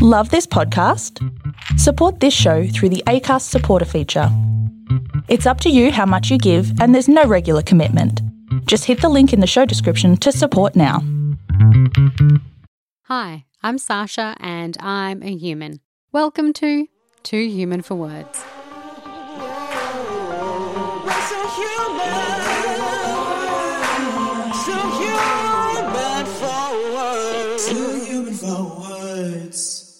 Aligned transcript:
Love 0.00 0.30
this 0.30 0.46
podcast? 0.46 1.18
Support 1.76 2.20
this 2.20 2.32
show 2.32 2.68
through 2.68 2.90
the 2.90 3.02
ACAST 3.08 3.42
supporter 3.42 3.84
feature. 3.84 4.28
It's 5.26 5.44
up 5.44 5.60
to 5.62 5.70
you 5.70 5.90
how 5.90 6.06
much 6.06 6.30
you 6.30 6.38
give, 6.38 6.80
and 6.80 6.94
there's 6.94 7.08
no 7.08 7.24
regular 7.24 7.62
commitment. 7.62 8.22
Just 8.66 8.84
hit 8.84 9.00
the 9.00 9.08
link 9.08 9.32
in 9.32 9.40
the 9.40 9.46
show 9.48 9.64
description 9.64 10.16
to 10.18 10.30
support 10.30 10.76
now. 10.76 11.02
Hi, 13.06 13.44
I'm 13.64 13.76
Sasha 13.76 14.36
and 14.38 14.76
I'm 14.78 15.20
a 15.24 15.34
human. 15.34 15.80
Welcome 16.12 16.52
to 16.52 16.86
Too 17.24 17.48
Human 17.48 17.82
for 17.82 17.96
Words. 17.96 18.44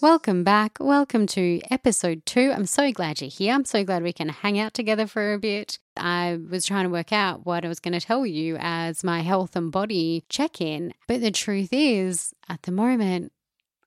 Welcome 0.00 0.44
back. 0.44 0.78
Welcome 0.78 1.26
to 1.28 1.60
episode 1.72 2.24
two. 2.24 2.52
I'm 2.54 2.66
so 2.66 2.92
glad 2.92 3.20
you're 3.20 3.28
here. 3.28 3.52
I'm 3.52 3.64
so 3.64 3.82
glad 3.82 4.04
we 4.04 4.12
can 4.12 4.28
hang 4.28 4.56
out 4.56 4.72
together 4.72 5.08
for 5.08 5.32
a 5.32 5.40
bit. 5.40 5.80
I 5.96 6.38
was 6.48 6.64
trying 6.64 6.84
to 6.84 6.90
work 6.90 7.12
out 7.12 7.44
what 7.44 7.64
I 7.64 7.68
was 7.68 7.80
going 7.80 7.98
to 7.98 8.06
tell 8.06 8.24
you 8.24 8.56
as 8.60 9.02
my 9.02 9.22
health 9.22 9.56
and 9.56 9.72
body 9.72 10.22
check 10.28 10.60
in. 10.60 10.94
But 11.08 11.20
the 11.20 11.32
truth 11.32 11.70
is, 11.72 12.32
at 12.48 12.62
the 12.62 12.70
moment, 12.70 13.32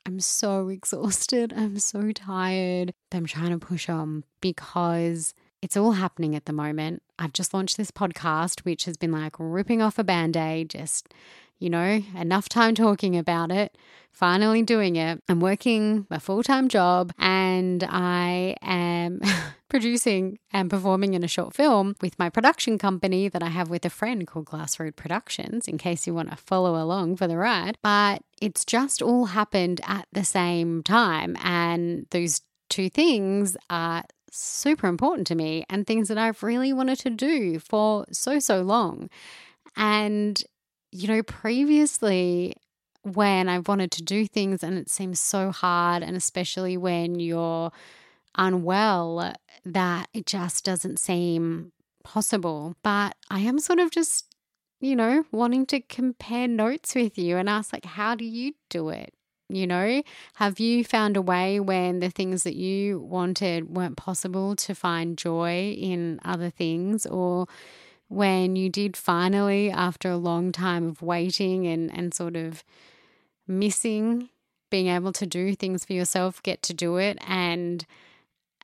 I'm 0.05 0.19
so 0.19 0.67
exhausted. 0.67 1.53
I'm 1.55 1.79
so 1.79 2.11
tired. 2.11 2.93
I'm 3.13 3.25
trying 3.25 3.57
to 3.57 3.65
push 3.65 3.87
on 3.87 4.25
because 4.41 5.33
it's 5.61 5.77
all 5.77 5.93
happening 5.93 6.35
at 6.35 6.43
the 6.43 6.51
moment. 6.51 7.03
I've 7.19 7.33
just 7.33 7.53
launched 7.53 7.77
this 7.77 7.91
podcast, 7.91 8.65
which 8.65 8.83
has 8.83 8.97
been 8.97 9.13
like 9.13 9.35
ripping 9.39 9.81
off 9.81 9.97
a 9.97 10.03
band 10.03 10.35
aid, 10.35 10.71
just 10.71 11.13
you 11.61 11.69
know, 11.69 12.01
enough 12.17 12.49
time 12.49 12.73
talking 12.73 13.15
about 13.15 13.51
it, 13.51 13.77
finally 14.11 14.63
doing 14.63 14.95
it. 14.95 15.21
I'm 15.29 15.39
working 15.39 16.07
a 16.09 16.19
full 16.19 16.41
time 16.43 16.67
job 16.67 17.13
and 17.19 17.83
I 17.87 18.55
am 18.61 19.21
producing 19.69 20.39
and 20.51 20.69
performing 20.69 21.13
in 21.13 21.23
a 21.23 21.27
short 21.27 21.53
film 21.53 21.95
with 22.01 22.17
my 22.17 22.29
production 22.29 22.77
company 22.77 23.29
that 23.29 23.43
I 23.43 23.49
have 23.49 23.69
with 23.69 23.85
a 23.85 23.89
friend 23.89 24.25
called 24.25 24.47
Glassroad 24.47 24.95
Productions, 24.95 25.67
in 25.67 25.77
case 25.77 26.07
you 26.07 26.15
want 26.15 26.31
to 26.31 26.35
follow 26.35 26.81
along 26.81 27.17
for 27.17 27.27
the 27.27 27.37
ride. 27.37 27.77
But 27.83 28.23
it's 28.41 28.65
just 28.65 29.01
all 29.01 29.25
happened 29.25 29.81
at 29.85 30.07
the 30.11 30.23
same 30.23 30.81
time. 30.81 31.37
And 31.43 32.07
those 32.09 32.41
two 32.69 32.89
things 32.89 33.55
are 33.69 34.03
super 34.31 34.87
important 34.87 35.27
to 35.27 35.35
me 35.35 35.63
and 35.69 35.85
things 35.85 36.07
that 36.07 36.17
I've 36.17 36.41
really 36.41 36.73
wanted 36.73 36.99
to 36.99 37.11
do 37.11 37.59
for 37.59 38.05
so, 38.11 38.39
so 38.39 38.61
long. 38.61 39.09
And 39.75 40.41
you 40.91 41.07
know, 41.07 41.23
previously 41.23 42.55
when 43.03 43.49
I 43.49 43.59
wanted 43.59 43.91
to 43.91 44.03
do 44.03 44.27
things 44.27 44.63
and 44.63 44.77
it 44.77 44.89
seems 44.89 45.19
so 45.19 45.51
hard, 45.51 46.03
and 46.03 46.15
especially 46.15 46.77
when 46.77 47.19
you're 47.19 47.71
unwell, 48.37 49.33
that 49.65 50.07
it 50.13 50.25
just 50.25 50.63
doesn't 50.63 50.99
seem 50.99 51.71
possible. 52.03 52.75
But 52.83 53.15
I 53.29 53.39
am 53.39 53.59
sort 53.59 53.79
of 53.79 53.91
just, 53.91 54.35
you 54.79 54.95
know, 54.95 55.25
wanting 55.31 55.65
to 55.67 55.79
compare 55.81 56.47
notes 56.47 56.95
with 56.95 57.17
you 57.17 57.37
and 57.37 57.49
ask, 57.49 57.73
like, 57.73 57.85
how 57.85 58.15
do 58.15 58.25
you 58.25 58.53
do 58.69 58.89
it? 58.89 59.13
You 59.49 59.67
know, 59.67 60.01
have 60.35 60.61
you 60.61 60.85
found 60.85 61.17
a 61.17 61.21
way 61.21 61.59
when 61.59 61.99
the 61.99 62.09
things 62.09 62.43
that 62.43 62.55
you 62.55 62.99
wanted 62.99 63.75
weren't 63.75 63.97
possible 63.97 64.55
to 64.55 64.73
find 64.73 65.17
joy 65.17 65.71
in 65.77 66.21
other 66.23 66.49
things? 66.49 67.05
Or 67.05 67.47
when 68.11 68.57
you 68.57 68.69
did 68.69 68.97
finally, 68.97 69.71
after 69.71 70.09
a 70.09 70.17
long 70.17 70.51
time 70.51 70.87
of 70.87 71.01
waiting 71.01 71.65
and, 71.65 71.95
and 71.97 72.13
sort 72.13 72.35
of 72.35 72.63
missing 73.47 74.29
being 74.69 74.87
able 74.87 75.11
to 75.13 75.25
do 75.25 75.55
things 75.55 75.85
for 75.85 75.93
yourself, 75.93 76.41
get 76.43 76.61
to 76.63 76.73
do 76.73 76.97
it 76.97 77.17
and 77.27 77.85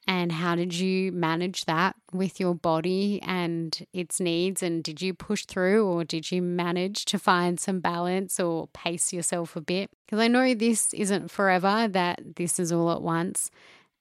and 0.09 0.31
how 0.31 0.55
did 0.55 0.73
you 0.73 1.11
manage 1.11 1.65
that 1.65 1.93
with 2.13 2.39
your 2.39 2.55
body 2.55 3.21
and 3.23 3.85
its 3.91 4.21
needs 4.21 4.63
and 4.63 4.81
did 4.81 5.01
you 5.01 5.13
push 5.13 5.43
through 5.45 5.85
or 5.85 6.05
did 6.05 6.31
you 6.31 6.41
manage 6.41 7.03
to 7.03 7.19
find 7.19 7.59
some 7.59 7.81
balance 7.81 8.39
or 8.39 8.67
pace 8.67 9.11
yourself 9.11 9.57
a 9.57 9.61
bit? 9.61 9.89
Because 10.05 10.19
i 10.19 10.27
know 10.27 10.53
this 10.53 10.93
isn't 10.93 11.29
forever 11.29 11.87
that 11.89 12.19
this 12.37 12.57
is 12.57 12.71
all 12.71 12.91
at 12.91 13.01
once 13.01 13.51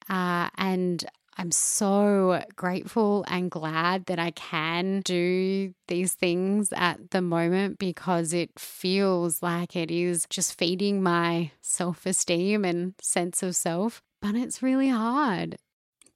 uh, 0.09 0.49
and 0.57 1.05
I'm 1.39 1.51
so 1.51 2.43
grateful 2.57 3.25
and 3.29 3.51
glad 3.51 4.07
that 4.07 4.19
I 4.19 4.31
can 4.31 5.03
do 5.05 5.75
these 5.87 6.15
things 6.15 6.73
at 6.75 7.11
the 7.11 7.21
moment 7.21 7.79
because 7.79 8.33
it 8.33 8.59
feels 8.59 9.43
like 9.43 9.77
it 9.77 9.91
is 9.91 10.27
just 10.31 10.59
feeding 10.59 11.03
my 11.03 11.51
self 11.61 12.07
esteem 12.07 12.65
and 12.65 12.95
sense 13.03 13.43
of 13.43 13.55
self. 13.55 14.01
But 14.23 14.35
it's 14.35 14.63
really 14.63 14.89
hard. 14.89 15.57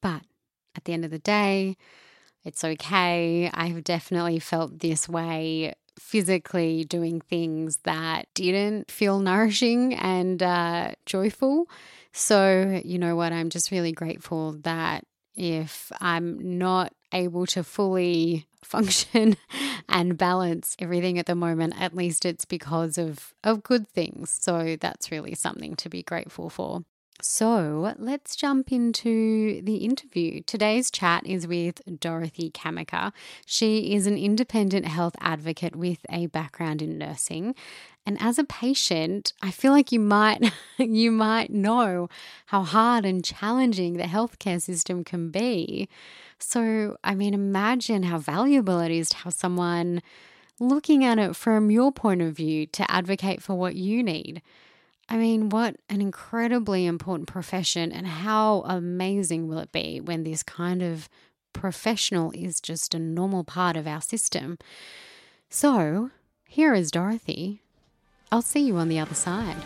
But 0.01 0.23
at 0.75 0.85
the 0.85 0.95
end 0.95 1.05
of 1.05 1.11
the 1.11 1.19
day, 1.19 1.77
it's 2.43 2.65
okay. 2.65 3.51
I've 3.53 3.85
definitely 3.85 4.39
felt 4.39 4.79
this 4.79 5.07
way 5.07 5.75
physically 5.99 6.85
doing 6.85 7.21
things 7.21 7.79
that 7.85 8.27
didn't 8.35 8.91
feel 8.91 9.21
nourishing 9.21 9.95
and 9.95 10.43
uh, 10.43 10.93
joyful. 11.05 11.69
So, 12.13 12.81
you 12.85 12.99
know 12.99 13.15
what? 13.17 13.35
I'm 13.35 13.51
just 13.51 13.71
really 13.71 13.93
grateful 13.93 14.53
that 14.63 15.05
if 15.41 15.91
I'm 16.03 16.59
not 16.59 16.93
able 17.15 17.47
to 17.47 17.65
fully 17.65 18.47
function 18.63 19.37
and 19.89 20.19
balance 20.19 20.77
everything 20.79 21.19
at 21.19 21.25
the 21.25 21.35
moment, 21.35 21.81
at 21.81 21.97
least 21.97 22.27
it's 22.27 22.45
because 22.45 22.99
of, 22.99 23.35
of 23.43 23.63
good 23.63 23.89
things. 23.89 24.31
So 24.31 24.77
that's 24.79 25.11
really 25.11 25.35
something 25.35 25.77
to 25.77 25.89
be 25.89 26.03
grateful 26.03 26.51
for. 26.51 26.85
So 27.23 27.95
let's 27.99 28.35
jump 28.35 28.73
into 28.73 29.61
the 29.63 29.77
interview. 29.77 30.43
Today's 30.47 30.91
chat 30.91 31.27
is 31.27 31.47
with 31.47 31.83
Dorothy 32.01 32.51
Kamaker. 32.51 33.13
She 33.45 33.95
is 33.95 34.07
an 34.07 34.17
independent 34.17 34.87
health 34.87 35.17
advocate 35.21 35.77
with 35.77 35.99
a 36.09 36.27
background 36.27 36.81
in 36.81 36.97
nursing. 36.97 37.55
And 38.07 38.21
as 38.21 38.39
a 38.39 38.45
patient, 38.45 39.33
I 39.43 39.51
feel 39.51 39.73
like 39.73 39.93
you 39.93 40.01
might 40.01 40.53
you 40.79 41.11
might 41.11 41.51
know 41.51 42.09
how 42.47 42.63
hard 42.63 43.05
and 43.05 43.25
challenging 43.25 43.95
the 43.95 44.05
healthcare 44.05 44.61
system 44.61 45.05
can 45.05 45.31
be. 45.31 45.89
So, 46.39 46.97
I 47.05 47.15
mean, 47.15 47.35
imagine 47.35 48.05
how 48.05 48.19
valuable 48.19 48.81
it 48.81 48.91
is 48.91 49.11
to 49.11 49.17
have 49.19 49.35
someone 49.35 50.03
looking 50.59 51.05
at 51.05 51.19
it 51.19 51.37
from 51.37 51.71
your 51.71 51.93
point 51.93 52.23
of 52.23 52.35
view 52.35 52.67
to 52.67 52.91
advocate 52.91 53.43
for 53.43 53.55
what 53.55 53.75
you 53.75 54.03
need. 54.03 54.43
I 55.09 55.17
mean, 55.17 55.49
what 55.49 55.77
an 55.89 56.01
incredibly 56.01 56.87
important 56.87 57.29
profession, 57.29 57.91
and 57.91 58.07
how 58.07 58.63
amazing 58.65 59.49
will 59.49 59.59
it 59.59 59.73
be 59.73 60.01
when 60.01 60.23
this 60.23 60.43
kind 60.43 60.83
of 60.83 61.09
professional 61.53 62.31
is 62.31 62.61
just 62.61 62.95
a 62.95 62.99
normal 62.99 63.43
part 63.43 63.77
of 63.77 63.89
our 63.89 64.01
system? 64.01 64.57
So, 65.49 66.11
here 66.47 66.75
is 66.75 66.93
Dorothy. 66.93 67.63
I'll 68.33 68.43
see 68.43 68.61
you 68.61 68.77
on 68.77 68.89
the 68.89 68.99
other 68.99 69.15
side. 69.15 69.57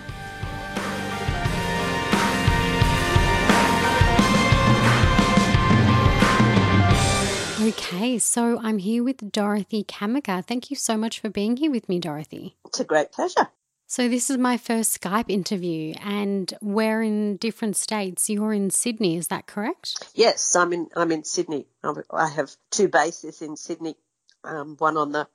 Okay, 7.60 8.18
so 8.18 8.58
I'm 8.60 8.78
here 8.78 9.02
with 9.02 9.32
Dorothy 9.32 9.84
Kamaker. 9.84 10.44
Thank 10.44 10.70
you 10.70 10.76
so 10.76 10.96
much 10.96 11.20
for 11.20 11.30
being 11.30 11.56
here 11.56 11.70
with 11.70 11.88
me, 11.88 11.98
Dorothy. 11.98 12.56
It's 12.66 12.80
a 12.80 12.84
great 12.84 13.12
pleasure. 13.12 13.48
So, 13.86 14.08
this 14.08 14.28
is 14.28 14.38
my 14.38 14.56
first 14.56 15.00
Skype 15.00 15.30
interview, 15.30 15.94
and 16.02 16.52
we're 16.60 17.02
in 17.02 17.36
different 17.36 17.76
states. 17.76 18.28
You're 18.28 18.52
in 18.52 18.70
Sydney, 18.70 19.16
is 19.16 19.28
that 19.28 19.46
correct? 19.46 20.08
Yes, 20.14 20.56
I'm 20.56 20.72
in. 20.72 20.88
I'm 20.96 21.12
in 21.12 21.24
Sydney. 21.24 21.66
I 22.10 22.28
have 22.28 22.50
two 22.70 22.88
bases 22.88 23.40
in 23.40 23.56
Sydney. 23.56 23.96
Um, 24.42 24.76
one 24.78 24.96
on 24.96 25.12
the 25.12 25.28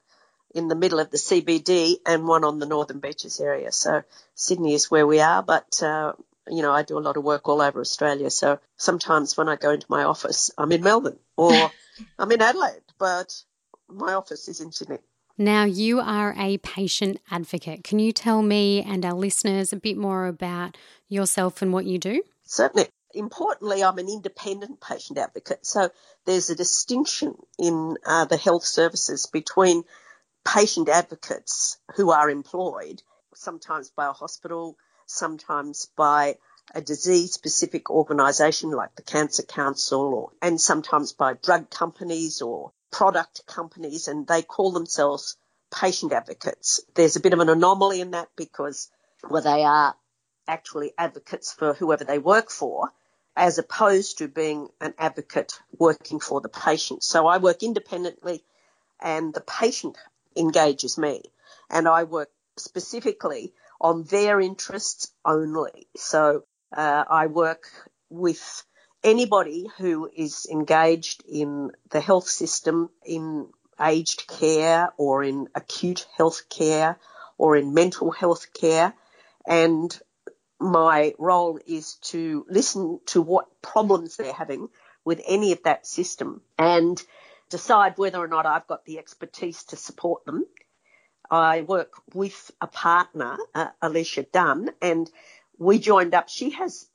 in 0.53 0.67
the 0.67 0.75
middle 0.75 0.99
of 0.99 1.11
the 1.11 1.17
CBD 1.17 1.97
and 2.05 2.27
one 2.27 2.43
on 2.43 2.59
the 2.59 2.65
Northern 2.65 2.99
Beaches 2.99 3.39
area. 3.39 3.71
So 3.71 4.03
Sydney 4.35 4.73
is 4.73 4.89
where 4.89 5.05
we 5.05 5.19
are, 5.19 5.43
but 5.43 5.81
uh, 5.83 6.13
you 6.47 6.61
know 6.61 6.71
I 6.71 6.83
do 6.83 6.97
a 6.97 6.99
lot 6.99 7.17
of 7.17 7.23
work 7.23 7.47
all 7.47 7.61
over 7.61 7.79
Australia. 7.79 8.29
So 8.29 8.59
sometimes 8.77 9.37
when 9.37 9.49
I 9.49 9.55
go 9.55 9.71
into 9.71 9.87
my 9.89 10.03
office, 10.03 10.51
I'm 10.57 10.71
in 10.71 10.83
Melbourne 10.83 11.19
or 11.37 11.71
I'm 12.19 12.31
in 12.31 12.41
Adelaide, 12.41 12.81
but 12.97 13.43
my 13.87 14.13
office 14.13 14.47
is 14.47 14.61
in 14.61 14.71
Sydney. 14.71 14.99
Now, 15.41 15.63
you 15.63 16.01
are 16.01 16.35
a 16.37 16.57
patient 16.57 17.21
advocate. 17.31 17.85
Can 17.85 17.97
you 17.97 18.11
tell 18.11 18.41
me 18.41 18.83
and 18.83 19.05
our 19.05 19.13
listeners 19.13 19.71
a 19.71 19.77
bit 19.77 19.95
more 19.95 20.27
about 20.27 20.75
yourself 21.07 21.61
and 21.61 21.71
what 21.71 21.85
you 21.85 21.97
do? 21.97 22.21
Certainly. 22.43 22.89
Importantly, 23.13 23.81
I'm 23.81 23.97
an 23.97 24.09
independent 24.09 24.81
patient 24.81 25.17
advocate. 25.17 25.65
So 25.65 25.91
there's 26.25 26.49
a 26.49 26.55
distinction 26.55 27.35
in 27.57 27.95
uh, 28.05 28.25
the 28.25 28.35
health 28.35 28.65
services 28.65 29.27
between 29.27 29.83
patient 30.45 30.89
advocates 30.89 31.77
who 31.95 32.11
are 32.11 32.29
employed, 32.29 33.01
sometimes 33.35 33.89
by 33.89 34.07
a 34.07 34.13
hospital, 34.13 34.77
sometimes 35.05 35.87
by 35.95 36.37
a 36.73 36.81
disease 36.81 37.33
specific 37.33 37.89
organisation 37.89 38.71
like 38.71 38.95
the 38.95 39.01
Cancer 39.01 39.43
Council, 39.43 40.13
or, 40.13 40.31
and 40.41 40.59
sometimes 40.61 41.13
by 41.13 41.33
drug 41.33 41.69
companies 41.69 42.41
or 42.41 42.71
product 42.91 43.45
companies 43.45 44.07
and 44.07 44.27
they 44.27 44.41
call 44.41 44.71
themselves 44.71 45.37
patient 45.71 46.13
advocates. 46.13 46.79
There's 46.95 47.15
a 47.15 47.19
bit 47.19 47.33
of 47.33 47.39
an 47.39 47.49
anomaly 47.49 48.01
in 48.01 48.11
that 48.11 48.29
because, 48.35 48.89
well, 49.29 49.43
they 49.43 49.63
are 49.63 49.95
actually 50.47 50.93
advocates 50.97 51.53
for 51.53 51.73
whoever 51.73 52.03
they 52.03 52.17
work 52.17 52.49
for, 52.49 52.89
as 53.35 53.57
opposed 53.57 54.17
to 54.17 54.27
being 54.27 54.69
an 54.81 54.93
advocate 54.97 55.53
working 55.77 56.19
for 56.19 56.41
the 56.41 56.49
patient. 56.49 57.03
So 57.03 57.27
I 57.27 57.37
work 57.37 57.61
independently 57.63 58.43
and 58.99 59.33
the 59.33 59.41
patient 59.41 59.97
engages 60.39 60.97
me 60.97 61.21
and 61.69 61.87
I 61.87 62.03
work 62.03 62.29
specifically 62.57 63.53
on 63.79 64.03
their 64.03 64.39
interests 64.39 65.11
only. 65.25 65.87
So 65.95 66.43
uh, 66.75 67.03
I 67.09 67.27
work 67.27 67.63
with 68.09 68.63
anybody 69.03 69.67
who 69.77 70.09
is 70.13 70.47
engaged 70.51 71.23
in 71.29 71.71
the 71.91 72.01
health 72.01 72.27
system, 72.27 72.89
in 73.05 73.47
aged 73.79 74.27
care 74.27 74.91
or 74.97 75.23
in 75.23 75.47
acute 75.55 76.05
health 76.17 76.49
care 76.49 76.97
or 77.37 77.55
in 77.55 77.73
mental 77.73 78.11
health 78.11 78.47
care. 78.53 78.93
And 79.47 79.97
my 80.59 81.13
role 81.17 81.59
is 81.65 81.95
to 81.95 82.45
listen 82.49 82.99
to 83.07 83.21
what 83.21 83.61
problems 83.61 84.17
they're 84.17 84.33
having 84.33 84.67
with 85.05 85.21
any 85.25 85.53
of 85.53 85.63
that 85.63 85.87
system 85.87 86.41
and 86.57 87.01
decide 87.49 87.97
whether 87.97 88.19
or 88.19 88.27
not 88.27 88.45
I've 88.45 88.67
got 88.67 88.85
the 88.85 88.99
expertise 88.99 89.63
to 89.65 89.75
support 89.75 90.25
them. 90.25 90.45
I 91.29 91.61
work 91.61 91.93
with 92.13 92.51
a 92.59 92.67
partner, 92.67 93.37
uh, 93.53 93.67
Alicia 93.81 94.23
Dunn, 94.23 94.71
and 94.81 95.09
we 95.57 95.77
joined 95.79 96.15
up. 96.15 96.29
She 96.29 96.51
has 96.51 96.87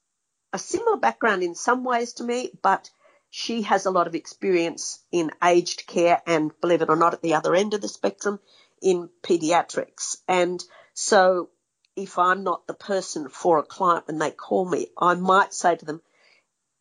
a 0.52 0.58
similar 0.58 0.96
background 0.96 1.42
in 1.42 1.54
some 1.54 1.84
ways 1.84 2.14
to 2.14 2.24
me, 2.24 2.50
but 2.62 2.90
she 3.30 3.62
has 3.62 3.86
a 3.86 3.90
lot 3.90 4.06
of 4.06 4.14
experience 4.14 5.02
in 5.10 5.30
aged 5.42 5.86
care 5.86 6.22
and, 6.26 6.52
believe 6.60 6.82
it 6.82 6.88
or 6.88 6.96
not, 6.96 7.14
at 7.14 7.22
the 7.22 7.34
other 7.34 7.54
end 7.54 7.74
of 7.74 7.80
the 7.80 7.88
spectrum 7.88 8.38
in 8.80 9.08
pediatrics. 9.22 10.18
And 10.28 10.62
so 10.94 11.50
if 11.96 12.18
I'm 12.18 12.44
not 12.44 12.66
the 12.66 12.74
person 12.74 13.28
for 13.28 13.58
a 13.58 13.64
client 13.64 14.06
when 14.06 14.18
they 14.18 14.30
call 14.30 14.64
me, 14.68 14.88
I 14.98 15.14
might 15.14 15.52
say 15.52 15.76
to 15.76 15.84
them, 15.84 16.00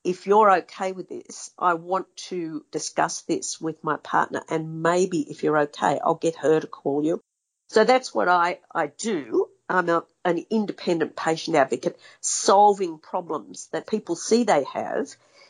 if 0.04 0.28
you're 0.28 0.52
okay 0.52 0.92
with 0.92 1.08
this, 1.08 1.52
I 1.58 1.76
want 1.76 2.08
to 2.28 2.66
discuss 2.72 3.22
this 3.22 3.62
with 3.62 3.84
my 3.84 3.98
partner 3.98 4.44
and 4.50 4.84
maybe 4.84 5.22
if 5.22 5.44
you're 5.44 5.60
okay, 5.60 6.00
I'll 6.04 6.16
get 6.16 6.36
her 6.38 6.60
to 6.60 6.68
call 6.68 7.04
you. 7.04 7.22
So 7.70 7.84
that's 7.84 8.14
what 8.14 8.28
I, 8.28 8.60
I 8.74 8.88
do. 8.88 9.48
I'm 9.70 9.90
a, 9.90 10.04
an 10.26 10.44
independent 10.50 11.16
patient 11.16 11.56
advocate 11.56 11.98
solving 12.20 13.00
problems 13.00 13.70
that 13.72 13.88
people 13.88 14.16
see 14.16 14.44
they 14.44 14.66
have 14.74 15.08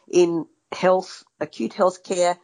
in 0.09 0.45
health, 0.71 1.23
acute 1.39 1.73
health 1.73 2.03
care, 2.03 2.37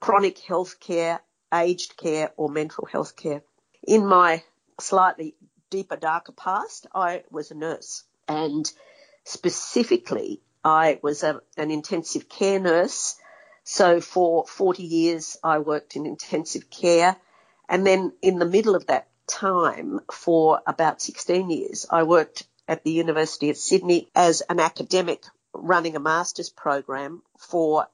chronic 0.00 0.38
health 0.38 0.78
care, 0.80 1.20
aged 1.52 1.96
care 1.96 2.30
or 2.36 2.50
mental 2.50 2.86
health 2.86 3.16
care. 3.16 3.42
In 3.86 4.06
my 4.06 4.42
slightly 4.78 5.34
deeper, 5.70 5.96
darker 5.96 6.32
past, 6.32 6.86
I 6.94 7.24
was 7.30 7.50
a 7.50 7.54
nurse 7.54 8.04
and 8.28 8.70
specifically 9.24 10.42
I 10.68 11.00
was 11.02 11.22
a, 11.22 11.40
an 11.56 11.70
intensive 11.70 12.28
care 12.28 12.60
nurse. 12.60 13.16
So 13.64 14.00
for 14.00 14.46
40 14.46 14.82
years 14.82 15.38
I 15.42 15.58
worked 15.58 15.96
in 15.96 16.06
intensive 16.06 16.68
care 16.70 17.16
and 17.68 17.86
then 17.86 18.12
in 18.22 18.38
the 18.38 18.46
middle 18.46 18.74
of 18.74 18.86
that 18.86 19.08
time 19.26 20.00
for 20.12 20.60
about 20.66 21.00
16 21.02 21.50
years 21.50 21.86
I 21.90 22.02
worked 22.02 22.46
at 22.66 22.84
the 22.84 22.92
University 22.92 23.50
of 23.50 23.56
Sydney 23.56 24.08
as 24.14 24.42
an 24.42 24.60
academic 24.60 25.24
running 25.54 25.96
a 25.96 26.00
master's 26.00 26.50
program 26.50 27.22
for 27.38 27.86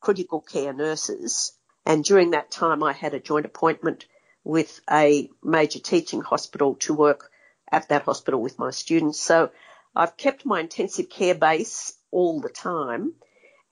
critical 0.00 0.40
care 0.40 0.72
nurses. 0.72 1.52
And 1.84 2.02
during 2.02 2.30
that 2.30 2.50
time 2.50 2.82
I 2.82 2.92
had 2.92 3.14
a 3.14 3.20
joint 3.20 3.46
appointment 3.46 4.06
with 4.44 4.80
a 4.90 5.30
major 5.42 5.78
teaching 5.78 6.22
hospital 6.22 6.76
to 6.76 6.94
work 6.94 7.30
at 7.70 7.88
that 7.88 8.02
hospital 8.02 8.40
with 8.40 8.58
my 8.58 8.70
students. 8.70 9.20
So 9.20 9.50
I've 9.94 10.16
kept 10.16 10.46
my 10.46 10.60
intensive 10.60 11.10
care 11.10 11.34
base 11.34 11.94
all 12.10 12.40
the 12.40 12.48
time 12.48 13.14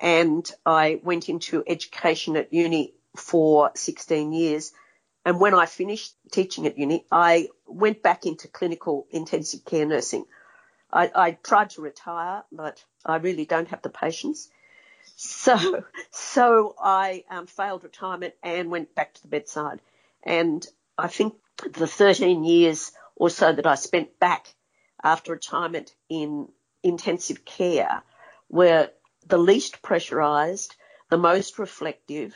and 0.01 0.51
I 0.65 1.01
went 1.03 1.29
into 1.29 1.63
education 1.67 2.37
at 2.37 2.53
uni 2.53 2.95
for 3.17 3.71
16 3.75 4.33
years. 4.33 4.73
And 5.25 5.39
when 5.39 5.55
I 5.55 5.67
finished 5.67 6.15
teaching 6.33 6.67
at 6.67 6.79
uni, 6.79 7.05
I 7.13 7.49
went 7.67 8.03
back 8.03 8.25
into 8.25 8.49
clinical 8.49 9.07
intensive 9.11 9.65
care 9.65 9.85
nursing. 9.85 10.25
I, 10.93 11.11
I 11.15 11.31
tried 11.33 11.71
to 11.71 11.83
retire, 11.83 12.43
but 12.51 12.83
I 13.05 13.17
really 13.17 13.45
don't 13.45 13.69
have 13.69 13.83
the 13.83 13.91
patience. 13.91 14.49
So, 15.17 15.85
so 16.11 16.75
I 16.81 17.25
um, 17.31 17.47
failed 17.47 17.85
retirement 17.85 18.35
and 18.43 18.71
went 18.71 18.95
back 18.95 19.15
to 19.15 19.23
the 19.23 19.29
bedside. 19.29 19.81
And 20.23 20.67
I 20.97 21.09
think 21.09 21.35
the 21.73 21.87
13 21.87 22.43
years 22.45 22.93
or 23.17 23.29
so 23.29 23.53
that 23.53 23.67
I 23.67 23.75
spent 23.75 24.19
back 24.19 24.55
after 25.03 25.33
retirement 25.33 25.95
in 26.09 26.49
intensive 26.83 27.45
care 27.45 28.03
were 28.49 28.91
the 29.27 29.39
least 29.39 29.83
pressurized, 29.83 30.75
the 31.11 31.19
most 31.19 31.59
reflective, 31.59 32.35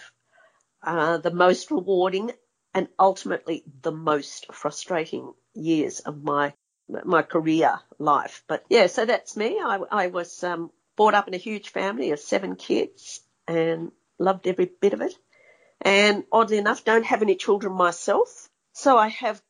uh, 0.82 1.18
the 1.18 1.30
most 1.30 1.70
rewarding, 1.70 2.30
and 2.74 2.88
ultimately 2.98 3.64
the 3.82 3.92
most 3.92 4.52
frustrating 4.52 5.32
years 5.54 6.00
of 6.00 6.22
my 6.22 6.52
my 6.86 7.22
career 7.22 7.80
life. 7.98 8.44
But 8.46 8.64
yeah, 8.68 8.88
so 8.88 9.06
that's 9.06 9.36
me. 9.36 9.58
I, 9.58 9.78
I 9.90 10.06
was 10.08 10.44
um, 10.44 10.70
brought 10.96 11.14
up 11.14 11.28
in 11.28 11.34
a 11.34 11.38
huge 11.38 11.70
family 11.70 12.10
of 12.10 12.20
seven 12.20 12.56
kids 12.56 13.20
and 13.48 13.90
loved 14.18 14.46
every 14.46 14.70
bit 14.80 14.92
of 14.92 15.00
it. 15.00 15.14
And 15.80 16.24
oddly 16.30 16.58
enough, 16.58 16.84
don't 16.84 17.06
have 17.06 17.22
any 17.22 17.36
children 17.36 17.72
myself. 17.74 18.48
So 18.72 18.96
I 18.96 19.08
have 19.08 19.42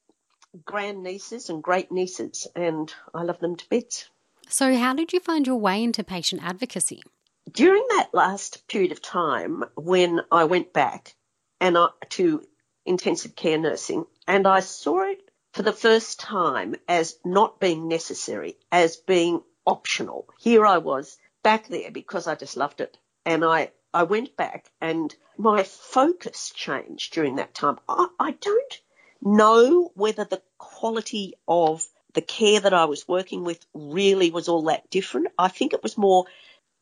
grand 0.64 1.02
nieces 1.02 1.50
and 1.50 1.62
great 1.62 1.90
nieces, 1.90 2.46
and 2.54 2.92
I 3.14 3.22
love 3.22 3.40
them 3.40 3.56
to 3.56 3.68
bits. 3.68 4.08
So, 4.48 4.76
how 4.76 4.94
did 4.94 5.12
you 5.12 5.20
find 5.20 5.46
your 5.46 5.56
way 5.56 5.82
into 5.82 6.04
patient 6.04 6.42
advocacy? 6.44 7.02
During 7.50 7.84
that 7.90 8.10
last 8.12 8.66
period 8.68 8.92
of 8.92 9.02
time, 9.02 9.64
when 9.74 10.20
I 10.30 10.44
went 10.44 10.72
back 10.72 11.14
and 11.60 11.76
I, 11.76 11.88
to 12.10 12.42
intensive 12.84 13.34
care 13.34 13.58
nursing, 13.58 14.06
and 14.26 14.46
I 14.46 14.60
saw 14.60 15.02
it 15.02 15.30
for 15.52 15.62
the 15.62 15.72
first 15.72 16.20
time 16.20 16.74
as 16.88 17.18
not 17.24 17.60
being 17.60 17.88
necessary, 17.88 18.58
as 18.72 18.96
being 18.96 19.42
optional. 19.66 20.28
Here 20.38 20.66
I 20.66 20.78
was 20.78 21.16
back 21.42 21.68
there 21.68 21.90
because 21.90 22.26
I 22.26 22.34
just 22.34 22.56
loved 22.56 22.80
it. 22.80 22.98
And 23.24 23.44
I, 23.44 23.70
I 23.92 24.02
went 24.02 24.36
back 24.36 24.70
and 24.80 25.14
my 25.38 25.62
focus 25.62 26.52
changed 26.54 27.12
during 27.12 27.36
that 27.36 27.54
time. 27.54 27.78
I, 27.88 28.08
I 28.18 28.30
don't 28.32 28.80
know 29.24 29.90
whether 29.94 30.24
the 30.24 30.42
quality 30.58 31.34
of 31.48 31.84
the 32.12 32.22
care 32.22 32.60
that 32.60 32.74
I 32.74 32.84
was 32.84 33.08
working 33.08 33.44
with 33.44 33.64
really 33.74 34.30
was 34.30 34.48
all 34.48 34.64
that 34.64 34.90
different. 34.90 35.28
I 35.38 35.48
think 35.48 35.72
it 35.72 35.82
was 35.82 35.98
more 35.98 36.26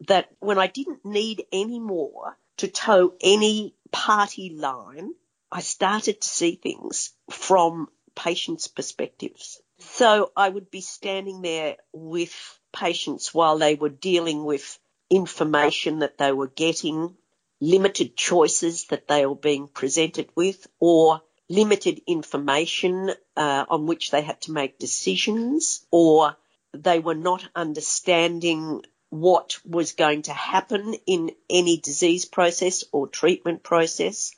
that 0.09 0.29
when 0.41 0.59
I 0.59 0.67
didn't 0.67 1.05
need 1.05 1.47
any 1.53 1.79
more 1.79 2.37
to 2.59 2.69
toe 2.69 3.15
any 3.21 3.75
party 3.91 4.51
line, 4.51 5.15
I 5.51 5.61
started 5.61 6.21
to 6.21 6.29
see 6.29 6.57
things 6.57 7.13
from 7.31 7.89
patients' 8.15 8.69
perspectives. 8.69 9.61
So 9.79 10.33
I 10.37 10.49
would 10.49 10.71
be 10.71 10.81
standing 10.81 11.43
there 11.43 11.77
with 11.93 12.35
patients 12.73 13.33
while 13.35 13.59
they 13.59 13.75
were 13.75 13.89
dealing 13.89 14.45
with 14.45 14.79
information 15.11 16.01
that 16.01 16.19
they 16.19 16.33
were 16.33 16.49
getting, 16.49 17.17
limited 17.61 18.17
choices 18.17 18.87
that 18.87 19.09
they 19.09 19.27
were 19.27 19.37
being 19.37 19.69
presented 19.69 20.31
with, 20.35 20.67
or 20.81 21.23
limited 21.53 22.01
information 22.07 23.11
uh, 23.37 23.65
on 23.69 23.87
which 23.87 24.11
they 24.11 24.23
had 24.23 24.41
to 24.41 24.53
make 24.53 24.79
decisions, 24.79 25.87
or 25.91 26.35
they 26.73 26.99
were 26.99 27.15
not 27.15 27.47
understanding 27.55 28.83
what 29.11 29.59
was 29.67 29.93
going 29.93 30.23
to 30.23 30.33
happen 30.33 30.95
in 31.05 31.31
any 31.51 31.77
disease 31.77 32.25
process 32.25 32.85
or 32.91 33.07
treatment 33.07 33.63
process. 33.63 34.35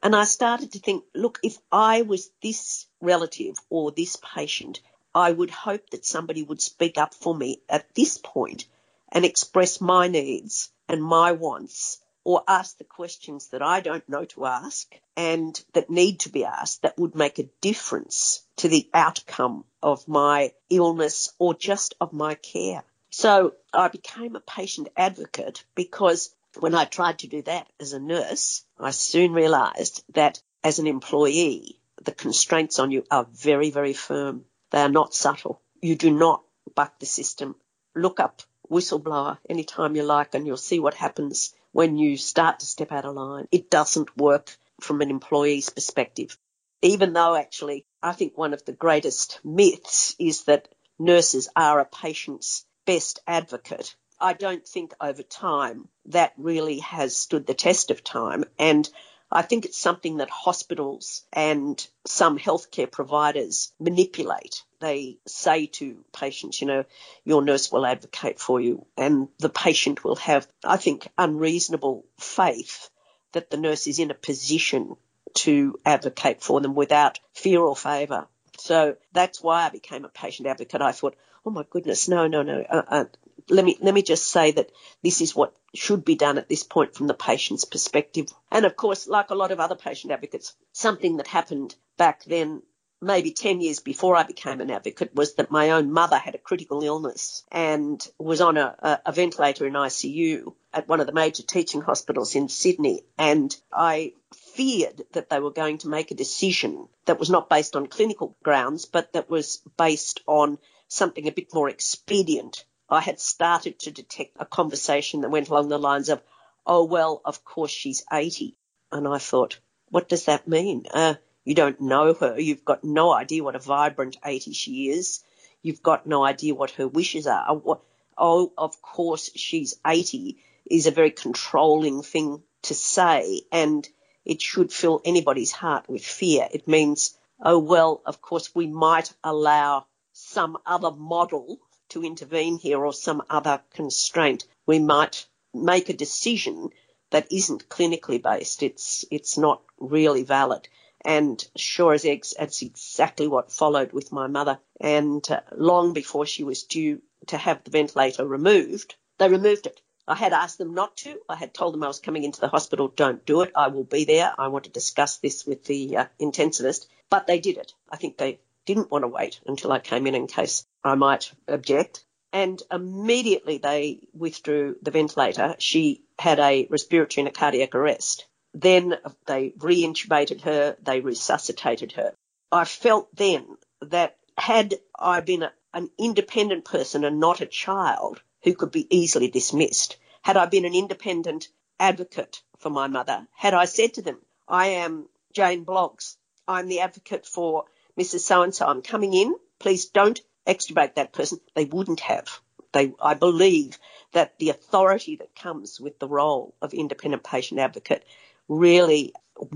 And 0.00 0.14
I 0.14 0.22
started 0.24 0.72
to 0.72 0.78
think, 0.78 1.02
look, 1.12 1.40
if 1.42 1.58
I 1.72 2.02
was 2.02 2.30
this 2.40 2.86
relative 3.00 3.56
or 3.68 3.90
this 3.90 4.16
patient, 4.34 4.80
I 5.12 5.32
would 5.32 5.50
hope 5.50 5.90
that 5.90 6.06
somebody 6.06 6.44
would 6.44 6.62
speak 6.62 6.98
up 6.98 7.14
for 7.14 7.34
me 7.34 7.62
at 7.68 7.92
this 7.94 8.16
point 8.18 8.66
and 9.10 9.24
express 9.24 9.80
my 9.80 10.06
needs 10.06 10.70
and 10.88 11.02
my 11.02 11.32
wants 11.32 12.00
or 12.22 12.44
ask 12.46 12.78
the 12.78 12.84
questions 12.84 13.48
that 13.48 13.62
I 13.62 13.80
don't 13.80 14.08
know 14.08 14.24
to 14.26 14.46
ask 14.46 14.94
and 15.16 15.62
that 15.72 15.90
need 15.90 16.20
to 16.20 16.28
be 16.28 16.44
asked 16.44 16.82
that 16.82 16.98
would 16.98 17.14
make 17.14 17.38
a 17.38 17.48
difference 17.60 18.44
to 18.56 18.68
the 18.68 18.88
outcome 18.92 19.64
of 19.82 20.08
my 20.08 20.52
illness 20.70 21.32
or 21.38 21.54
just 21.54 21.94
of 22.00 22.12
my 22.12 22.34
care. 22.34 22.82
So 23.10 23.54
I 23.72 23.88
became 23.88 24.34
a 24.34 24.40
patient 24.40 24.88
advocate 24.96 25.64
because 25.74 26.34
when 26.58 26.74
I 26.74 26.84
tried 26.84 27.20
to 27.20 27.28
do 27.28 27.42
that 27.42 27.68
as 27.80 27.92
a 27.92 28.00
nurse, 28.00 28.64
I 28.78 28.90
soon 28.90 29.32
realized 29.32 30.04
that 30.14 30.40
as 30.62 30.78
an 30.78 30.86
employee, 30.86 31.78
the 32.02 32.12
constraints 32.12 32.78
on 32.78 32.90
you 32.90 33.04
are 33.10 33.26
very, 33.32 33.70
very 33.70 33.92
firm. 33.92 34.44
They 34.70 34.80
are 34.80 34.88
not 34.88 35.14
subtle. 35.14 35.60
You 35.80 35.94
do 35.96 36.10
not 36.10 36.42
buck 36.74 36.98
the 36.98 37.06
system. 37.06 37.54
Look 37.94 38.18
up 38.18 38.42
whistleblower 38.70 39.38
anytime 39.48 39.94
you 39.94 40.02
like 40.02 40.34
and 40.34 40.46
you'll 40.46 40.56
see 40.56 40.80
what 40.80 40.94
happens 40.94 41.54
when 41.72 41.96
you 41.96 42.16
start 42.16 42.60
to 42.60 42.66
step 42.66 42.92
out 42.92 43.04
of 43.04 43.14
line. 43.14 43.46
It 43.52 43.70
doesn't 43.70 44.16
work 44.16 44.56
from 44.84 45.00
an 45.00 45.10
employee's 45.10 45.70
perspective. 45.70 46.38
Even 46.82 47.12
though 47.12 47.34
actually 47.34 47.86
I 48.02 48.12
think 48.12 48.36
one 48.36 48.52
of 48.52 48.64
the 48.64 48.72
greatest 48.72 49.40
myths 49.42 50.14
is 50.18 50.44
that 50.44 50.68
nurses 50.98 51.48
are 51.56 51.80
a 51.80 51.86
patient's 51.86 52.66
best 52.86 53.20
advocate. 53.26 53.96
I 54.20 54.34
don't 54.34 54.66
think 54.66 54.94
over 55.00 55.22
time 55.22 55.88
that 56.06 56.34
really 56.36 56.78
has 56.80 57.16
stood 57.16 57.46
the 57.46 57.54
test 57.54 57.90
of 57.90 58.04
time. 58.04 58.44
And 58.58 58.88
I 59.30 59.42
think 59.42 59.64
it's 59.64 59.78
something 59.78 60.18
that 60.18 60.30
hospitals 60.30 61.24
and 61.32 61.84
some 62.06 62.38
healthcare 62.38 62.90
providers 62.90 63.72
manipulate. 63.80 64.62
They 64.80 65.18
say 65.26 65.66
to 65.78 66.04
patients, 66.12 66.60
you 66.60 66.66
know, 66.66 66.84
your 67.24 67.42
nurse 67.42 67.72
will 67.72 67.86
advocate 67.86 68.38
for 68.38 68.60
you, 68.60 68.86
and 68.96 69.28
the 69.38 69.48
patient 69.48 70.04
will 70.04 70.16
have, 70.16 70.46
I 70.62 70.76
think, 70.76 71.08
unreasonable 71.18 72.04
faith 72.18 72.90
that 73.34 73.50
the 73.50 73.56
nurse 73.56 73.86
is 73.86 73.98
in 73.98 74.10
a 74.10 74.14
position 74.14 74.96
to 75.34 75.78
advocate 75.84 76.42
for 76.42 76.60
them 76.60 76.74
without 76.74 77.20
fear 77.32 77.60
or 77.60 77.76
favour. 77.76 78.26
So 78.58 78.96
that's 79.12 79.42
why 79.42 79.66
I 79.66 79.70
became 79.70 80.04
a 80.04 80.08
patient 80.08 80.48
advocate. 80.48 80.80
I 80.80 80.92
thought, 80.92 81.16
oh 81.44 81.50
my 81.50 81.64
goodness, 81.68 82.08
no, 82.08 82.26
no, 82.26 82.42
no. 82.42 82.64
Uh, 82.68 82.82
uh, 82.88 83.04
let 83.50 83.64
me 83.64 83.76
let 83.80 83.92
me 83.92 84.02
just 84.02 84.30
say 84.30 84.52
that 84.52 84.70
this 85.02 85.20
is 85.20 85.34
what 85.34 85.54
should 85.74 86.04
be 86.04 86.14
done 86.14 86.38
at 86.38 86.48
this 86.48 86.62
point 86.62 86.94
from 86.94 87.08
the 87.08 87.14
patient's 87.14 87.64
perspective. 87.64 88.28
And 88.50 88.64
of 88.64 88.76
course, 88.76 89.06
like 89.06 89.30
a 89.30 89.34
lot 89.34 89.50
of 89.50 89.60
other 89.60 89.74
patient 89.74 90.12
advocates, 90.12 90.54
something 90.72 91.18
that 91.18 91.26
happened 91.26 91.74
back 91.96 92.24
then 92.24 92.62
maybe 93.00 93.32
10 93.32 93.60
years 93.60 93.80
before 93.80 94.16
I 94.16 94.22
became 94.22 94.60
an 94.60 94.70
advocate 94.70 95.14
was 95.14 95.34
that 95.34 95.50
my 95.50 95.70
own 95.70 95.92
mother 95.92 96.16
had 96.16 96.34
a 96.34 96.38
critical 96.38 96.82
illness 96.82 97.44
and 97.50 98.06
was 98.18 98.40
on 98.40 98.56
a, 98.56 99.00
a, 99.04 99.12
ventilator 99.12 99.66
in 99.66 99.74
ICU 99.74 100.54
at 100.72 100.88
one 100.88 101.00
of 101.00 101.06
the 101.06 101.12
major 101.12 101.42
teaching 101.42 101.80
hospitals 101.80 102.34
in 102.34 102.48
Sydney. 102.48 103.02
And 103.18 103.54
I 103.72 104.14
feared 104.34 105.02
that 105.12 105.28
they 105.28 105.40
were 105.40 105.50
going 105.50 105.78
to 105.78 105.88
make 105.88 106.10
a 106.10 106.16
decision 106.16 106.88
that 107.06 107.18
was 107.18 107.30
not 107.30 107.50
based 107.50 107.76
on 107.76 107.86
clinical 107.86 108.36
grounds, 108.42 108.86
but 108.86 109.12
that 109.12 109.28
was 109.28 109.60
based 109.76 110.20
on 110.26 110.58
something 110.88 111.26
a 111.28 111.32
bit 111.32 111.52
more 111.52 111.68
expedient. 111.68 112.64
I 112.88 113.00
had 113.00 113.20
started 113.20 113.78
to 113.80 113.90
detect 113.90 114.36
a 114.38 114.46
conversation 114.46 115.22
that 115.22 115.30
went 115.30 115.48
along 115.48 115.68
the 115.68 115.78
lines 115.78 116.08
of, 116.08 116.22
oh, 116.66 116.84
well, 116.84 117.20
of 117.24 117.44
course 117.44 117.70
she's 117.70 118.04
80. 118.12 118.56
And 118.92 119.08
I 119.08 119.18
thought, 119.18 119.58
what 119.90 120.08
does 120.08 120.26
that 120.26 120.46
mean? 120.48 120.84
Uh, 120.92 121.14
you 121.44 121.54
don't 121.54 121.80
know 121.80 122.14
her. 122.14 122.38
You've 122.38 122.64
got 122.64 122.84
no 122.84 123.12
idea 123.12 123.44
what 123.44 123.56
a 123.56 123.58
vibrant 123.58 124.16
80 124.24 124.52
she 124.52 124.88
is. 124.88 125.22
You've 125.62 125.82
got 125.82 126.06
no 126.06 126.24
idea 126.24 126.54
what 126.54 126.72
her 126.72 126.88
wishes 126.88 127.26
are. 127.26 127.78
Oh, 128.16 128.52
of 128.56 128.80
course 128.80 129.30
she's 129.34 129.74
80 129.86 130.38
is 130.70 130.86
a 130.86 130.90
very 130.90 131.10
controlling 131.10 132.02
thing 132.02 132.42
to 132.62 132.74
say 132.74 133.42
and 133.52 133.86
it 134.24 134.40
should 134.40 134.72
fill 134.72 135.02
anybody's 135.04 135.52
heart 135.52 135.88
with 135.88 136.04
fear. 136.04 136.48
It 136.50 136.66
means, 136.66 137.16
oh, 137.40 137.58
well, 137.58 138.00
of 138.06 138.22
course 138.22 138.54
we 138.54 138.66
might 138.66 139.12
allow 139.22 139.86
some 140.12 140.56
other 140.64 140.90
model 140.92 141.58
to 141.90 142.04
intervene 142.04 142.56
here 142.56 142.82
or 142.82 142.92
some 142.92 143.22
other 143.28 143.60
constraint. 143.74 144.46
We 144.66 144.78
might 144.78 145.26
make 145.52 145.88
a 145.90 145.94
decision 145.94 146.70
that 147.10 147.30
isn't 147.30 147.68
clinically 147.68 148.22
based. 148.22 148.62
It's, 148.62 149.04
it's 149.10 149.36
not 149.36 149.62
really 149.78 150.22
valid. 150.22 150.68
And 151.04 151.46
sure 151.56 151.92
as 151.92 152.04
eggs, 152.04 152.34
that's 152.38 152.62
exactly 152.62 153.28
what 153.28 153.52
followed 153.52 153.92
with 153.92 154.10
my 154.10 154.26
mother. 154.26 154.58
And 154.80 155.24
uh, 155.30 155.40
long 155.54 155.92
before 155.92 156.26
she 156.26 156.44
was 156.44 156.62
due 156.62 157.02
to 157.26 157.36
have 157.36 157.62
the 157.62 157.70
ventilator 157.70 158.26
removed, 158.26 158.94
they 159.18 159.28
removed 159.28 159.66
it. 159.66 159.80
I 160.06 160.14
had 160.14 160.32
asked 160.32 160.58
them 160.58 160.74
not 160.74 160.96
to. 160.98 161.18
I 161.28 161.36
had 161.36 161.54
told 161.54 161.74
them 161.74 161.82
I 161.82 161.88
was 161.88 162.00
coming 162.00 162.24
into 162.24 162.40
the 162.40 162.48
hospital. 162.48 162.88
Don't 162.88 163.24
do 163.24 163.42
it. 163.42 163.52
I 163.54 163.68
will 163.68 163.84
be 163.84 164.04
there. 164.04 164.34
I 164.38 164.48
want 164.48 164.64
to 164.64 164.70
discuss 164.70 165.18
this 165.18 165.46
with 165.46 165.64
the 165.64 165.96
uh, 165.96 166.06
intensivist. 166.20 166.86
But 167.10 167.26
they 167.26 167.38
did 167.38 167.56
it. 167.56 167.72
I 167.90 167.96
think 167.96 168.16
they 168.16 168.40
didn't 168.66 168.90
want 168.90 169.04
to 169.04 169.08
wait 169.08 169.40
until 169.46 169.72
I 169.72 169.78
came 169.78 170.06
in 170.06 170.14
in 170.14 170.26
case 170.26 170.66
I 170.82 170.94
might 170.94 171.32
object. 171.48 172.04
And 172.32 172.62
immediately 172.70 173.58
they 173.58 174.08
withdrew 174.12 174.76
the 174.82 174.90
ventilator. 174.90 175.54
She 175.58 176.02
had 176.18 176.38
a 176.38 176.66
respiratory 176.68 177.22
and 177.22 177.28
a 177.28 177.38
cardiac 177.38 177.74
arrest. 177.74 178.26
Then 178.54 178.96
they 179.26 179.50
reintubated 179.50 180.42
her, 180.42 180.76
they 180.80 181.00
resuscitated 181.00 181.92
her. 181.92 182.14
I 182.52 182.64
felt 182.64 183.14
then 183.14 183.56
that 183.80 184.16
had 184.38 184.74
I 184.96 185.20
been 185.20 185.48
an 185.72 185.90
independent 185.98 186.64
person 186.64 187.04
and 187.04 187.18
not 187.18 187.40
a 187.40 187.46
child 187.46 188.22
who 188.44 188.54
could 188.54 188.70
be 188.70 188.86
easily 188.96 189.28
dismissed, 189.28 189.96
had 190.22 190.36
I 190.36 190.46
been 190.46 190.64
an 190.64 190.74
independent 190.74 191.48
advocate 191.80 192.42
for 192.58 192.70
my 192.70 192.86
mother, 192.86 193.26
had 193.32 193.54
I 193.54 193.64
said 193.64 193.94
to 193.94 194.02
them, 194.02 194.18
I 194.46 194.68
am 194.68 195.08
Jane 195.32 195.64
Bloggs, 195.64 196.16
I'm 196.46 196.68
the 196.68 196.80
advocate 196.80 197.26
for 197.26 197.64
Mrs. 197.98 198.20
So 198.20 198.42
and 198.42 198.54
so, 198.54 198.66
I'm 198.66 198.82
coming 198.82 199.14
in, 199.14 199.34
please 199.58 199.86
don't 199.86 200.20
extubate 200.46 200.94
that 200.94 201.12
person, 201.12 201.40
they 201.54 201.64
wouldn't 201.64 202.00
have. 202.00 202.40
They, 202.72 202.92
I 203.00 203.14
believe 203.14 203.78
that 204.12 204.38
the 204.38 204.50
authority 204.50 205.16
that 205.16 205.34
comes 205.34 205.80
with 205.80 205.98
the 205.98 206.08
role 206.08 206.54
of 206.60 206.74
independent 206.74 207.24
patient 207.24 207.60
advocate 207.60 208.04
really 208.48 209.12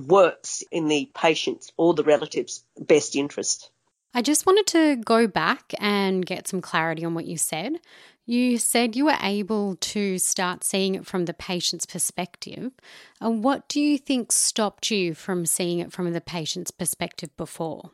works 0.07 0.63
in 0.71 0.89
the 0.89 1.11
patient's 1.15 1.73
or 1.77 1.95
the 1.95 2.05
relative's 2.05 2.65
best 2.79 3.17
interest. 3.17 3.71
I 4.15 4.23
just 4.23 4.47
wanted 4.47 4.67
to 4.69 4.97
go 4.97 5.27
back 5.27 5.75
and 5.79 6.25
get 6.25 6.49
some 6.49 6.61
clarity 6.61 7.05
on 7.05 7.15
what 7.15 7.27
you 7.27 7.37
said. 7.37 7.79
You 8.27 8.59
said 8.59 8.97
you 8.97 9.07
were 9.07 9.19
able 9.23 9.77
to 9.77 10.19
start 10.19 10.65
seeing 10.65 10.95
it 10.95 11.07
from 11.07 11.27
the 11.27 11.35
patient's 11.35 11.87
perspective. 11.87 12.73
And 13.21 13.45
what 13.45 13.69
do 13.69 13.81
you 13.81 13.97
think 13.97 14.33
stopped 14.33 14.91
you 14.91 15.15
from 15.15 15.47
seeing 15.47 15.79
it 15.79 15.93
from 15.93 16.13
the 16.13 16.21
patient's 16.21 16.71
perspective 16.71 17.35
before? 17.37 17.91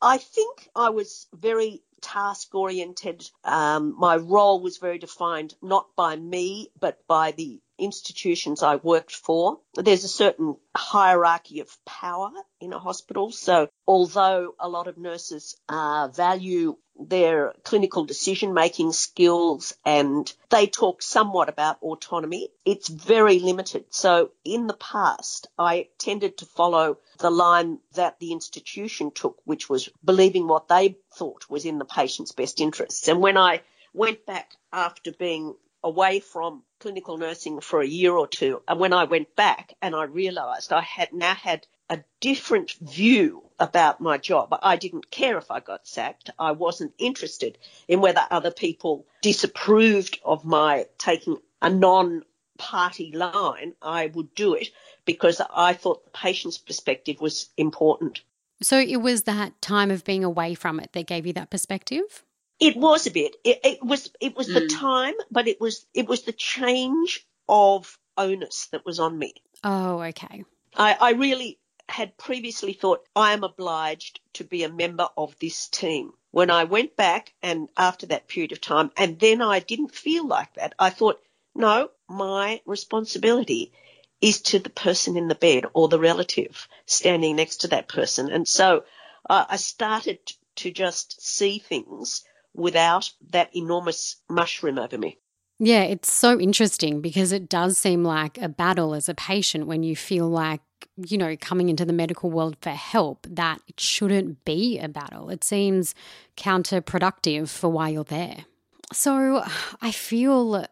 I 0.00 0.18
think 0.18 0.68
I 0.74 0.90
was 0.90 1.26
very 1.32 1.82
task 2.00 2.54
oriented. 2.54 3.28
Um, 3.44 3.94
my 3.98 4.16
role 4.16 4.60
was 4.60 4.78
very 4.78 4.98
defined 4.98 5.54
not 5.60 5.94
by 5.96 6.16
me, 6.16 6.70
but 6.78 7.06
by 7.06 7.32
the 7.32 7.60
institutions 7.78 8.62
I 8.62 8.76
worked 8.76 9.14
for. 9.14 9.58
There's 9.74 10.04
a 10.04 10.08
certain 10.08 10.56
hierarchy 10.76 11.60
of 11.60 11.84
power 11.84 12.30
in 12.60 12.72
a 12.72 12.78
hospital. 12.78 13.30
So 13.30 13.68
although 13.86 14.54
a 14.58 14.68
lot 14.68 14.88
of 14.88 14.98
nurses 14.98 15.56
uh, 15.68 16.08
value 16.08 16.76
their 16.98 17.54
clinical 17.62 18.04
decision 18.04 18.52
making 18.52 18.92
skills 18.92 19.72
and 19.84 20.32
they 20.50 20.66
talk 20.66 21.00
somewhat 21.00 21.48
about 21.48 21.80
autonomy, 21.80 22.48
it's 22.64 22.88
very 22.88 23.38
limited. 23.38 23.84
So 23.90 24.32
in 24.44 24.66
the 24.66 24.74
past, 24.74 25.46
I 25.56 25.88
tended 25.98 26.38
to 26.38 26.46
follow 26.46 26.98
the 27.18 27.30
line 27.30 27.78
that 27.94 28.18
the 28.18 28.32
institution 28.32 29.12
took, 29.12 29.38
which 29.44 29.68
was 29.68 29.88
believing 30.04 30.48
what 30.48 30.68
they 30.68 30.96
thought 31.14 31.48
was 31.48 31.64
in 31.64 31.78
the 31.78 31.84
patient's 31.84 32.32
best 32.32 32.60
interests. 32.60 33.06
And 33.08 33.20
when 33.20 33.36
I 33.36 33.62
went 33.94 34.26
back 34.26 34.52
after 34.72 35.12
being 35.12 35.54
away 35.82 36.20
from 36.20 36.62
clinical 36.80 37.18
nursing 37.18 37.60
for 37.60 37.80
a 37.80 37.86
year 37.86 38.12
or 38.12 38.26
two. 38.26 38.62
And 38.68 38.78
when 38.78 38.92
I 38.92 39.04
went 39.04 39.34
back 39.36 39.74
and 39.80 39.94
I 39.94 40.04
realized 40.04 40.72
I 40.72 40.82
had 40.82 41.12
now 41.12 41.34
had 41.34 41.66
a 41.90 42.00
different 42.20 42.72
view 42.72 43.42
about 43.58 44.00
my 44.00 44.18
job. 44.18 44.56
I 44.62 44.76
didn't 44.76 45.10
care 45.10 45.38
if 45.38 45.50
I 45.50 45.60
got 45.60 45.86
sacked. 45.86 46.30
I 46.38 46.52
wasn't 46.52 46.92
interested 46.98 47.58
in 47.88 48.00
whether 48.00 48.20
other 48.30 48.50
people 48.50 49.06
disapproved 49.22 50.18
of 50.24 50.44
my 50.44 50.86
taking 50.98 51.38
a 51.62 51.70
non 51.70 52.22
party 52.58 53.12
line. 53.12 53.74
I 53.80 54.06
would 54.08 54.34
do 54.34 54.54
it 54.54 54.68
because 55.04 55.40
I 55.54 55.72
thought 55.72 56.04
the 56.04 56.10
patient's 56.10 56.58
perspective 56.58 57.20
was 57.20 57.48
important. 57.56 58.20
So 58.60 58.78
it 58.78 58.96
was 58.96 59.22
that 59.22 59.60
time 59.62 59.90
of 59.90 60.04
being 60.04 60.24
away 60.24 60.54
from 60.54 60.80
it 60.80 60.92
that 60.92 61.06
gave 61.06 61.26
you 61.26 61.32
that 61.34 61.50
perspective? 61.50 62.24
It 62.60 62.76
was 62.76 63.06
a 63.06 63.10
bit. 63.10 63.36
It, 63.44 63.60
it 63.64 63.84
was. 63.84 64.10
It 64.20 64.36
was 64.36 64.48
mm. 64.48 64.54
the 64.54 64.68
time, 64.68 65.14
but 65.30 65.48
it 65.48 65.60
was. 65.60 65.86
It 65.94 66.08
was 66.08 66.22
the 66.22 66.32
change 66.32 67.26
of 67.48 67.98
onus 68.16 68.66
that 68.72 68.84
was 68.84 68.98
on 68.98 69.18
me. 69.18 69.34
Oh, 69.64 70.00
okay. 70.00 70.44
I, 70.76 70.96
I 71.00 71.10
really 71.12 71.58
had 71.88 72.18
previously 72.18 72.74
thought 72.74 73.04
I 73.16 73.32
am 73.32 73.44
obliged 73.44 74.20
to 74.34 74.44
be 74.44 74.64
a 74.64 74.68
member 74.68 75.08
of 75.16 75.38
this 75.38 75.68
team. 75.68 76.12
When 76.30 76.50
I 76.50 76.64
went 76.64 76.96
back 76.96 77.32
and 77.42 77.68
after 77.76 78.06
that 78.06 78.28
period 78.28 78.52
of 78.52 78.60
time, 78.60 78.90
and 78.96 79.18
then 79.18 79.40
I 79.40 79.60
didn't 79.60 79.94
feel 79.94 80.26
like 80.26 80.54
that. 80.54 80.74
I 80.78 80.90
thought, 80.90 81.22
no, 81.54 81.90
my 82.08 82.60
responsibility 82.66 83.72
is 84.20 84.42
to 84.42 84.58
the 84.58 84.70
person 84.70 85.16
in 85.16 85.28
the 85.28 85.34
bed 85.34 85.64
or 85.72 85.88
the 85.88 85.98
relative 85.98 86.68
standing 86.86 87.36
next 87.36 87.58
to 87.58 87.68
that 87.68 87.88
person. 87.88 88.30
And 88.30 88.46
so 88.46 88.84
uh, 89.28 89.46
I 89.48 89.56
started 89.56 90.18
to 90.56 90.70
just 90.70 91.22
see 91.22 91.58
things 91.58 92.24
without 92.58 93.10
that 93.30 93.54
enormous 93.56 94.16
mushroom 94.28 94.78
over 94.78 94.98
me. 94.98 95.18
Yeah, 95.60 95.82
it's 95.82 96.12
so 96.12 96.38
interesting 96.38 97.00
because 97.00 97.32
it 97.32 97.48
does 97.48 97.78
seem 97.78 98.04
like 98.04 98.38
a 98.38 98.48
battle 98.48 98.94
as 98.94 99.08
a 99.08 99.14
patient 99.14 99.66
when 99.66 99.82
you 99.82 99.96
feel 99.96 100.28
like, 100.28 100.60
you 100.96 101.18
know, 101.18 101.36
coming 101.40 101.68
into 101.68 101.84
the 101.84 101.92
medical 101.92 102.30
world 102.30 102.56
for 102.60 102.70
help, 102.70 103.26
that 103.28 103.60
it 103.66 103.80
shouldn't 103.80 104.44
be 104.44 104.78
a 104.78 104.88
battle. 104.88 105.30
It 105.30 105.42
seems 105.42 105.94
counterproductive 106.36 107.48
for 107.48 107.68
why 107.68 107.88
you're 107.88 108.04
there. 108.04 108.44
So 108.92 109.42
I 109.82 109.90
feel 109.90 110.66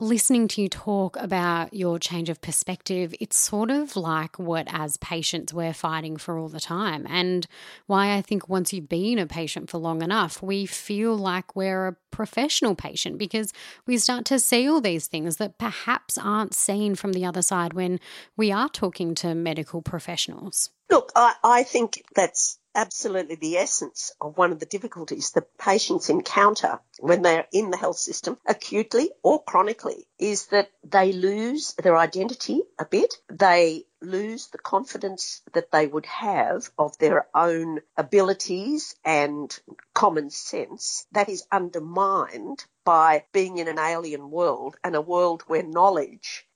listening 0.00 0.48
to 0.48 0.62
you 0.62 0.68
talk 0.68 1.16
about 1.16 1.74
your 1.74 1.98
change 1.98 2.28
of 2.28 2.40
perspective, 2.40 3.14
it's 3.20 3.36
sort 3.36 3.70
of 3.70 3.96
like 3.96 4.38
what, 4.38 4.66
as 4.70 4.96
patients, 4.96 5.52
we're 5.52 5.74
fighting 5.74 6.16
for 6.16 6.38
all 6.38 6.48
the 6.48 6.60
time. 6.60 7.06
And 7.08 7.46
why 7.86 8.16
I 8.16 8.22
think 8.22 8.48
once 8.48 8.72
you've 8.72 8.88
been 8.88 9.18
a 9.18 9.26
patient 9.26 9.68
for 9.68 9.78
long 9.78 10.02
enough, 10.02 10.42
we 10.42 10.66
feel 10.66 11.14
like 11.16 11.54
we're 11.54 11.88
a 11.88 11.96
professional 12.10 12.74
patient 12.74 13.18
because 13.18 13.52
we 13.86 13.98
start 13.98 14.24
to 14.26 14.38
see 14.38 14.68
all 14.68 14.80
these 14.80 15.06
things 15.06 15.36
that 15.36 15.58
perhaps 15.58 16.16
aren't 16.16 16.54
seen 16.54 16.94
from 16.94 17.12
the 17.12 17.24
other 17.24 17.42
side 17.42 17.74
when 17.74 18.00
we 18.36 18.50
are 18.50 18.68
talking 18.68 19.14
to 19.16 19.34
medical 19.34 19.82
professionals. 19.82 20.70
Look, 20.90 21.12
I, 21.14 21.34
I 21.44 21.62
think 21.62 22.02
that's 22.14 22.59
absolutely 22.74 23.34
the 23.36 23.56
essence 23.56 24.12
of 24.20 24.38
one 24.38 24.52
of 24.52 24.58
the 24.58 24.66
difficulties 24.66 25.32
that 25.32 25.58
patients 25.58 26.08
encounter 26.08 26.80
when 26.98 27.22
they're 27.22 27.46
in 27.52 27.70
the 27.70 27.76
health 27.76 27.98
system, 27.98 28.38
acutely 28.46 29.10
or 29.22 29.42
chronically, 29.42 30.06
is 30.18 30.46
that 30.46 30.70
they 30.84 31.12
lose 31.12 31.74
their 31.74 31.96
identity 31.96 32.62
a 32.78 32.84
bit. 32.84 33.14
They 33.28 33.84
lose 34.00 34.48
the 34.48 34.58
confidence 34.58 35.42
that 35.52 35.70
they 35.70 35.86
would 35.86 36.06
have 36.06 36.70
of 36.78 36.96
their 36.98 37.26
own 37.34 37.80
abilities 37.96 38.94
and 39.04 39.58
common 39.94 40.30
sense. 40.30 41.06
That 41.12 41.28
is 41.28 41.46
undermined 41.52 42.64
by 42.84 43.24
being 43.32 43.58
in 43.58 43.68
an 43.68 43.78
alien 43.78 44.30
world 44.30 44.76
and 44.82 44.94
a 44.94 45.00
world 45.00 45.42
where 45.46 45.62
knowledge, 45.62 46.46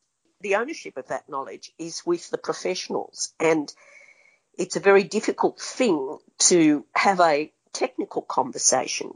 the 0.40 0.56
ownership 0.56 0.96
of 0.96 1.08
that 1.08 1.28
knowledge 1.28 1.72
is 1.78 2.04
with 2.06 2.30
the 2.30 2.38
professionals. 2.38 3.32
And 3.38 3.72
it's 4.58 4.76
a 4.76 4.80
very 4.80 5.04
difficult 5.04 5.60
thing 5.60 6.18
to 6.38 6.84
have 6.94 7.20
a 7.20 7.52
technical 7.72 8.22
conversation 8.22 9.12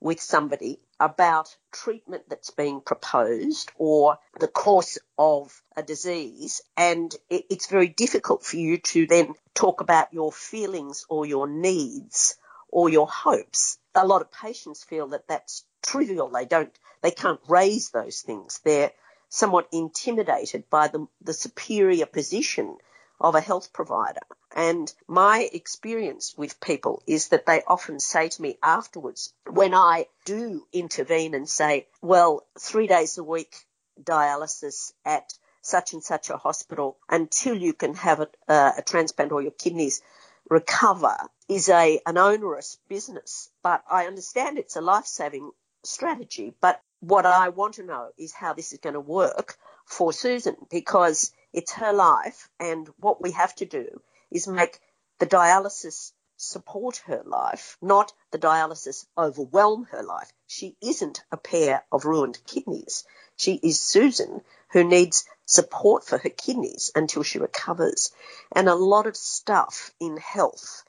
with 0.00 0.20
somebody 0.20 0.78
about 1.00 1.54
treatment 1.72 2.22
that's 2.28 2.50
being 2.50 2.80
proposed 2.80 3.70
or 3.76 4.18
the 4.40 4.48
course 4.48 4.98
of 5.18 5.62
a 5.76 5.82
disease. 5.82 6.62
And 6.76 7.14
it's 7.28 7.68
very 7.68 7.88
difficult 7.88 8.44
for 8.44 8.56
you 8.56 8.78
to 8.78 9.06
then 9.06 9.34
talk 9.54 9.80
about 9.80 10.12
your 10.12 10.32
feelings 10.32 11.04
or 11.08 11.26
your 11.26 11.48
needs 11.48 12.36
or 12.68 12.88
your 12.88 13.08
hopes. 13.08 13.78
A 13.94 14.06
lot 14.06 14.22
of 14.22 14.32
patients 14.32 14.84
feel 14.84 15.08
that 15.08 15.28
that's 15.28 15.64
trivial. 15.82 16.28
They 16.28 16.44
don't, 16.44 16.72
they 17.02 17.10
can't 17.10 17.40
raise 17.48 17.90
those 17.90 18.20
things. 18.20 18.60
They're 18.64 18.92
somewhat 19.28 19.68
intimidated 19.72 20.68
by 20.70 20.88
the, 20.88 21.06
the 21.22 21.34
superior 21.34 22.06
position 22.06 22.76
of 23.20 23.34
a 23.34 23.40
health 23.40 23.72
provider. 23.72 24.20
And 24.58 24.90
my 25.06 25.50
experience 25.52 26.34
with 26.38 26.60
people 26.60 27.02
is 27.06 27.28
that 27.28 27.44
they 27.44 27.62
often 27.66 28.00
say 28.00 28.30
to 28.30 28.40
me 28.40 28.56
afterwards, 28.62 29.34
when 29.46 29.74
I 29.74 30.06
do 30.24 30.66
intervene 30.72 31.34
and 31.34 31.46
say, 31.46 31.88
well, 32.00 32.46
three 32.58 32.86
days 32.86 33.18
a 33.18 33.22
week 33.22 33.54
dialysis 34.02 34.94
at 35.04 35.34
such 35.60 35.92
and 35.92 36.02
such 36.02 36.30
a 36.30 36.38
hospital 36.38 36.96
until 37.10 37.54
you 37.54 37.74
can 37.74 37.94
have 37.96 38.20
a, 38.20 38.28
uh, 38.48 38.72
a 38.78 38.82
transplant 38.82 39.30
or 39.30 39.42
your 39.42 39.50
kidneys 39.50 40.00
recover 40.48 41.14
is 41.50 41.68
a 41.68 42.00
an 42.06 42.16
onerous 42.16 42.78
business. 42.88 43.50
But 43.62 43.84
I 43.90 44.06
understand 44.06 44.56
it's 44.56 44.76
a 44.76 44.80
life 44.80 45.04
saving 45.04 45.50
strategy. 45.84 46.54
But 46.62 46.80
what 47.00 47.26
I 47.26 47.50
want 47.50 47.74
to 47.74 47.82
know 47.82 48.08
is 48.16 48.32
how 48.32 48.54
this 48.54 48.72
is 48.72 48.78
going 48.78 48.94
to 48.94 49.00
work 49.00 49.58
for 49.84 50.14
Susan 50.14 50.56
because 50.70 51.30
it's 51.52 51.74
her 51.74 51.92
life, 51.92 52.48
and 52.58 52.88
what 52.98 53.20
we 53.20 53.32
have 53.32 53.54
to 53.56 53.66
do 53.66 54.00
is 54.30 54.46
make 54.48 54.80
the 55.18 55.26
dialysis 55.26 56.12
support 56.36 56.98
her 57.06 57.22
life, 57.24 57.78
not 57.80 58.12
the 58.30 58.38
dialysis 58.38 59.06
overwhelm 59.16 59.84
her 59.84 60.02
life. 60.02 60.32
She 60.46 60.76
isn't 60.82 61.22
a 61.32 61.36
pair 61.36 61.84
of 61.90 62.04
ruined 62.04 62.38
kidneys. 62.46 63.04
She 63.36 63.54
is 63.54 63.80
Susan 63.80 64.42
who 64.70 64.84
needs 64.84 65.26
support 65.46 66.04
for 66.04 66.18
her 66.18 66.30
kidneys 66.30 66.90
until 66.94 67.22
she 67.22 67.38
recovers. 67.38 68.10
And 68.52 68.68
a 68.68 68.74
lot 68.74 69.06
of 69.06 69.16
stuff 69.16 69.92
in 70.00 70.16
health 70.16 70.84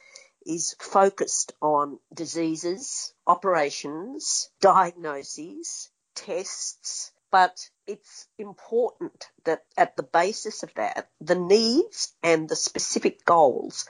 is 0.45 0.75
focused 0.79 1.53
on 1.61 1.99
diseases, 2.13 3.13
operations, 3.25 4.49
diagnoses, 4.61 5.89
tests, 6.15 7.11
but 7.31 7.69
it's 7.87 8.27
important 8.37 9.29
that 9.45 9.63
at 9.77 9.95
the 9.95 10.03
basis 10.03 10.63
of 10.63 10.73
that, 10.75 11.09
the 11.21 11.35
needs 11.35 12.13
and 12.21 12.47
the 12.47 12.55
specific 12.55 13.25
goals 13.25 13.87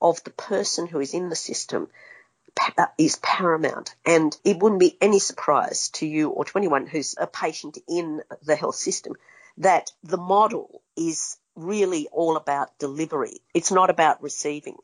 of 0.00 0.22
the 0.24 0.30
person 0.30 0.86
who 0.86 1.00
is 1.00 1.14
in 1.14 1.28
the 1.28 1.36
system 1.36 1.88
uh, 2.78 2.86
is 2.96 3.16
paramount. 3.16 3.94
And 4.06 4.36
it 4.44 4.58
wouldn't 4.58 4.80
be 4.80 4.96
any 5.00 5.18
surprise 5.18 5.88
to 5.94 6.06
you 6.06 6.30
or 6.30 6.44
to 6.44 6.58
anyone 6.58 6.86
who's 6.86 7.14
a 7.18 7.26
patient 7.26 7.78
in 7.88 8.22
the 8.44 8.56
health 8.56 8.76
system 8.76 9.14
that 9.58 9.90
the 10.02 10.16
model 10.16 10.82
is 10.96 11.36
really 11.56 12.08
all 12.12 12.36
about 12.36 12.78
delivery. 12.78 13.40
It's 13.52 13.72
not 13.72 13.90
about 13.90 14.22
receiving. 14.22 14.76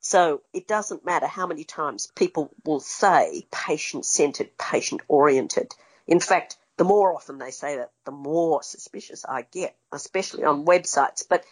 So 0.00 0.42
it 0.52 0.66
doesn't 0.66 1.04
matter 1.04 1.26
how 1.26 1.46
many 1.46 1.64
times 1.64 2.08
people 2.14 2.50
will 2.64 2.80
say 2.80 3.46
patient 3.50 4.04
centered, 4.04 4.56
patient 4.58 5.02
oriented. 5.08 5.74
In 6.06 6.20
fact, 6.20 6.56
the 6.76 6.84
more 6.84 7.14
often 7.14 7.38
they 7.38 7.50
say 7.50 7.76
that, 7.76 7.92
the 8.04 8.12
more 8.12 8.62
suspicious 8.62 9.24
I 9.24 9.42
get, 9.42 9.76
especially 9.92 10.44
on 10.44 10.64
websites. 10.64 11.24
But 11.28 11.44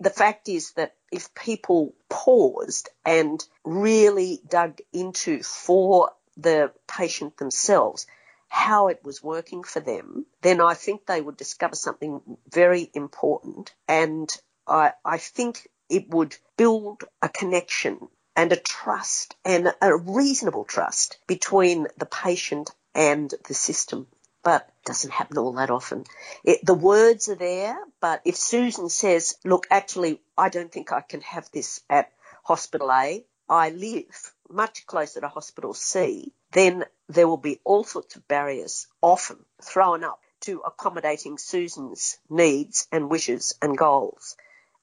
the 0.00 0.10
fact 0.10 0.48
is 0.48 0.72
that 0.72 0.94
if 1.12 1.34
people 1.34 1.94
paused 2.08 2.88
and 3.04 3.44
really 3.64 4.40
dug 4.48 4.78
into 4.92 5.42
for 5.42 6.10
the 6.36 6.72
patient 6.88 7.36
themselves 7.36 8.06
how 8.48 8.88
it 8.88 9.00
was 9.02 9.22
working 9.22 9.64
for 9.64 9.80
them, 9.80 10.26
then 10.42 10.60
I 10.60 10.74
think 10.74 11.06
they 11.06 11.20
would 11.20 11.36
discover 11.36 11.74
something 11.74 12.20
very 12.48 12.90
important. 12.94 13.74
And 13.88 14.28
I, 14.66 14.92
I 15.04 15.18
think 15.18 15.68
it 15.88 16.08
would 16.10 16.36
build 16.56 17.04
a 17.20 17.28
connection 17.28 18.08
and 18.36 18.52
a 18.52 18.56
trust 18.56 19.36
and 19.44 19.72
a 19.80 19.96
reasonable 19.96 20.64
trust 20.64 21.18
between 21.26 21.86
the 21.96 22.06
patient 22.06 22.70
and 22.94 23.32
the 23.48 23.54
system 23.54 24.06
but 24.44 24.70
doesn't 24.84 25.12
happen 25.12 25.38
all 25.38 25.54
that 25.54 25.70
often. 25.70 26.04
It, 26.44 26.64
the 26.64 26.74
words 26.74 27.28
are 27.28 27.34
there, 27.34 27.76
but 28.00 28.20
if 28.24 28.36
Susan 28.36 28.88
says, 28.88 29.36
look, 29.44 29.66
actually, 29.70 30.20
I 30.38 30.50
don't 30.50 30.70
think 30.70 30.92
I 30.92 31.00
can 31.00 31.22
have 31.22 31.50
this 31.50 31.80
at 31.90 32.12
hospital 32.44 32.92
A, 32.92 33.24
I 33.48 33.70
live 33.70 34.34
much 34.48 34.86
closer 34.86 35.20
to 35.20 35.28
hospital 35.28 35.74
C, 35.74 36.32
then 36.52 36.84
there 37.08 37.26
will 37.26 37.38
be 37.38 37.60
all 37.64 37.84
sorts 37.84 38.16
of 38.16 38.28
barriers 38.28 38.86
often 39.02 39.38
thrown 39.62 40.04
up 40.04 40.20
to 40.42 40.60
accommodating 40.60 41.38
Susan's 41.38 42.18
needs 42.28 42.86
and 42.92 43.10
wishes 43.10 43.54
and 43.62 43.76
goals. 43.76 44.36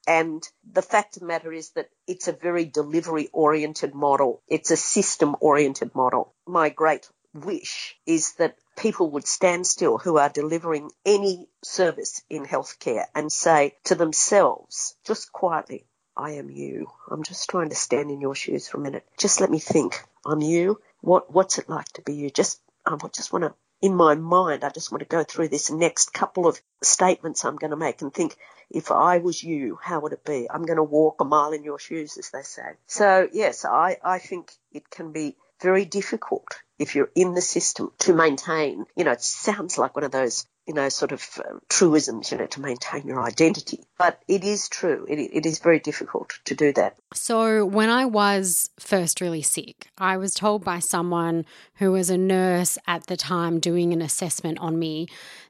And 0.08 0.48
the 0.70 0.82
fact 0.82 1.16
of 1.16 1.22
the 1.22 1.28
matter 1.28 1.54
is 1.54 1.70
that 1.72 1.90
it's 2.08 2.28
a 2.28 2.34
very 2.34 2.66
delivery 2.66 3.30
oriented 3.32 3.94
model. 3.94 4.42
It's 4.48 4.72
a 4.72 4.78
system 4.78 5.36
oriented 5.40 5.94
model. 5.94 6.34
My 6.48 6.70
great 6.70 7.08
wish 7.34 7.96
is 8.08 8.34
that 8.34 8.58
people 8.76 9.12
would 9.12 9.28
stand 9.28 9.68
still 9.68 9.98
who 9.98 10.18
are 10.18 10.30
delivering 10.30 10.92
any 11.06 11.48
service 11.64 12.24
in 12.30 12.46
healthcare 12.46 13.06
and 13.14 13.32
say 13.32 13.76
to 13.86 13.96
themselves, 13.96 14.96
just 15.06 15.32
quietly, 15.32 15.86
I 16.16 16.32
am 16.32 16.50
you. 16.50 16.88
I'm 17.10 17.24
just 17.24 17.50
trying 17.50 17.70
to 17.70 17.76
stand 17.76 18.12
in 18.12 18.22
your 18.22 18.36
shoes 18.36 18.68
for 18.68 18.78
a 18.78 18.82
minute. 18.82 19.08
Just 19.18 19.40
let 19.42 19.50
me 19.50 19.60
think. 19.60 20.02
I'm 20.26 20.42
you. 20.42 20.82
What 21.02 21.34
what's 21.34 21.58
it 21.58 21.70
like 21.70 21.88
to 21.94 22.02
be 22.02 22.14
you? 22.14 22.30
Just 22.30 22.62
um, 22.86 23.00
I 23.04 23.08
just 23.08 23.32
want 23.32 23.44
to 23.44 23.54
in 23.82 23.96
my 23.96 24.16
mind, 24.16 24.64
I 24.64 24.70
just 24.70 24.92
want 24.92 25.00
to 25.00 25.08
go 25.08 25.24
through 25.24 25.48
this 25.48 25.72
next 25.72 26.14
couple 26.14 26.48
of 26.48 26.62
statements 26.84 27.44
I'm 27.44 27.56
going 27.56 27.72
to 27.72 27.78
make 27.78 28.02
and 28.02 28.14
think, 28.14 28.38
if 28.70 28.92
I 28.92 29.18
was 29.18 29.44
you, 29.44 29.78
how 29.82 30.00
would 30.02 30.14
it 30.14 30.24
be? 30.24 30.48
I'm 30.50 30.66
going 30.66 30.78
to 30.78 30.84
walk 30.84 31.20
a 31.20 31.26
mile 31.26 31.52
in 31.52 31.64
your 31.64 31.80
shoes, 31.80 32.18
as 32.18 32.30
they 32.30 32.44
say. 32.44 32.74
So 32.86 33.28
yes, 33.34 33.66
I, 33.66 33.98
I 34.04 34.20
think 34.20 34.54
it 34.72 34.90
can 34.90 35.12
be 35.12 35.36
very 35.62 35.86
difficult 35.86 36.48
if 36.80 36.96
you're 36.96 37.12
in 37.16 37.34
the 37.36 37.42
system 37.42 37.92
to 38.00 38.14
maintain. 38.14 38.86
You 38.96 39.04
know, 39.04 39.12
it 39.12 39.22
sounds 39.22 39.78
like 39.78 39.96
one 39.96 40.04
of 40.04 40.12
those, 40.12 40.48
you 40.68 40.74
know, 40.74 40.90
sort 40.90 41.12
of 41.12 41.24
um, 41.48 41.60
truisms, 41.70 42.32
you 42.32 42.40
know, 42.40 42.48
to 42.48 42.62
maintain 42.62 43.06
your 43.06 43.22
identity. 43.22 43.84
But 44.00 44.20
it 44.28 44.44
is 44.44 44.68
true. 44.68 45.06
It, 45.08 45.20
it 45.20 45.46
is 45.46 45.60
very 45.60 45.80
difficult 45.80 46.34
to 46.46 46.56
do 46.56 46.74
that. 46.74 46.98
So, 47.14 47.66
when 47.66 47.90
I 47.90 48.06
was 48.06 48.72
first 48.80 49.22
really 49.22 49.44
sick, 49.44 49.90
I 49.98 50.18
was 50.18 50.34
told 50.34 50.64
by 50.64 50.80
someone 50.80 51.46
who 51.76 51.92
was 51.92 52.10
a 52.10 52.18
nurse 52.18 52.80
at 52.88 53.06
the 53.06 53.18
time 53.18 53.60
doing 53.60 53.94
an 53.94 54.02
assessment 54.02 54.58
on 54.58 54.80
me 54.80 55.08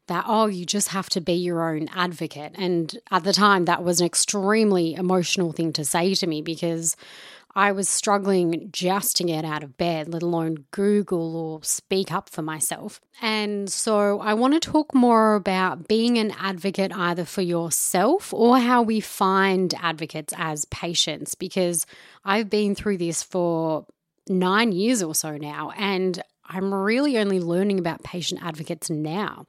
that, 0.08 0.26
oh, 0.28 0.48
you 0.48 0.66
just 0.66 0.90
have 0.90 1.08
to 1.10 1.22
be 1.22 1.34
your 1.34 1.74
own 1.74 1.88
advocate. 1.96 2.54
And 2.56 2.94
at 3.12 3.24
the 3.24 3.32
time, 3.32 3.66
that 3.66 3.84
was 3.84 4.02
an 4.02 4.08
extremely 4.08 4.94
emotional 4.96 5.54
thing 5.54 5.72
to 5.74 5.86
say 5.86 6.14
to 6.16 6.28
me 6.28 6.42
because 6.42 6.98
I 7.56 7.72
was 7.72 7.90
struggling 7.90 8.70
just 8.72 9.18
to 9.18 9.24
get 9.24 9.44
out 9.44 9.64
of 9.64 9.78
bed, 9.78 10.08
let 10.08 10.24
alone 10.24 10.66
Google 10.72 11.36
or 11.36 11.64
speak 11.64 12.12
up 12.12 12.30
for 12.30 12.42
myself. 12.42 13.02
And 13.22 13.70
so 13.70 14.20
I 14.22 14.34
want 14.34 14.54
to 14.54 14.60
talk 14.60 14.94
more 14.94 15.36
about 15.36 15.88
being 15.88 16.18
an 16.18 16.32
advocate 16.40 16.92
either 16.96 17.26
for 17.26 17.42
yourself 17.42 18.34
or 18.34 18.60
how 18.60 18.82
we 18.82 19.00
find 19.00 19.74
advocates 19.82 20.34
as 20.38 20.66
patients, 20.66 21.36
because 21.36 21.86
I've 22.24 22.50
been 22.50 22.74
through 22.74 22.98
this 22.98 23.22
for 23.22 23.86
nine 24.30 24.72
years 24.72 25.04
or 25.04 25.14
so 25.14 25.38
now. 25.38 25.72
And 25.78 26.22
I'm 26.46 26.74
really 26.74 27.18
only 27.18 27.40
learning 27.40 27.80
about 27.80 28.04
patient 28.04 28.44
advocates 28.44 28.90
now. 28.90 29.46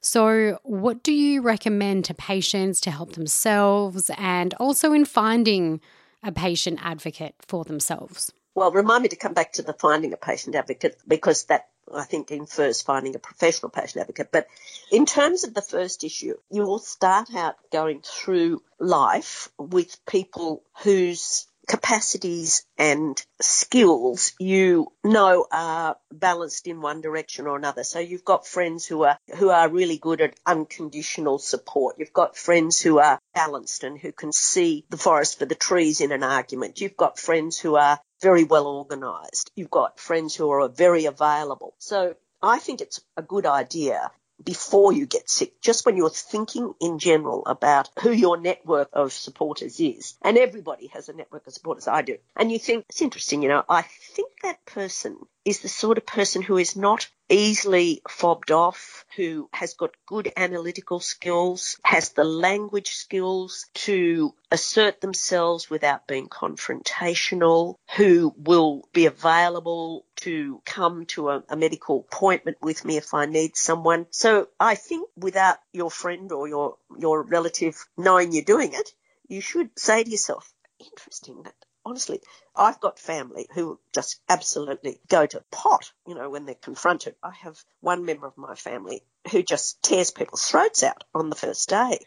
So, 0.00 0.58
what 0.62 1.02
do 1.02 1.12
you 1.12 1.42
recommend 1.42 2.06
to 2.06 2.14
patients 2.14 2.80
to 2.82 2.90
help 2.90 3.12
themselves 3.12 4.10
and 4.16 4.54
also 4.54 4.92
in 4.92 5.04
finding 5.04 5.80
a 6.22 6.32
patient 6.32 6.78
advocate 6.82 7.34
for 7.46 7.64
themselves? 7.64 8.32
Well, 8.54 8.72
remind 8.72 9.02
me 9.02 9.08
to 9.10 9.16
come 9.16 9.34
back 9.34 9.52
to 9.54 9.62
the 9.62 9.72
finding 9.72 10.12
a 10.12 10.16
patient 10.16 10.56
advocate 10.56 10.98
because 11.06 11.44
that 11.44 11.68
I 11.94 12.04
think 12.04 12.30
infers 12.30 12.82
finding 12.82 13.14
a 13.14 13.18
professional 13.18 13.70
patient 13.70 14.02
advocate. 14.02 14.28
But 14.30 14.46
in 14.92 15.06
terms 15.06 15.44
of 15.44 15.54
the 15.54 15.62
first 15.62 16.04
issue, 16.04 16.34
you 16.50 16.62
will 16.62 16.78
start 16.78 17.34
out 17.34 17.56
going 17.72 18.02
through 18.02 18.62
life 18.78 19.48
with 19.58 20.04
people 20.06 20.62
whose 20.82 21.46
capacities 21.68 22.64
and 22.78 23.22
skills 23.40 24.32
you 24.40 24.90
know 25.04 25.46
are 25.52 25.96
balanced 26.10 26.66
in 26.66 26.80
one 26.80 27.00
direction 27.02 27.46
or 27.46 27.56
another. 27.56 27.84
So 27.84 27.98
you've 27.98 28.24
got 28.24 28.46
friends 28.46 28.86
who 28.86 29.04
are 29.04 29.18
who 29.36 29.50
are 29.50 29.68
really 29.68 29.98
good 29.98 30.20
at 30.20 30.38
unconditional 30.46 31.38
support. 31.38 31.96
You've 31.98 32.12
got 32.12 32.36
friends 32.36 32.80
who 32.80 32.98
are 32.98 33.20
balanced 33.34 33.84
and 33.84 33.98
who 33.98 34.12
can 34.12 34.32
see 34.32 34.86
the 34.88 34.96
forest 34.96 35.38
for 35.38 35.44
the 35.44 35.54
trees 35.54 36.00
in 36.00 36.10
an 36.10 36.22
argument. 36.22 36.80
You've 36.80 36.96
got 36.96 37.18
friends 37.18 37.58
who 37.58 37.76
are 37.76 38.00
very 38.22 38.44
well 38.44 38.66
organised. 38.66 39.52
You've 39.54 39.70
got 39.70 40.00
friends 40.00 40.34
who 40.34 40.50
are 40.50 40.68
very 40.68 41.04
available. 41.04 41.74
So 41.78 42.14
I 42.42 42.58
think 42.58 42.80
it's 42.80 43.00
a 43.16 43.22
good 43.22 43.46
idea 43.46 44.10
before 44.42 44.92
you 44.92 45.06
get 45.06 45.28
sick, 45.28 45.60
just 45.60 45.84
when 45.84 45.96
you're 45.96 46.10
thinking 46.10 46.74
in 46.80 46.98
general 46.98 47.42
about 47.46 47.90
who 48.00 48.10
your 48.10 48.36
network 48.38 48.88
of 48.92 49.12
supporters 49.12 49.80
is. 49.80 50.14
And 50.22 50.38
everybody 50.38 50.88
has 50.88 51.08
a 51.08 51.12
network 51.12 51.46
of 51.46 51.52
supporters, 51.52 51.88
I 51.88 52.02
do. 52.02 52.18
And 52.36 52.52
you 52.52 52.58
think, 52.58 52.84
it's 52.88 53.02
interesting, 53.02 53.42
you 53.42 53.48
know, 53.48 53.64
I 53.68 53.82
think 53.82 54.32
that 54.42 54.64
person 54.64 55.16
is 55.44 55.60
the 55.60 55.68
sort 55.68 55.98
of 55.98 56.06
person 56.06 56.42
who 56.42 56.58
is 56.58 56.76
not 56.76 57.08
easily 57.30 58.02
fobbed 58.08 58.50
off, 58.50 59.04
who 59.16 59.48
has 59.52 59.74
got 59.74 59.90
good 60.06 60.32
analytical 60.36 61.00
skills, 61.00 61.78
has 61.84 62.10
the 62.10 62.24
language 62.24 62.90
skills 62.90 63.66
to 63.74 64.34
assert 64.50 65.00
themselves 65.00 65.70
without 65.70 66.06
being 66.06 66.28
confrontational, 66.28 67.76
who 67.96 68.34
will 68.36 68.82
be 68.92 69.06
available 69.06 70.04
to 70.18 70.60
come 70.64 71.06
to 71.06 71.30
a, 71.30 71.44
a, 71.48 71.56
medical 71.56 72.00
appointment 72.00 72.58
with 72.60 72.84
me 72.84 72.96
if 72.96 73.14
I 73.14 73.26
need 73.26 73.56
someone. 73.56 74.06
So 74.10 74.48
I 74.58 74.74
think 74.74 75.08
without 75.16 75.58
your 75.72 75.90
friend 75.90 76.32
or 76.32 76.48
your, 76.48 76.76
your 76.98 77.22
relative 77.22 77.76
knowing 77.96 78.32
you're 78.32 78.44
doing 78.44 78.72
it, 78.74 78.92
you 79.28 79.40
should 79.40 79.70
say 79.78 80.02
to 80.02 80.10
yourself, 80.10 80.52
interesting 80.80 81.42
that 81.44 81.54
honestly, 81.84 82.20
I've 82.54 82.80
got 82.80 82.98
family 82.98 83.46
who 83.54 83.78
just 83.94 84.20
absolutely 84.28 85.00
go 85.08 85.24
to 85.24 85.42
pot, 85.50 85.90
you 86.06 86.14
know, 86.14 86.28
when 86.28 86.44
they're 86.44 86.54
confronted. 86.54 87.14
I 87.22 87.32
have 87.42 87.58
one 87.80 88.04
member 88.04 88.26
of 88.26 88.36
my 88.36 88.54
family 88.54 89.02
who 89.30 89.42
just 89.42 89.82
tears 89.82 90.10
people's 90.10 90.44
throats 90.44 90.82
out 90.82 91.04
on 91.14 91.30
the 91.30 91.36
first 91.36 91.68
day. 91.68 92.00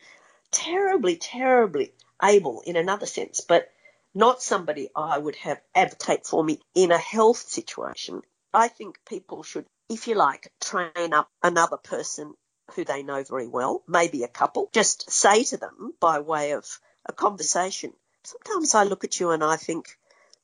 Terribly, 0.51 1.15
terribly 1.15 1.93
able 2.21 2.61
in 2.61 2.75
another 2.75 3.05
sense, 3.05 3.41
but 3.41 3.70
not 4.13 4.41
somebody 4.41 4.89
I 4.95 5.17
would 5.17 5.35
have 5.37 5.61
advocate 5.73 6.25
for 6.25 6.43
me 6.43 6.59
in 6.75 6.91
a 6.91 6.97
health 6.97 7.37
situation. 7.37 8.21
I 8.53 8.67
think 8.67 8.99
people 9.07 9.43
should, 9.43 9.65
if 9.89 10.07
you 10.07 10.15
like, 10.15 10.51
train 10.59 11.13
up 11.13 11.29
another 11.41 11.77
person 11.77 12.33
who 12.75 12.83
they 12.83 13.03
know 13.03 13.23
very 13.23 13.47
well, 13.47 13.83
maybe 13.87 14.23
a 14.23 14.27
couple. 14.27 14.69
Just 14.73 15.09
say 15.09 15.43
to 15.45 15.57
them 15.57 15.93
by 15.99 16.19
way 16.19 16.51
of 16.51 16.79
a 17.05 17.13
conversation, 17.13 17.93
sometimes 18.23 18.75
I 18.75 18.83
look 18.83 19.03
at 19.03 19.19
you 19.19 19.31
and 19.31 19.43
I 19.43 19.55
think, 19.55 19.97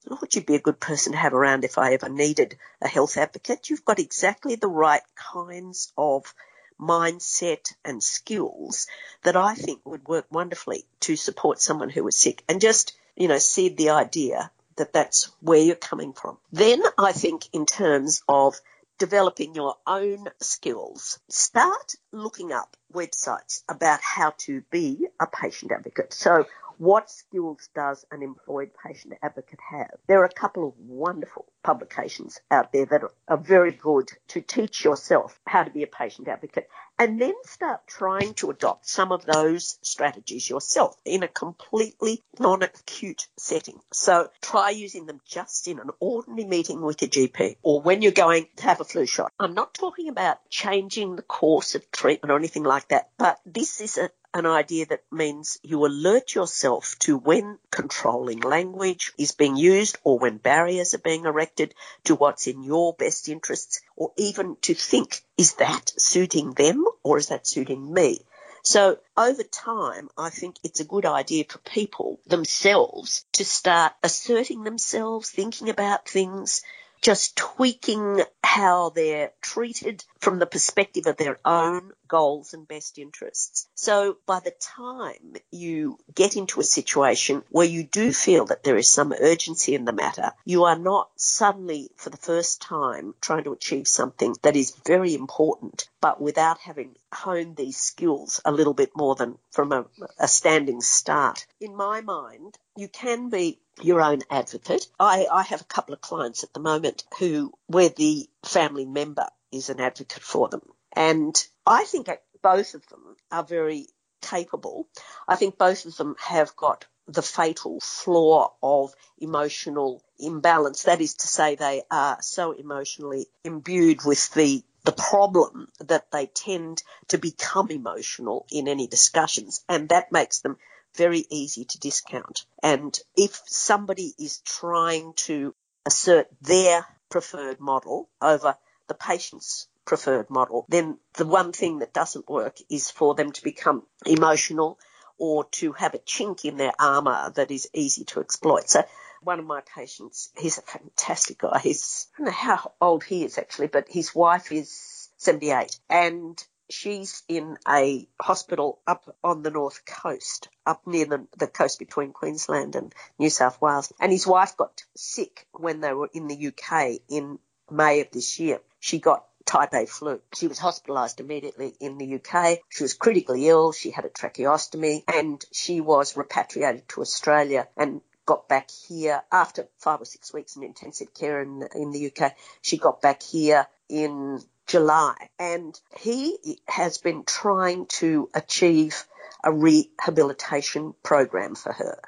Lord, 0.06 0.34
you'd 0.34 0.46
be 0.46 0.56
a 0.56 0.62
good 0.62 0.80
person 0.80 1.12
to 1.12 1.18
have 1.18 1.34
around 1.34 1.64
if 1.64 1.78
I 1.78 1.94
ever 1.94 2.10
needed 2.10 2.58
a 2.82 2.88
health 2.88 3.18
advocate. 3.18 3.70
You've 3.70 3.86
got 3.86 4.00
exactly 4.00 4.56
the 4.56 4.68
right 4.68 5.02
kinds 5.16 5.92
of 5.98 6.34
mindset 6.80 7.74
and 7.84 8.02
skills 8.02 8.88
that 9.24 9.36
I 9.36 9.56
think 9.56 9.82
would 9.86 10.08
work 10.08 10.28
wonderfully 10.30 10.86
to 11.02 11.16
support 11.16 11.60
someone 11.60 11.90
who 11.90 12.08
is 12.08 12.16
sick 12.16 12.44
and 12.48 12.62
just, 12.62 12.98
you 13.18 13.28
know, 13.28 13.38
seed 13.38 13.78
the 13.78 13.90
idea 13.90 14.52
that 14.78 14.94
that's 14.94 15.32
where 15.42 15.60
you're 15.60 15.76
coming 15.76 16.14
from. 16.14 16.38
Then 16.52 16.82
I 16.98 17.12
think 17.12 17.50
in 17.52 17.66
terms 17.66 18.22
of 18.30 18.56
developing 18.98 19.56
your 19.56 19.76
own 19.86 20.28
skills, 20.40 21.20
start 21.30 21.96
looking 22.12 22.52
up 22.52 22.78
websites 22.94 23.64
about 23.68 24.00
how 24.02 24.34
to 24.38 24.62
be 24.72 25.08
a 25.20 25.28
patient 25.28 25.72
advocate. 25.72 26.14
So 26.14 26.46
what 26.78 27.10
skills 27.10 27.70
does 27.76 28.06
an 28.12 28.22
employed 28.22 28.72
patient 28.86 29.16
advocate 29.22 29.60
have? 29.70 29.92
There 30.08 30.22
are 30.22 30.26
a 30.26 30.30
couple 30.30 30.68
of 30.68 30.74
wonderful 30.78 31.46
publications 31.64 32.40
out 32.50 32.72
there 32.72 32.86
that 32.86 33.02
are 33.28 33.38
very 33.38 33.72
good 33.72 34.10
to 34.30 34.42
teach 34.42 34.84
yourself 34.84 35.40
how 35.46 35.64
to 35.64 35.72
be 35.72 35.84
a 35.84 35.88
patient 35.88 36.28
advocate 36.28 36.70
and 37.00 37.22
then 37.22 37.34
start 37.44 37.82
trying 37.88 38.34
to 38.36 38.50
adopt 38.50 38.88
some 38.88 39.12
of 39.12 39.26
those 39.26 39.78
strategies 39.82 40.50
yourself 40.50 40.96
in 41.06 41.24
a 41.24 41.28
completely 41.28 42.24
non-acute 42.40 43.28
setting. 43.38 43.80
So 43.92 44.30
try 44.42 44.72
using 44.72 45.06
them 45.06 45.22
just 45.26 45.68
in 45.68 45.80
an 45.80 45.90
ordinary 46.00 46.46
meeting 46.46 46.82
with 46.82 47.02
your 47.02 47.10
GP 47.10 47.58
or 47.62 47.82
when 47.82 48.02
you're 48.02 48.12
going 48.12 48.48
to 48.58 48.64
have 48.64 48.82
a 48.82 48.86
flu 48.86 49.06
shot. 49.06 49.32
I'm 49.40 49.54
not 49.54 49.74
talking 49.74 50.10
about 50.10 50.38
changing 50.50 51.16
the 51.16 51.22
course 51.22 51.76
of 51.76 51.92
treatment 51.92 52.32
or 52.32 52.38
anything 52.38 52.64
like 52.64 52.88
that, 52.90 53.10
but 53.18 53.40
this 53.46 53.82
is 53.82 53.98
a, 53.98 54.10
an 54.38 54.46
idea 54.46 54.86
that 54.86 55.04
means 55.12 55.60
you 55.64 55.86
alert 55.86 56.36
yourself 56.36 56.96
to 57.00 57.18
when 57.18 57.60
controlling 57.72 58.40
language 58.40 59.12
is 59.18 59.32
being 59.32 59.56
used 59.56 59.98
or 60.04 60.20
when 60.20 60.38
barriers 60.38 60.94
are 60.94 61.00
being 61.00 61.26
erected 61.26 61.74
to 62.06 62.16
what's 62.16 62.48
in 62.48 62.64
your 62.64 62.94
best 62.94 63.30
interests 63.30 63.82
or 63.96 64.12
even 64.18 64.56
to 64.62 64.74
think, 64.74 65.22
is 65.38 65.56
that 65.56 65.92
suiting 65.98 66.52
them 66.52 66.86
or 67.04 67.18
is 67.18 67.28
that 67.28 67.48
suiting 67.48 67.94
me? 67.94 68.20
So 68.64 69.00
over 69.16 69.44
time, 69.44 70.10
I 70.18 70.30
think 70.30 70.58
it's 70.64 70.82
a 70.82 70.86
good 70.86 71.06
idea 71.06 71.46
for 71.48 71.60
people 71.60 72.20
themselves 72.28 73.26
to 73.34 73.46
start 73.46 73.94
asserting 74.04 74.64
themselves, 74.64 75.30
thinking 75.30 75.70
about 75.70 76.10
things, 76.10 76.64
just 77.02 77.38
tweaking 77.38 78.22
how 78.44 78.90
they're 78.90 79.32
treated 79.42 80.04
from 80.20 80.40
the 80.40 80.46
perspective 80.46 81.06
of 81.08 81.18
their 81.18 81.40
own 81.46 81.92
goals 82.08 82.54
and 82.54 82.68
best 82.68 82.98
interests. 82.98 83.68
So 83.76 84.18
by 84.26 84.40
the 84.40 84.54
time 84.60 85.36
you 85.52 85.98
get 86.14 86.36
into 86.38 86.60
a 86.60 86.64
situation 86.64 87.44
where 87.50 87.66
you 87.66 87.84
do 87.84 88.12
feel 88.14 88.46
that 88.46 88.64
there 88.64 88.78
is 88.78 88.90
some 88.90 89.14
urgency 89.14 89.76
in 89.76 89.86
the 89.86 89.94
matter, 89.94 90.32
you 90.46 90.66
are 90.66 90.78
not 90.78 91.10
suddenly 91.16 91.90
for 91.96 92.10
the 92.10 92.18
first 92.18 92.62
time 92.62 93.14
trying 93.22 93.44
to 93.44 93.54
achieve 93.54 93.88
something 93.88 94.36
that 94.42 94.56
is 94.56 94.76
very 94.86 95.14
important, 95.14 95.90
but 96.02 96.22
without 96.22 96.60
having 96.60 96.96
honed 97.14 97.56
these 97.56 97.78
skills 97.78 98.42
a 98.46 98.52
little 98.52 98.74
bit 98.74 98.92
more 98.96 99.16
than 99.16 99.38
from 99.52 99.72
a, 99.72 99.86
a 100.20 100.28
standing 100.28 100.82
start. 100.82 101.46
In 101.60 101.76
my 101.76 102.02
mind, 102.02 102.58
you 102.76 102.88
can 102.88 103.30
be 103.30 103.60
your 103.82 104.02
own 104.02 104.20
advocate. 104.30 104.88
I, 105.00 105.28
I 105.32 105.44
have 105.44 105.62
a 105.62 105.66
couple 105.66 105.94
of 105.94 106.02
clients 106.02 106.44
at 106.44 106.54
the 106.54 106.60
moment 106.60 107.04
who, 107.20 107.54
where 107.68 107.90
the 107.90 108.28
family 108.44 108.86
member 108.86 109.28
is 109.52 109.70
an 109.70 109.80
advocate 109.80 110.24
for 110.24 110.50
them. 110.50 110.62
And 110.94 111.36
I 111.66 111.84
think 111.86 112.10
both 112.42 112.74
of 112.74 112.88
them 112.88 113.16
are 113.32 113.44
very 113.44 113.88
capable. 114.22 114.88
I 115.28 115.36
think 115.36 115.58
both 115.58 115.86
of 115.86 115.96
them 115.98 116.16
have 116.20 116.56
got 116.56 116.86
the 117.08 117.22
fatal 117.22 117.80
flaw 117.80 118.54
of 118.62 118.94
emotional 119.18 120.04
imbalance. 120.20 120.84
That 120.84 121.02
is 121.02 121.16
to 121.16 121.28
say, 121.28 121.56
they 121.56 121.84
are 121.90 122.18
so 122.22 122.52
emotionally 122.52 123.28
imbued 123.44 124.04
with 124.06 124.34
the 124.34 124.64
the 124.84 124.92
problem 124.94 125.68
that 125.80 126.12
they 126.12 126.28
tend 126.28 126.82
to 127.10 127.18
become 127.18 127.70
emotional 127.72 128.46
in 128.50 128.70
any 128.70 128.88
discussions, 128.88 129.62
and 129.68 129.90
that 129.90 130.14
makes 130.14 130.40
them 130.40 130.56
very 130.96 131.26
easy 131.30 131.66
to 131.66 131.80
discount. 131.80 132.46
And 132.64 132.98
if 133.18 133.42
somebody 133.48 134.14
is 134.18 134.40
trying 134.46 135.12
to 135.28 135.54
assert 135.86 136.28
their 136.42 136.86
preferred 137.10 137.60
model 137.60 138.10
over 138.22 138.56
the 138.88 138.94
patient's 138.94 139.68
preferred 139.86 140.30
model, 140.30 140.66
then 140.70 140.98
the 141.14 141.26
one 141.26 141.52
thing 141.52 141.80
that 141.80 141.94
doesn't 141.94 142.30
work 142.30 142.58
is 142.70 142.92
for 142.92 143.16
them 143.16 143.32
to 143.32 143.44
become 143.44 143.84
emotional 144.06 144.80
or 145.18 145.46
to 145.46 145.72
have 145.74 145.94
a 145.94 146.00
chink 146.00 146.46
in 146.46 146.58
their 146.58 146.74
armour 146.80 147.32
that 147.36 147.50
is 147.52 147.70
easy 147.74 148.04
to 148.04 148.20
exploit. 148.20 148.70
So 148.70 148.84
one 149.22 149.40
of 149.40 149.46
my 149.46 149.62
patients, 149.76 150.30
he's 150.38 150.58
a 150.58 150.62
fantastic 150.62 151.40
guy. 151.40 151.60
He's, 151.60 152.08
I 152.16 152.18
don't 152.18 152.26
know 152.26 152.32
how 152.32 152.74
old 152.80 153.04
he 153.04 153.24
is 153.24 153.38
actually, 153.38 153.68
but 153.68 153.88
his 153.90 154.14
wife 154.14 154.52
is 154.52 155.10
78 155.18 155.80
and 155.90 156.44
she's 156.70 157.24
in 157.28 157.58
a 157.68 158.08
hospital 158.22 158.80
up 158.86 159.16
on 159.24 159.42
the 159.42 159.52
north 159.52 159.86
coast, 159.86 160.50
up 160.66 160.86
near 160.86 161.06
the, 161.06 161.28
the 161.38 161.48
coast 161.48 161.80
between 161.80 162.12
Queensland 162.12 162.76
and 162.76 162.94
New 163.18 163.30
South 163.30 163.62
Wales. 163.62 163.92
And 164.00 164.12
his 164.12 164.28
wife 164.28 164.58
got 164.58 164.84
sick 164.96 165.48
when 165.54 165.82
they 165.82 165.94
were 165.94 166.10
in 166.14 166.28
the 166.28 166.48
UK 166.48 167.00
in 167.10 167.40
May 167.72 168.02
of 168.02 168.12
this 168.12 168.40
year. 168.40 168.60
She 168.88 169.00
got 169.00 169.26
type 169.44 169.74
A 169.74 169.86
flu. 169.86 170.22
She 170.34 170.48
was 170.48 170.60
hospitalised 170.60 171.20
immediately 171.20 171.76
in 171.82 171.98
the 171.98 172.16
UK. 172.16 172.60
She 172.70 172.86
was 172.86 172.94
critically 172.94 173.50
ill. 173.50 173.74
She 173.74 173.92
had 173.92 174.06
a 174.06 174.10
tracheostomy 174.10 175.04
and 175.14 175.44
she 175.52 175.82
was 175.82 176.16
repatriated 176.16 176.88
to 176.90 177.02
Australia 177.02 177.68
and 177.76 178.00
got 178.26 178.48
back 178.48 178.70
here 178.88 179.22
after 179.30 179.68
five 179.78 180.00
or 180.00 180.06
six 180.06 180.34
weeks 180.34 180.56
in 180.56 180.64
intensive 180.64 181.14
care 181.14 181.42
in, 181.42 181.68
in 181.76 181.92
the 181.92 182.10
UK. 182.10 182.34
She 182.62 182.78
got 182.78 183.02
back 183.02 183.22
here 183.24 183.68
in 183.90 184.40
July 184.68 185.16
and 185.38 185.78
he 186.00 186.62
has 186.70 186.98
been 186.98 187.26
trying 187.26 187.88
to 188.00 188.30
achieve 188.34 189.04
a 189.44 189.52
rehabilitation 189.52 190.94
program 191.04 191.56
for 191.56 191.74
her. 191.74 192.00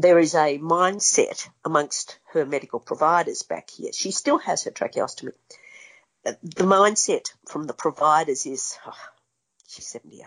There 0.00 0.18
is 0.18 0.34
a 0.34 0.58
mindset 0.58 1.48
amongst 1.64 2.18
her 2.32 2.44
medical 2.46 2.80
providers 2.80 3.42
back 3.42 3.70
here. 3.70 3.92
She 3.92 4.10
still 4.10 4.38
has 4.38 4.64
her 4.64 4.70
tracheostomy. 4.70 5.32
The 6.24 6.64
mindset 6.64 7.32
from 7.46 7.64
the 7.64 7.72
providers 7.72 8.46
is, 8.46 8.78
oh, 8.86 8.92
she's 9.66 9.86
78 9.86 10.24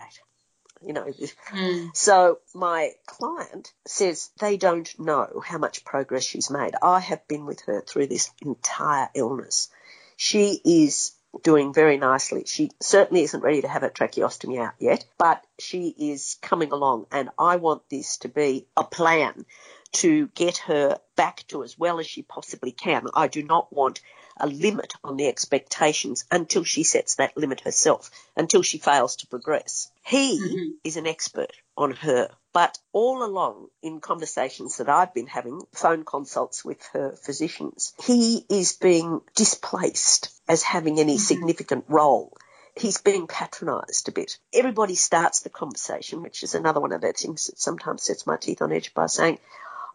you 0.84 0.92
know. 0.92 1.04
Mm. 1.50 1.96
So 1.96 2.38
my 2.54 2.92
client 3.06 3.72
says 3.86 4.30
they 4.40 4.56
don't 4.56 4.88
know 4.98 5.42
how 5.44 5.58
much 5.58 5.84
progress 5.84 6.24
she's 6.24 6.50
made. 6.50 6.74
I 6.82 7.00
have 7.00 7.26
been 7.28 7.46
with 7.46 7.62
her 7.62 7.80
through 7.80 8.08
this 8.08 8.30
entire 8.42 9.08
illness. 9.14 9.68
She 10.16 10.60
is 10.64 11.12
doing 11.42 11.72
very 11.72 11.96
nicely. 11.96 12.44
She 12.46 12.70
certainly 12.80 13.22
isn't 13.22 13.42
ready 13.42 13.62
to 13.62 13.68
have 13.68 13.82
her 13.82 13.90
tracheostomy 13.90 14.60
out 14.60 14.74
yet, 14.78 15.04
but 15.18 15.44
she 15.58 15.94
is 15.98 16.38
coming 16.42 16.72
along 16.72 17.06
and 17.10 17.30
I 17.38 17.56
want 17.56 17.88
this 17.88 18.18
to 18.18 18.28
be 18.28 18.66
a 18.76 18.84
plan 18.84 19.46
to 19.92 20.26
get 20.28 20.58
her 20.58 20.98
back 21.16 21.44
to 21.48 21.62
as 21.62 21.78
well 21.78 22.00
as 22.00 22.06
she 22.06 22.22
possibly 22.22 22.72
can. 22.72 23.06
I 23.14 23.28
do 23.28 23.42
not 23.42 23.72
want 23.72 24.00
a 24.38 24.46
limit 24.46 24.94
on 25.04 25.16
the 25.16 25.28
expectations 25.28 26.24
until 26.30 26.64
she 26.64 26.82
sets 26.82 27.16
that 27.16 27.36
limit 27.36 27.60
herself, 27.60 28.10
until 28.36 28.62
she 28.62 28.78
fails 28.78 29.16
to 29.16 29.26
progress. 29.26 29.90
He 30.04 30.40
mm-hmm. 30.40 30.70
is 30.84 30.96
an 30.96 31.06
expert 31.06 31.52
on 31.76 31.92
her, 31.92 32.30
but 32.52 32.78
all 32.92 33.24
along 33.24 33.68
in 33.82 34.00
conversations 34.00 34.76
that 34.76 34.88
I've 34.88 35.14
been 35.14 35.26
having, 35.26 35.62
phone 35.72 36.04
consults 36.04 36.64
with 36.64 36.82
her 36.92 37.12
physicians, 37.12 37.94
he 38.04 38.44
is 38.48 38.74
being 38.74 39.20
displaced 39.34 40.30
as 40.48 40.62
having 40.62 40.98
any 40.98 41.14
mm-hmm. 41.14 41.20
significant 41.20 41.84
role 41.88 42.36
he's 42.74 42.98
being 42.98 43.26
patronised 43.26 44.08
a 44.08 44.12
bit. 44.12 44.38
Everybody 44.52 44.94
starts 44.94 45.40
the 45.40 45.50
conversation, 45.50 46.22
which 46.22 46.42
is 46.42 46.54
another 46.54 46.80
one 46.80 46.92
of 46.92 47.02
those 47.02 47.20
things 47.20 47.46
that 47.48 47.60
sometimes 47.60 48.02
sets 48.02 48.26
my 48.26 48.38
teeth 48.38 48.62
on 48.62 48.72
edge 48.72 48.94
by 48.94 49.06
saying, 49.06 49.38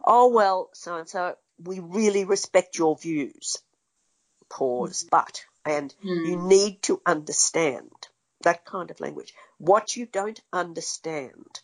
oh, 0.04 0.28
well, 0.28 0.70
so 0.72 0.96
and 0.96 1.08
so, 1.08 1.36
we 1.60 1.80
really 1.80 2.24
respect 2.24 2.78
your 2.78 2.96
views 2.96 3.58
pause, 4.48 5.06
but, 5.10 5.44
and 5.64 5.94
mm. 6.04 6.26
you 6.26 6.36
need 6.36 6.82
to 6.82 7.00
understand 7.04 7.90
that 8.42 8.64
kind 8.64 8.90
of 8.90 9.00
language. 9.00 9.34
What 9.58 9.96
you 9.96 10.06
don't 10.06 10.40
understand, 10.52 11.60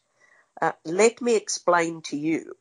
uh, 0.60 0.72
let 0.84 1.20
me 1.20 1.36
explain 1.36 2.02
to 2.02 2.16
you. 2.16 2.56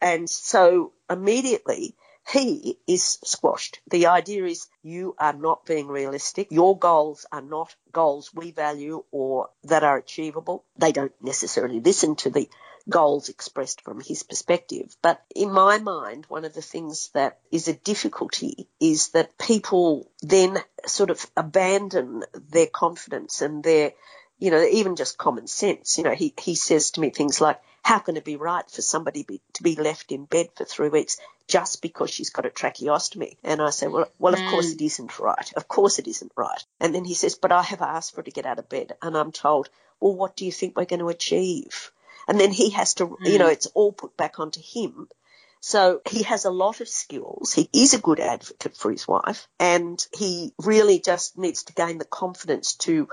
And 0.00 0.28
so 0.28 0.92
immediately 1.08 1.94
he 2.30 2.78
is 2.86 3.18
squashed. 3.24 3.80
The 3.90 4.06
idea 4.06 4.44
is 4.44 4.68
you 4.82 5.14
are 5.18 5.32
not 5.32 5.64
being 5.64 5.88
realistic. 5.88 6.48
Your 6.50 6.78
goals 6.78 7.26
are 7.32 7.42
not 7.42 7.74
goals 7.92 8.32
we 8.32 8.52
value 8.52 9.04
or 9.10 9.50
that 9.64 9.82
are 9.82 9.96
achievable. 9.96 10.64
They 10.76 10.92
don't 10.92 11.14
necessarily 11.20 11.80
listen 11.80 12.16
to 12.16 12.30
the 12.30 12.48
goals 12.88 13.28
expressed 13.28 13.82
from 13.82 14.00
his 14.00 14.22
perspective. 14.22 14.94
But 15.02 15.22
in 15.34 15.52
my 15.52 15.78
mind, 15.78 16.26
one 16.28 16.44
of 16.44 16.54
the 16.54 16.62
things 16.62 17.10
that 17.14 17.38
is 17.50 17.68
a 17.68 17.74
difficulty 17.74 18.68
is 18.80 19.08
that 19.10 19.38
people 19.38 20.10
then 20.22 20.58
sort 20.86 21.10
of 21.10 21.24
abandon 21.36 22.24
their 22.34 22.66
confidence 22.66 23.42
and 23.42 23.62
their, 23.62 23.92
you 24.40 24.50
know, 24.50 24.62
even 24.62 24.96
just 24.96 25.18
common 25.18 25.46
sense. 25.46 25.98
You 25.98 26.04
know, 26.04 26.14
he, 26.14 26.34
he 26.40 26.54
says 26.54 26.92
to 26.92 27.00
me 27.00 27.10
things 27.10 27.40
like, 27.40 27.60
how 27.82 27.98
can 27.98 28.16
it 28.16 28.24
be 28.24 28.36
right 28.36 28.68
for 28.68 28.82
somebody 28.82 29.22
be, 29.22 29.40
to 29.54 29.62
be 29.62 29.76
left 29.76 30.12
in 30.12 30.24
bed 30.24 30.48
for 30.56 30.64
three 30.64 30.88
weeks 30.88 31.18
just 31.46 31.80
because 31.80 32.10
she's 32.10 32.30
got 32.30 32.46
a 32.46 32.50
tracheostomy? 32.50 33.36
And 33.44 33.62
I 33.62 33.70
say, 33.70 33.86
well, 33.86 34.10
well, 34.18 34.34
of 34.34 34.40
mm. 34.40 34.50
course 34.50 34.72
it 34.72 34.82
isn't 34.82 35.18
right. 35.18 35.52
Of 35.56 35.68
course 35.68 35.98
it 35.98 36.08
isn't 36.08 36.32
right. 36.36 36.64
And 36.80 36.94
then 36.94 37.04
he 37.04 37.14
says, 37.14 37.36
but 37.36 37.52
I 37.52 37.62
have 37.62 37.82
asked 37.82 38.10
for 38.10 38.18
her 38.18 38.24
to 38.24 38.30
get 38.30 38.46
out 38.46 38.58
of 38.58 38.68
bed. 38.68 38.94
And 39.00 39.16
I'm 39.16 39.32
told, 39.32 39.70
well, 40.00 40.14
what 40.14 40.36
do 40.36 40.44
you 40.44 40.52
think 40.52 40.76
we're 40.76 40.84
going 40.84 41.00
to 41.00 41.08
achieve? 41.08 41.92
and 42.30 42.38
then 42.38 42.52
he 42.52 42.70
has 42.70 42.94
to, 42.94 43.06
mm. 43.06 43.16
you 43.22 43.38
know, 43.38 43.48
mm. 43.48 43.52
it's 43.52 43.66
all 43.66 43.92
put 43.92 44.16
back 44.16 44.38
onto 44.38 44.60
him. 44.62 45.08
So 45.58 46.00
he 46.08 46.22
has 46.22 46.44
a 46.44 46.50
lot 46.50 46.80
of 46.80 46.88
skills. 46.88 47.52
He 47.52 47.68
is 47.72 47.92
a 47.92 47.98
good 47.98 48.20
advocate 48.20 48.76
for 48.76 48.90
his 48.90 49.06
wife 49.06 49.48
and 49.58 50.02
he 50.16 50.54
really 50.58 51.00
just 51.00 51.36
needs 51.36 51.64
to 51.64 51.74
gain 51.74 51.98
the 51.98 52.04
confidence 52.04 52.74
to 52.86 53.08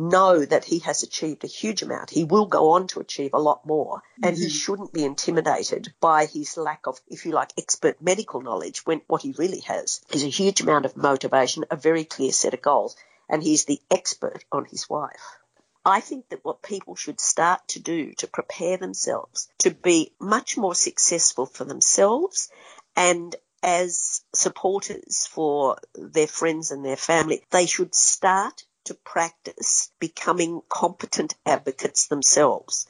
know 0.00 0.44
that 0.44 0.64
he 0.64 0.80
has 0.80 1.02
achieved 1.02 1.44
a 1.44 1.48
huge 1.48 1.82
amount. 1.82 2.10
He 2.10 2.24
will 2.24 2.46
go 2.46 2.70
on 2.72 2.86
to 2.88 3.00
achieve 3.00 3.34
a 3.34 3.38
lot 3.38 3.66
more 3.66 4.02
and 4.22 4.34
mm-hmm. 4.34 4.42
he 4.42 4.48
shouldn't 4.48 4.92
be 4.92 5.04
intimidated 5.04 5.92
by 6.00 6.26
his 6.26 6.56
lack 6.56 6.86
of, 6.86 6.98
if 7.08 7.26
you 7.26 7.32
like, 7.32 7.52
expert 7.58 8.00
medical 8.00 8.40
knowledge 8.40 8.86
when 8.86 9.02
what 9.06 9.22
he 9.22 9.34
really 9.38 9.60
has 9.60 10.00
is 10.12 10.24
a 10.24 10.28
huge 10.28 10.60
amount 10.60 10.86
of 10.86 10.96
motivation, 10.96 11.64
a 11.70 11.76
very 11.76 12.04
clear 12.04 12.32
set 12.32 12.54
of 12.54 12.62
goals 12.62 12.96
and 13.28 13.42
he's 13.42 13.66
the 13.66 13.80
expert 13.90 14.44
on 14.50 14.64
his 14.64 14.88
wife. 14.88 15.38
I 15.84 16.00
think 16.00 16.28
that 16.28 16.44
what 16.44 16.62
people 16.62 16.94
should 16.96 17.20
start 17.20 17.66
to 17.68 17.80
do 17.80 18.12
to 18.18 18.26
prepare 18.26 18.76
themselves 18.76 19.48
to 19.58 19.70
be 19.70 20.12
much 20.20 20.56
more 20.56 20.74
successful 20.74 21.46
for 21.46 21.64
themselves 21.64 22.50
and 22.96 23.34
as 23.62 24.22
supporters 24.34 25.26
for 25.26 25.76
their 25.94 26.26
friends 26.26 26.70
and 26.70 26.84
their 26.84 26.96
family, 26.96 27.42
they 27.50 27.66
should 27.66 27.94
start 27.94 28.64
to 28.84 28.94
practice 28.94 29.90
becoming 29.98 30.62
competent 30.68 31.34
advocates 31.46 32.06
themselves. 32.08 32.86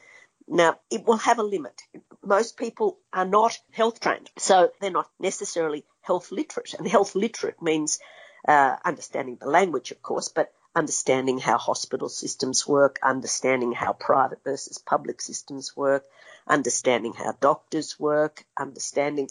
Now, 0.49 0.81
it 0.91 1.05
will 1.07 1.19
have 1.19 1.39
a 1.39 1.45
limit. 1.45 1.81
Most 2.25 2.57
people 2.57 2.99
are 3.13 3.25
not 3.25 3.57
health 3.73 4.01
trained, 4.01 4.31
so 4.37 4.71
they're 4.81 4.91
not 4.91 5.09
necessarily 5.21 5.85
health 6.03 6.33
literate. 6.33 6.75
And 6.75 6.89
health 6.89 7.15
literate 7.15 7.63
means 7.63 8.01
uh, 8.47 8.77
understanding 8.85 9.37
the 9.41 9.49
language, 9.49 9.91
of 9.91 10.03
course, 10.03 10.29
but 10.29 10.53
understanding 10.75 11.39
how 11.39 11.59
hospital 11.59 12.09
systems 12.09 12.67
work, 12.67 12.99
understanding 13.03 13.73
how 13.73 13.93
private 13.93 14.43
versus 14.45 14.79
public 14.79 15.21
systems 15.21 15.77
work, 15.77 16.05
understanding 16.47 17.13
how 17.13 17.33
doctors 17.41 17.99
work, 17.99 18.45
understanding 18.57 19.29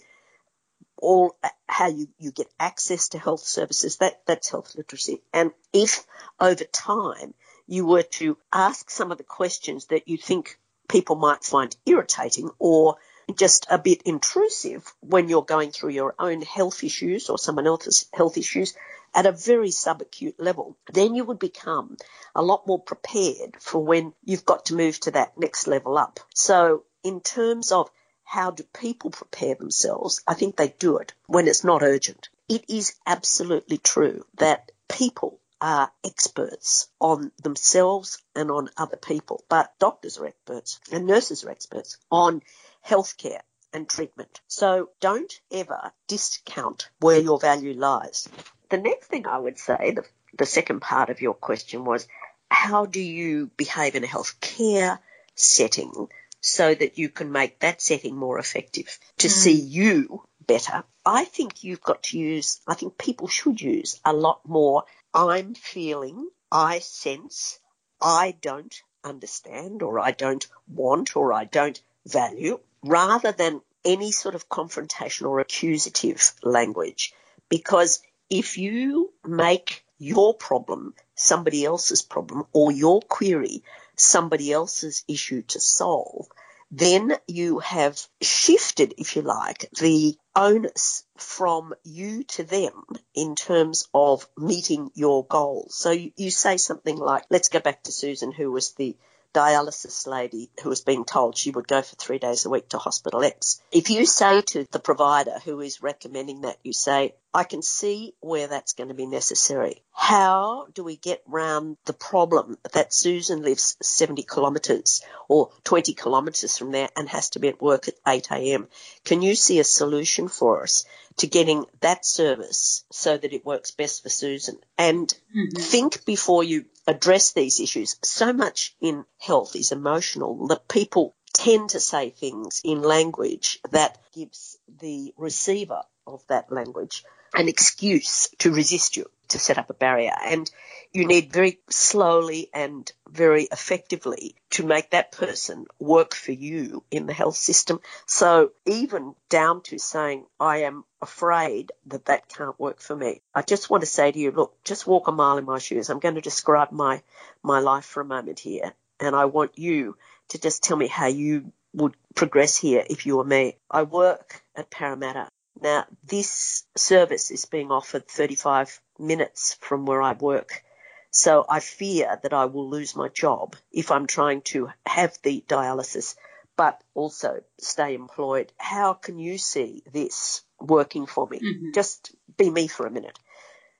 all 1.02 1.36
uh, 1.44 1.50
how 1.68 1.88
you, 1.88 2.08
you 2.18 2.32
get 2.32 2.48
access 2.60 3.10
to 3.10 3.20
health 3.20 3.42
services. 3.42 3.98
That 3.98 4.22
that's 4.26 4.50
health 4.50 4.76
literacy. 4.76 5.22
And 5.34 5.52
if 5.74 6.06
over 6.40 6.64
time 6.64 7.34
you 7.68 7.86
were 7.86 8.04
to 8.04 8.38
ask 8.52 8.90
some 8.90 9.12
of 9.12 9.18
the 9.18 9.24
questions 9.24 9.88
that 9.88 10.08
you 10.08 10.18
think 10.18 10.60
people 10.88 11.16
might 11.16 11.44
find 11.44 11.76
irritating 11.86 12.50
or 12.58 12.98
just 13.36 13.68
a 13.70 13.78
bit 13.78 14.02
intrusive 14.04 14.92
when 15.02 15.30
you're 15.30 15.44
going 15.44 15.72
through 15.72 15.92
your 15.92 16.16
own 16.18 16.42
health 16.42 16.84
issues 16.84 17.30
or 17.30 17.38
someone 17.38 17.68
else's 17.68 18.08
health 18.12 18.38
issues, 18.38 18.74
at 19.14 19.26
a 19.26 19.32
very 19.32 19.70
subacute 19.70 20.36
level, 20.38 20.78
then 20.94 21.16
you 21.16 21.24
would 21.24 21.40
become 21.40 21.98
a 22.36 22.42
lot 22.42 22.68
more 22.68 22.80
prepared 22.80 23.56
for 23.60 23.84
when 23.84 24.14
you've 24.24 24.46
got 24.46 24.66
to 24.66 24.76
move 24.76 25.00
to 25.00 25.12
that 25.12 25.38
next 25.38 25.68
level 25.68 25.98
up. 25.98 26.20
So 26.34 26.84
in 27.04 27.22
terms 27.22 27.72
of 27.72 27.90
how 28.30 28.52
do 28.52 28.64
people 28.80 29.10
prepare 29.10 29.56
themselves, 29.56 30.22
I 30.28 30.36
think 30.36 30.56
they 30.56 30.68
do 30.78 30.98
it 30.98 31.14
when 31.26 31.48
it's 31.48 31.64
not 31.64 31.82
urgent. 31.82 32.30
It 32.48 32.70
is 32.70 32.94
absolutely 33.08 33.80
true 33.80 34.24
that 34.38 34.72
people 34.88 35.40
are 35.60 35.92
experts 36.06 36.90
on 37.02 37.32
themselves 37.42 38.22
and 38.36 38.52
on 38.52 38.70
other 38.78 38.98
people, 38.98 39.44
but 39.50 39.74
doctors 39.80 40.20
are 40.20 40.28
experts 40.28 40.80
and 40.92 41.08
nurses 41.08 41.44
are 41.44 41.50
experts 41.50 41.98
on 42.12 42.44
healthcare 42.88 43.42
and 43.74 43.90
treatment. 43.90 44.42
So 44.48 44.92
don't 45.00 45.34
ever 45.52 45.92
discount 46.08 46.88
where 47.00 47.20
your 47.20 47.40
value 47.40 47.74
lies. 47.74 48.30
The 48.70 48.78
next 48.78 49.08
thing 49.08 49.26
I 49.26 49.40
would 49.40 49.58
say, 49.58 49.94
the, 49.96 50.04
the 50.38 50.46
second 50.46 50.82
part 50.82 51.10
of 51.10 51.20
your 51.20 51.34
question 51.34 51.84
was, 51.84 52.08
how 52.52 52.86
do 52.86 53.02
you 53.02 53.50
behave 53.58 53.96
in 53.96 54.04
a 54.04 54.08
healthcare 54.08 55.00
setting 55.34 56.10
so 56.42 56.74
that 56.74 56.98
you 56.98 57.10
can 57.10 57.32
make 57.32 57.60
that 57.60 57.82
setting 57.82 58.16
more 58.16 58.40
effective 58.40 59.00
to 59.18 59.28
mm. 59.28 59.32
see 59.32 59.60
you 59.60 60.24
better? 60.46 60.84
I 61.06 61.26
think 61.26 61.64
you've 61.64 61.82
got 61.82 62.04
to 62.04 62.20
use, 62.20 62.60
I 62.68 62.76
think 62.76 62.98
people 62.98 63.28
should 63.28 63.62
use 63.62 64.00
a 64.06 64.14
lot 64.14 64.42
more 64.48 64.84
I'm 65.14 65.56
feeling, 65.56 66.30
I 66.52 66.80
sense, 66.80 67.60
I 68.02 68.36
don't 68.42 68.76
understand, 69.04 69.82
or 69.82 70.00
I 70.00 70.12
don't 70.12 70.46
want, 70.68 71.16
or 71.16 71.34
I 71.34 71.46
don't 71.46 71.82
value, 72.06 72.60
rather 72.84 73.32
than 73.32 73.62
any 73.84 74.12
sort 74.12 74.36
of 74.36 74.50
confrontation 74.50 75.26
or 75.26 75.40
accusative 75.40 76.34
language. 76.44 77.14
Because 77.50 78.02
if 78.30 78.58
you 78.58 79.12
make 79.26 79.84
your 79.98 80.34
problem 80.34 80.94
somebody 81.16 81.66
else's 81.66 82.02
problem 82.02 82.46
or 82.54 82.72
your 82.72 83.02
query 83.02 83.64
somebody 84.00 84.52
else's 84.52 85.04
issue 85.08 85.42
to 85.44 85.60
solve, 85.60 86.28
then 86.72 87.14
you 87.28 87.60
have 87.60 88.00
shifted, 88.22 88.94
if 88.98 89.16
you 89.16 89.24
like, 89.24 89.70
the 89.80 90.16
onus 90.36 91.04
from 91.18 91.74
you 91.84 92.24
to 92.24 92.44
them 92.44 92.84
in 93.16 93.36
terms 93.36 93.88
of 93.94 94.28
meeting 94.38 94.92
your 94.94 95.26
goals. 95.26 95.76
So 95.76 95.92
you, 95.92 96.30
say 96.30 96.58
something 96.58 96.96
like, 96.96 97.24
let's 97.30 97.50
go 97.50 97.60
back 97.60 97.84
to 97.84 97.92
Susan, 97.92 98.32
who 98.32 98.52
was 98.52 98.74
the 98.74 98.96
dialysis 99.34 100.08
lady 100.08 100.50
who 100.64 100.70
was 100.70 100.82
being 100.82 101.06
told 101.06 101.38
she 101.38 101.52
would 101.52 101.68
go 101.68 101.82
for 101.82 101.96
three 101.96 102.20
days 102.20 102.46
a 102.46 102.50
week 102.50 102.70
to 102.70 102.78
hospital 102.78 103.24
X. 103.24 103.62
If 103.72 103.90
you 103.90 104.06
say 104.06 104.42
to 104.42 104.66
the 104.72 104.80
provider 104.80 105.40
who 105.46 105.60
is 105.62 105.82
recommending 105.82 106.42
that, 106.42 106.58
you 106.64 106.74
say, 106.74 107.14
I 107.34 107.44
can 107.44 107.62
see 107.62 108.16
where 108.22 108.48
that's 108.48 108.74
going 108.74 108.88
to 108.88 108.96
be 108.96 109.06
necessary. 109.06 109.84
How 109.94 110.68
do 110.74 110.84
we 110.84 110.96
get 110.96 111.22
round 111.28 111.78
the 111.86 111.94
problem 111.94 112.58
that 112.74 112.94
Susan 112.94 113.44
lives 113.44 113.78
70 113.84 114.24
kilometres 114.24 115.02
or 115.28 115.52
20 115.64 115.94
kilometres 115.94 116.58
from 116.58 116.72
there 116.72 116.90
and 116.96 117.08
has 117.10 117.30
to 117.32 117.40
be 117.40 117.50
at 117.50 117.62
work 117.62 117.88
at 117.88 117.96
8 118.08 118.32
a.m.? 118.32 118.68
Can 119.06 119.22
you 119.22 119.36
see 119.36 119.60
a 119.60 119.64
solution 119.64 120.28
for 120.28 120.64
us 120.64 120.86
to 121.18 121.28
getting 121.28 121.66
that 121.82 122.04
service 122.04 122.84
so 122.92 123.16
that 123.16 123.34
it 123.34 123.46
works 123.46 123.72
best 123.72 124.02
for 124.02 124.10
Susan? 124.10 124.58
And 124.78 125.08
mm-hmm. 125.36 125.62
think 125.62 126.06
before 126.06 126.44
you 126.44 126.66
address 126.90 127.34
these 127.34 127.60
issues. 127.60 127.98
So 128.04 128.34
much 128.34 128.76
in 128.82 129.06
health 129.20 129.56
is 129.56 129.72
emotional 129.72 130.48
that 130.48 130.68
people 130.68 131.16
tend 131.34 131.70
to 131.70 131.80
say 131.80 132.10
things 132.10 132.62
in 132.64 132.82
language 132.82 133.60
that 133.70 133.98
gives 134.14 134.58
the 134.82 135.14
receiver 135.16 135.84
of 136.08 136.26
that 136.28 136.52
language 136.52 137.04
an 137.36 137.48
excuse 137.48 138.30
to 138.40 138.52
resist 138.52 138.98
you, 138.98 139.06
to 139.30 139.40
set 139.40 139.58
up 139.58 139.70
a 139.70 139.74
barrier. 139.74 140.14
And 140.26 140.50
you 140.92 141.06
need 141.06 141.32
very 141.32 141.60
slowly 141.70 142.50
and 142.54 142.92
very 143.08 143.44
effectively 143.44 144.36
to 144.52 144.66
make 144.66 144.92
that 144.92 145.12
person 145.12 145.66
work 145.80 146.14
for 146.14 146.32
you 146.32 146.84
in 146.92 147.06
the 147.06 147.14
health 147.14 147.36
system. 147.36 147.80
So 148.06 148.52
even 148.66 149.16
down 149.30 149.62
to 149.64 149.80
saying, 149.80 150.26
I 150.40 150.64
am 150.64 150.84
afraid 151.02 151.72
that 151.88 152.06
that 152.06 152.28
can't 152.28 152.60
work 152.60 152.82
for 152.82 152.96
me. 152.96 153.22
I 153.34 153.42
just 153.42 153.70
want 153.70 153.82
to 153.82 153.88
say 153.88 154.12
to 154.12 154.20
you, 154.20 154.32
look, 154.32 154.64
just 154.64 154.88
walk 154.88 155.08
a 155.08 155.12
mile 155.12 155.38
in 155.38 155.46
my 155.46 155.60
shoes. 155.60 155.90
I'm 155.90 156.00
going 156.00 156.16
to 156.16 156.22
describe 156.22 156.72
my, 156.72 157.02
my 157.44 157.60
life 157.60 157.86
for 157.86 158.02
a 158.02 158.06
moment 158.06 158.40
here. 158.40 158.74
And 159.00 159.16
I 159.16 159.26
want 159.26 159.58
you 159.58 159.96
to 160.30 160.40
just 160.40 160.64
tell 160.64 160.76
me 160.78 160.88
how 160.88 161.08
you 161.08 161.52
would 161.74 161.96
progress 162.16 162.58
here 162.58 162.84
if 162.90 163.06
you 163.06 163.18
were 163.18 163.24
me. 163.24 163.58
I 163.70 163.84
work 163.84 164.42
at 164.56 164.70
Parramatta 164.70 165.30
now, 165.62 165.86
this 166.04 166.64
service 166.76 167.32
is 167.32 167.46
being 167.46 167.72
offered 167.72 168.08
35 168.08 168.82
minutes 169.00 169.58
from 169.62 169.86
where 169.86 170.02
I 170.02 170.14
work. 170.14 170.64
So 171.12 171.46
I 171.50 171.60
fear 171.60 172.20
that 172.22 172.34
I 172.34 172.46
will 172.46 172.70
lose 172.70 172.96
my 172.96 173.10
job 173.10 173.56
if 173.72 173.92
I'm 173.92 174.06
trying 174.08 174.42
to 174.54 174.70
have 174.86 175.18
the 175.24 175.44
dialysis, 175.48 176.16
but 176.56 176.84
also 176.94 177.42
stay 177.58 177.96
employed. 177.96 178.52
How 178.58 178.94
can 178.94 179.18
you 179.18 179.38
see 179.38 179.84
this 179.92 180.44
working 180.60 181.08
for 181.08 181.28
me? 181.28 181.40
Mm-hmm. 181.40 181.72
Just 181.74 182.16
be 182.38 182.50
me 182.50 182.68
for 182.68 182.86
a 182.86 182.92
minute. 182.92 183.18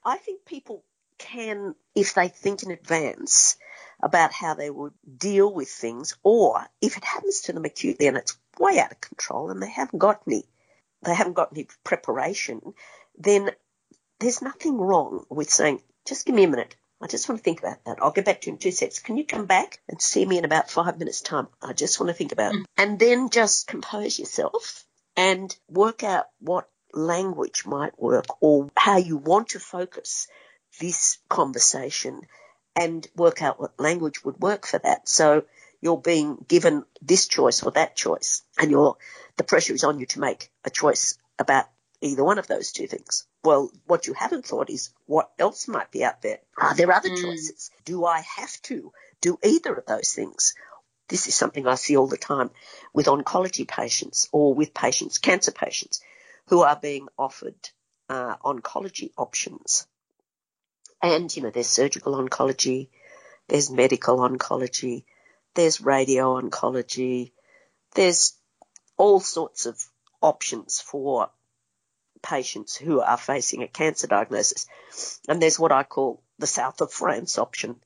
I 0.04 0.16
think 0.16 0.44
people 0.44 0.82
can, 1.18 1.74
if 1.94 2.14
they 2.14 2.28
think 2.28 2.62
in 2.62 2.70
advance 2.70 3.56
about 4.02 4.32
how 4.32 4.54
they 4.54 4.70
would 4.70 4.94
deal 5.18 5.52
with 5.52 5.68
things, 5.68 6.16
or 6.22 6.66
if 6.80 6.96
it 6.96 7.04
happens 7.04 7.42
to 7.42 7.52
them 7.52 7.64
acutely 7.64 8.06
and 8.06 8.16
it's 8.16 8.36
way 8.58 8.78
out 8.78 8.92
of 8.92 9.00
control 9.00 9.50
and 9.50 9.62
they 9.62 9.70
haven't 9.70 9.98
got 9.98 10.22
any 10.26 10.44
they 11.02 11.14
haven't 11.14 11.34
got 11.34 11.52
any 11.52 11.66
preparation, 11.84 12.74
then 13.18 13.50
there's 14.20 14.42
nothing 14.42 14.78
wrong 14.78 15.24
with 15.28 15.50
saying, 15.50 15.82
just 16.06 16.26
give 16.26 16.34
me 16.34 16.44
a 16.44 16.48
minute. 16.48 16.76
I 17.02 17.06
just 17.06 17.28
want 17.28 17.38
to 17.38 17.42
think 17.42 17.60
about 17.60 17.82
that. 17.86 17.98
I'll 18.02 18.10
get 18.10 18.26
back 18.26 18.42
to 18.42 18.48
you 18.48 18.52
in 18.52 18.58
two 18.58 18.70
seconds. 18.70 18.98
Can 18.98 19.16
you 19.16 19.24
come 19.24 19.46
back 19.46 19.80
and 19.88 20.00
see 20.00 20.24
me 20.24 20.36
in 20.36 20.44
about 20.44 20.70
five 20.70 20.98
minutes' 20.98 21.22
time? 21.22 21.48
I 21.62 21.72
just 21.72 21.98
want 21.98 22.10
to 22.10 22.14
think 22.14 22.32
about 22.32 22.54
it. 22.54 22.66
And 22.76 22.98
then 22.98 23.30
just 23.30 23.66
compose 23.66 24.18
yourself 24.18 24.84
and 25.16 25.54
work 25.68 26.04
out 26.04 26.26
what 26.40 26.68
language 26.92 27.64
might 27.64 27.98
work 27.98 28.26
or 28.40 28.68
how 28.76 28.98
you 28.98 29.16
want 29.16 29.48
to 29.50 29.60
focus 29.60 30.28
this 30.78 31.18
conversation 31.28 32.20
and 32.76 33.06
work 33.16 33.40
out 33.42 33.58
what 33.58 33.80
language 33.80 34.22
would 34.24 34.38
work 34.38 34.66
for 34.66 34.78
that. 34.78 35.08
So 35.08 35.44
you're 35.80 35.96
being 35.96 36.44
given 36.46 36.84
this 37.00 37.28
choice 37.28 37.62
or 37.62 37.72
that 37.72 37.96
choice 37.96 38.42
and 38.58 38.70
you're 38.70 38.96
the 39.36 39.44
pressure 39.44 39.72
is 39.72 39.84
on 39.84 39.98
you 39.98 40.06
to 40.06 40.20
make 40.20 40.50
a 40.64 40.70
choice 40.70 41.16
about 41.38 41.64
either 42.02 42.22
one 42.22 42.38
of 42.38 42.46
those 42.46 42.72
two 42.72 42.86
things. 42.86 43.26
Well, 43.42 43.70
what 43.86 44.06
you 44.06 44.12
haven't 44.12 44.46
thought 44.46 44.68
is 44.68 44.90
what 45.06 45.30
else 45.38 45.66
might 45.66 45.90
be 45.90 46.04
out 46.04 46.20
there? 46.20 46.40
Are 46.58 46.74
there 46.74 46.92
other 46.92 47.08
mm. 47.08 47.22
choices? 47.22 47.70
Do 47.84 48.04
I 48.04 48.20
have 48.36 48.60
to 48.62 48.92
do 49.20 49.38
either 49.42 49.74
of 49.74 49.86
those 49.86 50.12
things? 50.12 50.54
This 51.08 51.26
is 51.26 51.34
something 51.34 51.66
I 51.66 51.74
see 51.74 51.96
all 51.96 52.06
the 52.06 52.16
time 52.16 52.50
with 52.92 53.06
oncology 53.06 53.66
patients 53.66 54.28
or 54.30 54.54
with 54.54 54.74
patients, 54.74 55.18
cancer 55.18 55.52
patients, 55.52 56.02
who 56.48 56.62
are 56.62 56.76
being 56.76 57.08
offered 57.18 57.56
uh, 58.08 58.36
oncology 58.44 59.10
options. 59.16 59.86
And, 61.02 61.34
you 61.34 61.42
know, 61.42 61.50
there's 61.50 61.68
surgical 61.68 62.14
oncology, 62.14 62.88
there's 63.48 63.70
medical 63.70 64.18
oncology, 64.18 65.04
there's 65.54 65.80
radio 65.80 66.40
oncology, 66.40 67.32
there's 67.94 68.34
all 68.96 69.18
sorts 69.18 69.66
of 69.66 69.82
options 70.20 70.80
for 70.80 71.30
patients 72.22 72.76
who 72.76 73.00
are 73.00 73.16
facing 73.16 73.62
a 73.62 73.68
cancer 73.68 74.06
diagnosis. 74.06 74.66
And 75.28 75.40
there's 75.40 75.58
what 75.58 75.72
I 75.72 75.82
call 75.82 76.22
the 76.38 76.46
south 76.46 76.80
of 76.80 76.92
France 76.92 77.38
option. 77.38 77.76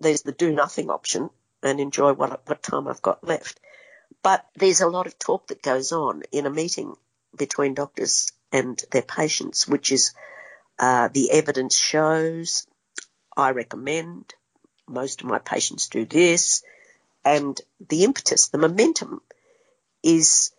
There's 0.00 0.22
the 0.22 0.32
do 0.32 0.52
nothing 0.52 0.90
option 0.90 1.30
and 1.62 1.80
enjoy 1.80 2.12
what, 2.12 2.46
what 2.46 2.62
time 2.62 2.88
I've 2.88 3.02
got 3.02 3.24
left. 3.24 3.60
But 4.22 4.46
there's 4.56 4.80
a 4.80 4.88
lot 4.88 5.06
of 5.06 5.18
talk 5.18 5.48
that 5.48 5.62
goes 5.62 5.92
on 5.92 6.22
in 6.32 6.46
a 6.46 6.50
meeting 6.50 6.94
between 7.36 7.74
doctors 7.74 8.32
and 8.52 8.82
their 8.90 9.02
patients, 9.02 9.68
which 9.68 9.92
is 9.92 10.12
uh, 10.78 11.08
the 11.12 11.30
evidence 11.30 11.76
shows, 11.76 12.66
I 13.36 13.50
recommend, 13.50 14.34
most 14.88 15.20
of 15.20 15.28
my 15.28 15.38
patients 15.38 15.88
do 15.88 16.04
this, 16.04 16.62
and 17.24 17.60
the 17.88 18.04
impetus, 18.04 18.48
the 18.48 18.58
momentum 18.58 19.20
is 20.02 20.52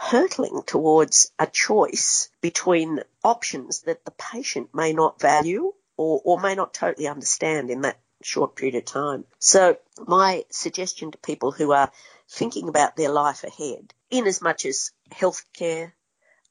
hurtling 0.00 0.62
towards 0.66 1.30
a 1.38 1.46
choice 1.46 2.30
between 2.40 3.00
options 3.22 3.82
that 3.82 4.02
the 4.06 4.10
patient 4.12 4.70
may 4.74 4.94
not 4.94 5.20
value 5.20 5.74
or, 5.98 6.22
or 6.24 6.40
may 6.40 6.54
not 6.54 6.72
totally 6.72 7.06
understand 7.06 7.70
in 7.70 7.82
that 7.82 8.00
short 8.22 8.56
period 8.56 8.76
of 8.76 8.84
time. 8.86 9.26
So 9.38 9.76
my 10.06 10.46
suggestion 10.50 11.10
to 11.10 11.18
people 11.18 11.52
who 11.52 11.72
are 11.72 11.92
thinking 12.30 12.70
about 12.70 12.96
their 12.96 13.10
life 13.10 13.44
ahead, 13.44 13.92
in 14.10 14.26
as 14.26 14.40
much 14.40 14.64
as 14.64 14.90
healthcare, 15.12 15.92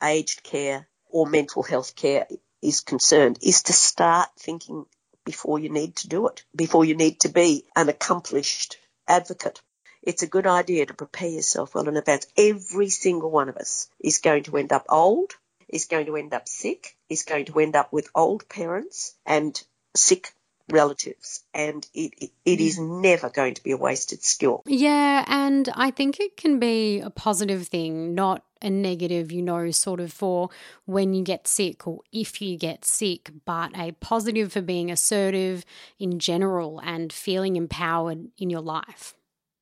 aged 0.02 0.44
care, 0.44 0.88
or 1.10 1.26
mental 1.26 1.64
health 1.64 1.96
care 1.96 2.28
is 2.62 2.82
concerned, 2.82 3.40
is 3.42 3.64
to 3.64 3.74
start 3.74 4.30
thinking 4.38 4.86
before 5.26 5.58
you 5.58 5.70
need 5.70 5.96
to 5.96 6.08
do 6.08 6.28
it, 6.28 6.44
before 6.56 6.86
you 6.86 6.96
need 6.96 7.22
to 7.22 7.30
be 7.30 7.66
an 7.76 7.90
accomplished 7.90 8.78
advocate 9.08 9.60
it's 10.02 10.24
a 10.24 10.28
good 10.28 10.48
idea 10.48 10.86
to 10.86 10.94
prepare 10.94 11.30
yourself 11.30 11.76
well 11.76 11.88
in 11.88 11.98
advance. 11.98 12.28
Every 12.38 12.90
single 12.90 13.32
one 13.32 13.50
of 13.50 13.58
us 13.58 13.90
is 14.00 14.20
going 14.20 14.44
to 14.44 14.58
end 14.58 14.72
up 14.72 14.86
old, 14.90 15.36
is 15.68 15.86
going 15.86 16.06
to 16.08 16.16
end 16.16 16.34
up 16.34 16.48
sick, 16.48 16.96
is 17.10 17.24
going 17.24 17.46
to 17.46 17.60
end 17.60 17.76
up 17.76 17.92
with 17.92 18.10
old 18.16 18.48
parents 18.50 19.16
and 19.26 19.62
sick 19.96 20.34
relatives 20.72 21.44
and 21.54 21.88
it, 21.94 22.14
it, 22.18 22.32
it 22.46 22.60
is 22.60 22.80
never 22.80 23.30
going 23.30 23.56
to 23.56 23.64
be 23.64 23.72
a 23.72 23.78
wasted 23.78 24.24
skill. 24.24 24.64
Yeah, 24.66 25.26
and 25.28 25.70
I 25.74 25.92
think 25.92 26.20
it 26.20 26.38
can 26.38 26.60
be 26.60 27.00
a 27.00 27.10
positive 27.10 27.68
thing, 27.68 28.14
not 28.16 28.44
a 28.62 28.70
negative, 28.70 29.32
you 29.32 29.42
know, 29.42 29.72
sort 29.72 30.00
of 30.00 30.12
for 30.12 30.50
when 30.86 31.14
you 31.14 31.24
get 31.24 31.48
sick 31.48 31.88
or 31.88 32.02
if 32.12 32.42
you 32.42 32.58
get 32.58 32.86
sick, 32.86 33.32
but 33.46 33.72
a 33.78 33.94
positive 33.94 34.54
for 34.54 34.62
being 34.62 34.92
assertive 34.92 35.66
in 35.98 36.20
general 36.20 36.80
and 36.84 37.12
feeling 37.12 37.56
empowered 37.56 38.28
in 38.38 38.50
your 38.50 38.62
life. 38.62 39.16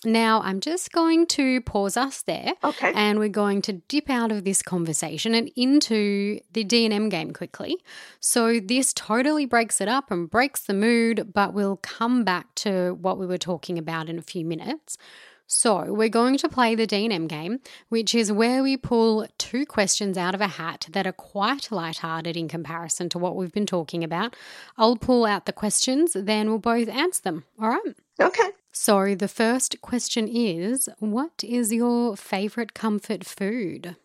Now, 0.05 0.41
I'm 0.41 0.59
just 0.59 0.91
going 0.91 1.25
to 1.27 1.61
pause 1.61 1.97
us 1.97 2.21
there. 2.21 2.53
Okay. 2.63 2.91
And 2.93 3.17
we're 3.17 3.29
going 3.29 3.63
to 3.63 3.73
dip 3.73 4.09
out 4.09 4.31
of 4.31 4.43
this 4.43 4.61
conversation 4.61 5.33
and 5.33 5.49
into 5.55 6.39
the 6.53 6.63
D&M 6.63 7.09
game 7.09 7.33
quickly. 7.33 7.77
So, 8.19 8.59
this 8.59 8.93
totally 8.93 9.47
breaks 9.47 9.81
it 9.81 9.87
up 9.87 10.11
and 10.11 10.29
breaks 10.29 10.61
the 10.61 10.75
mood, 10.75 11.31
but 11.33 11.53
we'll 11.53 11.77
come 11.77 12.23
back 12.23 12.53
to 12.55 12.93
what 13.01 13.17
we 13.17 13.25
were 13.25 13.39
talking 13.39 13.79
about 13.79 14.07
in 14.07 14.19
a 14.19 14.21
few 14.21 14.45
minutes. 14.45 14.99
So, 15.47 15.91
we're 15.91 16.09
going 16.09 16.37
to 16.39 16.49
play 16.49 16.75
the 16.75 16.85
D&M 16.85 17.25
game, 17.25 17.59
which 17.89 18.13
is 18.13 18.31
where 18.31 18.61
we 18.61 18.77
pull 18.77 19.25
two 19.39 19.65
questions 19.65 20.15
out 20.15 20.35
of 20.35 20.41
a 20.41 20.47
hat 20.47 20.87
that 20.91 21.07
are 21.07 21.13
quite 21.13 21.71
light-hearted 21.71 22.37
in 22.37 22.47
comparison 22.47 23.09
to 23.09 23.17
what 23.17 23.35
we've 23.35 23.53
been 23.53 23.65
talking 23.65 24.03
about. 24.03 24.35
I'll 24.77 24.97
pull 24.97 25.25
out 25.25 25.47
the 25.47 25.53
questions, 25.53 26.13
then 26.13 26.49
we'll 26.49 26.59
both 26.59 26.87
answer 26.87 27.23
them. 27.23 27.45
All 27.59 27.69
right? 27.69 27.95
Okay. 28.19 28.49
So, 28.79 29.15
the 29.15 29.27
first 29.27 29.81
question 29.81 30.27
is 30.27 30.87
What 30.99 31.43
is 31.43 31.73
your 31.73 32.15
favourite 32.15 32.75
comfort 32.75 33.25
food? 33.25 33.97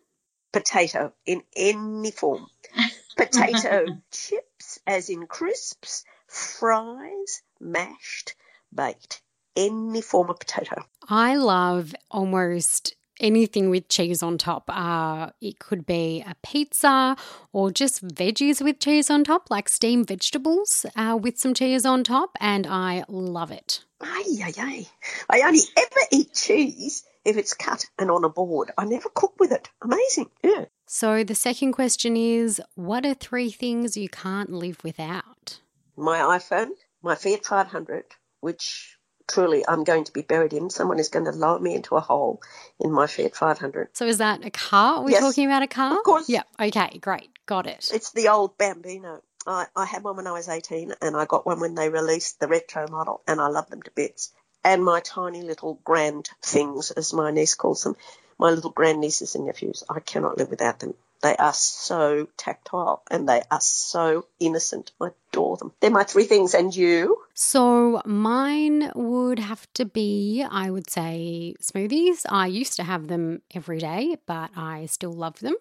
Potato 0.51 1.13
in 1.27 1.43
any 1.55 2.11
form. 2.11 2.47
Potato 3.17 3.85
chips, 4.11 4.81
as 4.87 5.11
in 5.11 5.27
crisps, 5.27 6.05
fries, 6.27 7.43
mashed, 7.61 8.35
baked. 8.75 9.21
Any 9.55 10.01
form 10.01 10.31
of 10.31 10.41
potato. 10.41 10.87
I 11.07 11.37
love 11.37 11.95
almost 12.11 12.97
anything 13.21 13.71
with 13.71 13.89
cheese 13.89 14.23
on 14.23 14.39
top. 14.39 14.65
Uh, 14.69 15.31
it 15.41 15.59
could 15.59 15.87
be 15.87 16.25
a 16.27 16.35
pizza 16.43 17.17
or 17.53 17.71
just 17.71 18.07
veggies 18.07 18.63
with 18.63 18.79
cheese 18.81 19.11
on 19.11 19.25
top, 19.25 19.51
like 19.51 19.69
steamed 19.69 20.09
vegetables 20.09 20.87
uh, 20.97 21.19
with 21.21 21.39
some 21.39 21.55
cheese 21.55 21.85
on 21.87 22.05
top, 22.05 22.37
and 22.41 22.67
I 22.67 23.05
love 23.09 23.51
it. 23.51 23.85
Ay, 24.01 24.25
ay, 24.45 24.53
ay. 24.59 24.87
I 25.31 25.41
only 25.43 25.61
ever 25.77 26.01
eat 26.11 26.35
cheese 26.35 27.05
if 27.25 27.37
it's 27.37 27.55
cut 27.55 27.87
and 27.99 28.11
on 28.11 28.25
a 28.25 28.29
board. 28.29 28.71
I 28.77 28.85
never 28.85 29.09
cook 29.09 29.35
with 29.39 29.53
it. 29.53 29.69
Amazing. 29.81 30.31
Yeah. 30.43 30.65
So 30.87 31.25
the 31.25 31.35
second 31.35 31.73
question 31.73 32.17
is 32.17 32.61
what 32.75 33.07
are 33.07 33.15
three 33.15 33.51
things 33.51 33.97
you 33.97 34.09
can't 34.09 34.51
live 34.51 34.83
without? 34.85 35.61
My 35.97 36.19
iPhone, 36.19 36.71
my 37.03 37.15
Fiat 37.15 37.45
500, 37.45 38.05
which 38.41 38.97
truly 39.33 39.65
I'm 39.67 39.85
going 39.85 40.05
to 40.05 40.13
be 40.13 40.23
buried 40.23 40.53
in. 40.53 40.71
Someone 40.71 40.99
is 40.99 41.09
going 41.09 41.25
to 41.25 41.33
lower 41.33 41.59
me 41.59 41.75
into 41.75 41.97
a 41.97 42.01
hole 42.01 42.43
in 42.79 42.93
my 42.93 43.07
Fiat 43.07 43.35
500. 43.35 43.89
So 43.93 44.07
is 44.07 44.19
that 44.19 44.45
a 44.45 44.51
car? 44.51 45.03
We're 45.03 45.11
yes, 45.11 45.21
talking 45.21 45.47
about 45.47 45.63
a 45.63 45.67
car? 45.67 45.99
Of 45.99 46.05
course. 46.05 46.29
Yeah. 46.29 46.43
Okay, 46.61 46.99
great. 46.99 47.31
Got 47.47 47.67
it. 47.67 47.89
It's 47.93 48.13
the 48.13 48.29
old 48.29 48.59
Bambino. 48.59 49.23
I, 49.47 49.67
I 49.75 49.87
had 49.87 50.05
one 50.05 50.17
when 50.17 50.27
I 50.27 50.33
was 50.33 50.49
18 50.49 50.95
and 51.01 51.17
I 51.17 51.25
got 51.25 51.47
one 51.47 51.61
when 51.61 51.75
they 51.75 51.89
released 51.89 52.39
the 52.39 52.49
retro 52.49 52.87
model 52.89 53.23
and 53.27 53.41
I 53.41 53.49
love 53.49 53.69
them 53.71 53.83
to 53.83 53.91
bits. 53.91 54.33
And 54.65 54.85
my 54.85 55.01
tiny 55.01 55.43
little 55.43 55.81
grand 55.83 56.29
things, 56.41 56.93
as 56.93 57.13
my 57.13 57.33
niece 57.33 57.55
calls 57.55 57.83
them, 57.83 57.97
my 58.39 58.51
little 58.51 58.71
grandnieces 58.71 59.35
and 59.35 59.47
nephews, 59.47 59.83
I 59.91 59.99
cannot 60.01 60.39
live 60.39 60.51
without 60.51 60.79
them. 60.79 60.95
They 61.23 61.37
are 61.37 61.53
so 61.53 62.29
tactile 62.37 63.03
and 63.11 63.29
they 63.29 63.43
are 63.51 63.61
so 63.61 64.27
innocent. 64.41 64.91
I 65.01 65.11
adore 65.31 65.57
them. 65.57 65.73
They're 65.81 65.91
my 65.91 66.03
three 66.03 66.25
things. 66.25 66.53
And 66.53 66.75
you? 66.75 67.17
So 67.35 68.03
mine 68.05 68.91
would 68.95 69.39
have 69.39 69.73
to 69.75 69.85
be, 69.85 70.45
I 70.49 70.71
would 70.71 70.91
say, 70.91 71.55
smoothies. 71.63 72.27
I 72.29 72.49
used 72.49 72.75
to 72.77 72.83
have 72.83 73.07
them 73.07 73.43
every 73.55 73.79
day, 73.79 74.17
but 74.27 74.51
I 74.57 74.87
still 74.87 75.13
love 75.13 75.39
them. 75.39 75.55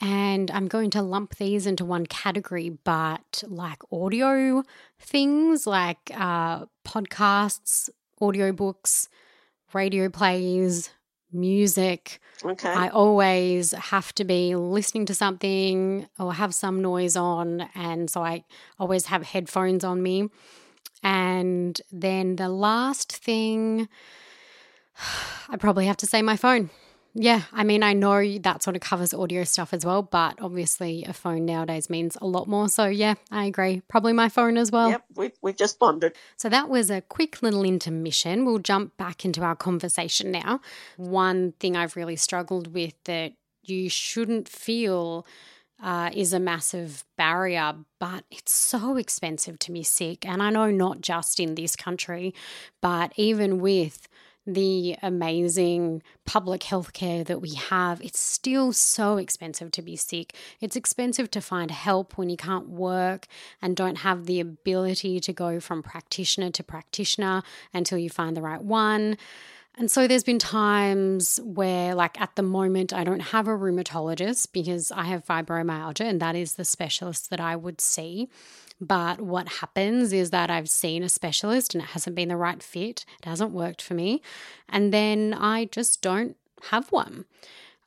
And 0.00 0.50
I'm 0.50 0.66
going 0.66 0.90
to 0.90 1.02
lump 1.02 1.36
these 1.36 1.66
into 1.66 1.84
one 1.84 2.06
category, 2.06 2.70
but 2.70 3.44
like 3.46 3.82
audio 3.92 4.64
things, 4.98 5.66
like 5.66 6.10
uh, 6.14 6.64
podcasts, 6.84 7.90
audiobooks, 8.20 9.08
radio 9.72 10.08
plays, 10.08 10.90
music. 11.32 12.20
Okay. 12.44 12.68
I 12.72 12.88
always 12.88 13.72
have 13.72 14.14
to 14.14 14.24
be 14.24 14.54
listening 14.56 15.06
to 15.06 15.14
something 15.14 16.06
or 16.18 16.32
have 16.34 16.54
some 16.54 16.80
noise 16.82 17.16
on. 17.16 17.68
And 17.74 18.10
so 18.10 18.22
I 18.22 18.44
always 18.78 19.06
have 19.06 19.22
headphones 19.22 19.84
on 19.84 20.02
me. 20.02 20.28
And 21.02 21.80
then 21.92 22.36
the 22.36 22.48
last 22.48 23.12
thing, 23.12 23.88
I 25.48 25.56
probably 25.56 25.86
have 25.86 25.96
to 25.98 26.06
say 26.06 26.22
my 26.22 26.36
phone. 26.36 26.70
Yeah, 27.14 27.42
I 27.52 27.64
mean, 27.64 27.82
I 27.82 27.92
know 27.92 28.38
that 28.38 28.62
sort 28.62 28.76
of 28.76 28.82
covers 28.82 29.12
audio 29.12 29.42
stuff 29.44 29.72
as 29.74 29.84
well, 29.84 30.02
but 30.02 30.40
obviously 30.40 31.04
a 31.04 31.12
phone 31.12 31.44
nowadays 31.44 31.90
means 31.90 32.16
a 32.20 32.26
lot 32.26 32.46
more. 32.46 32.68
So, 32.68 32.86
yeah, 32.86 33.14
I 33.30 33.46
agree. 33.46 33.82
Probably 33.88 34.12
my 34.12 34.28
phone 34.28 34.56
as 34.56 34.70
well. 34.70 34.90
Yep, 34.90 35.04
we've, 35.16 35.32
we've 35.42 35.56
just 35.56 35.78
bonded. 35.78 36.14
So, 36.36 36.48
that 36.48 36.68
was 36.68 36.90
a 36.90 37.00
quick 37.00 37.42
little 37.42 37.64
intermission. 37.64 38.44
We'll 38.44 38.58
jump 38.58 38.96
back 38.96 39.24
into 39.24 39.42
our 39.42 39.56
conversation 39.56 40.30
now. 40.30 40.60
One 40.96 41.52
thing 41.58 41.76
I've 41.76 41.96
really 41.96 42.16
struggled 42.16 42.72
with 42.72 42.94
that 43.04 43.32
you 43.64 43.88
shouldn't 43.88 44.48
feel 44.48 45.26
uh, 45.82 46.10
is 46.12 46.32
a 46.32 46.40
massive 46.40 47.04
barrier, 47.16 47.74
but 47.98 48.24
it's 48.30 48.52
so 48.52 48.96
expensive 48.96 49.58
to 49.60 49.72
be 49.72 49.82
sick. 49.82 50.26
And 50.26 50.42
I 50.42 50.50
know 50.50 50.70
not 50.70 51.00
just 51.00 51.40
in 51.40 51.54
this 51.54 51.74
country, 51.74 52.34
but 52.80 53.12
even 53.16 53.60
with 53.60 54.08
the 54.46 54.96
amazing 55.02 56.02
public 56.24 56.62
health 56.62 56.92
care 56.92 57.22
that 57.24 57.40
we 57.40 57.54
have, 57.54 58.00
it's 58.00 58.18
still 58.18 58.72
so 58.72 59.16
expensive 59.16 59.70
to 59.72 59.82
be 59.82 59.96
sick. 59.96 60.34
It's 60.60 60.76
expensive 60.76 61.30
to 61.32 61.40
find 61.40 61.70
help 61.70 62.16
when 62.16 62.30
you 62.30 62.36
can't 62.36 62.68
work 62.68 63.26
and 63.60 63.76
don't 63.76 63.98
have 63.98 64.26
the 64.26 64.40
ability 64.40 65.20
to 65.20 65.32
go 65.32 65.60
from 65.60 65.82
practitioner 65.82 66.50
to 66.50 66.62
practitioner 66.62 67.42
until 67.74 67.98
you 67.98 68.10
find 68.10 68.36
the 68.36 68.42
right 68.42 68.62
one. 68.62 69.16
And 69.78 69.90
so 69.90 70.06
there's 70.06 70.24
been 70.24 70.38
times 70.38 71.38
where, 71.42 71.94
like 71.94 72.20
at 72.20 72.34
the 72.36 72.42
moment, 72.42 72.92
I 72.92 73.04
don't 73.04 73.20
have 73.20 73.46
a 73.46 73.52
rheumatologist 73.52 74.52
because 74.52 74.90
I 74.90 75.04
have 75.04 75.24
fibromyalgia, 75.24 76.04
and 76.04 76.20
that 76.20 76.34
is 76.34 76.54
the 76.54 76.64
specialist 76.64 77.30
that 77.30 77.40
I 77.40 77.56
would 77.56 77.80
see. 77.80 78.28
But 78.80 79.20
what 79.20 79.48
happens 79.48 80.12
is 80.12 80.30
that 80.30 80.50
I've 80.50 80.70
seen 80.70 81.02
a 81.02 81.08
specialist 81.08 81.74
and 81.74 81.82
it 81.84 81.90
hasn't 81.90 82.16
been 82.16 82.28
the 82.28 82.36
right 82.36 82.62
fit, 82.62 83.04
it 83.18 83.26
hasn't 83.26 83.52
worked 83.52 83.82
for 83.82 83.94
me. 83.94 84.22
And 84.68 84.92
then 84.92 85.34
I 85.34 85.66
just 85.66 86.00
don't 86.00 86.36
have 86.70 86.90
one. 86.90 87.26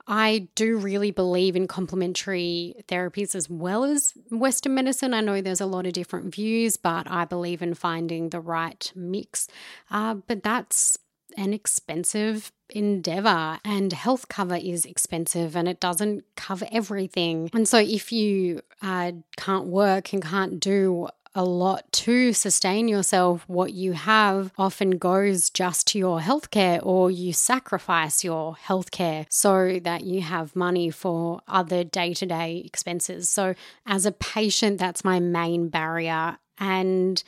I 0.05 0.49
do 0.55 0.77
really 0.77 1.11
believe 1.11 1.55
in 1.55 1.67
complementary 1.67 2.75
therapies 2.89 3.35
as 3.35 3.49
well 3.49 3.85
as 3.85 4.13
Western 4.31 4.75
medicine. 4.75 5.13
I 5.13 5.21
know 5.21 5.39
there's 5.39 5.61
a 5.61 5.65
lot 5.65 5.85
of 5.85 5.93
different 5.93 6.35
views, 6.35 6.75
but 6.75 7.09
I 7.09 7.23
believe 7.23 7.61
in 7.61 7.73
finding 7.73 8.29
the 8.29 8.41
right 8.41 8.91
mix. 8.95 9.47
Uh, 9.89 10.15
but 10.15 10.43
that's 10.43 10.97
an 11.37 11.53
expensive 11.53 12.51
endeavor 12.69 13.59
and 13.63 13.93
health 13.93 14.27
cover 14.29 14.55
is 14.55 14.85
expensive 14.85 15.55
and 15.55 15.67
it 15.67 15.79
doesn't 15.79 16.23
cover 16.35 16.65
everything. 16.71 17.49
And 17.53 17.67
so 17.67 17.77
if 17.77 18.11
you 18.11 18.61
uh, 18.81 19.11
can't 19.37 19.67
work 19.67 20.13
and 20.13 20.23
can't 20.23 20.59
do 20.59 21.07
a 21.35 21.43
lot 21.43 21.91
to 21.91 22.33
sustain 22.33 22.87
yourself, 22.87 23.43
what 23.47 23.73
you 23.73 23.93
have 23.93 24.51
often 24.57 24.91
goes 24.91 25.49
just 25.49 25.87
to 25.87 25.99
your 25.99 26.19
healthcare, 26.19 26.79
or 26.85 27.09
you 27.09 27.33
sacrifice 27.33 28.23
your 28.23 28.55
healthcare 28.55 29.25
so 29.29 29.79
that 29.83 30.03
you 30.03 30.21
have 30.21 30.55
money 30.55 30.91
for 30.91 31.41
other 31.47 31.83
day 31.83 32.13
to 32.13 32.25
day 32.25 32.61
expenses. 32.63 33.29
So, 33.29 33.55
as 33.85 34.05
a 34.05 34.11
patient, 34.11 34.77
that's 34.77 35.03
my 35.03 35.19
main 35.19 35.69
barrier. 35.69 36.37
And 36.59 37.23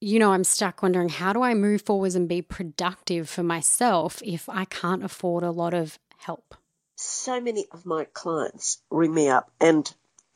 you 0.00 0.18
know, 0.18 0.32
I'm 0.32 0.44
stuck 0.44 0.82
wondering 0.82 1.08
how 1.08 1.32
do 1.32 1.42
I 1.42 1.54
move 1.54 1.82
forwards 1.82 2.14
and 2.14 2.28
be 2.28 2.42
productive 2.42 3.28
for 3.28 3.42
myself 3.42 4.22
if 4.24 4.48
I 4.48 4.64
can't 4.64 5.04
afford 5.04 5.44
a 5.44 5.50
lot 5.50 5.74
of 5.74 5.98
help? 6.18 6.54
So 6.96 7.40
many 7.40 7.66
of 7.72 7.86
my 7.86 8.04
clients 8.04 8.82
ring 8.90 9.14
me 9.14 9.28
up 9.28 9.50
and 9.60 9.92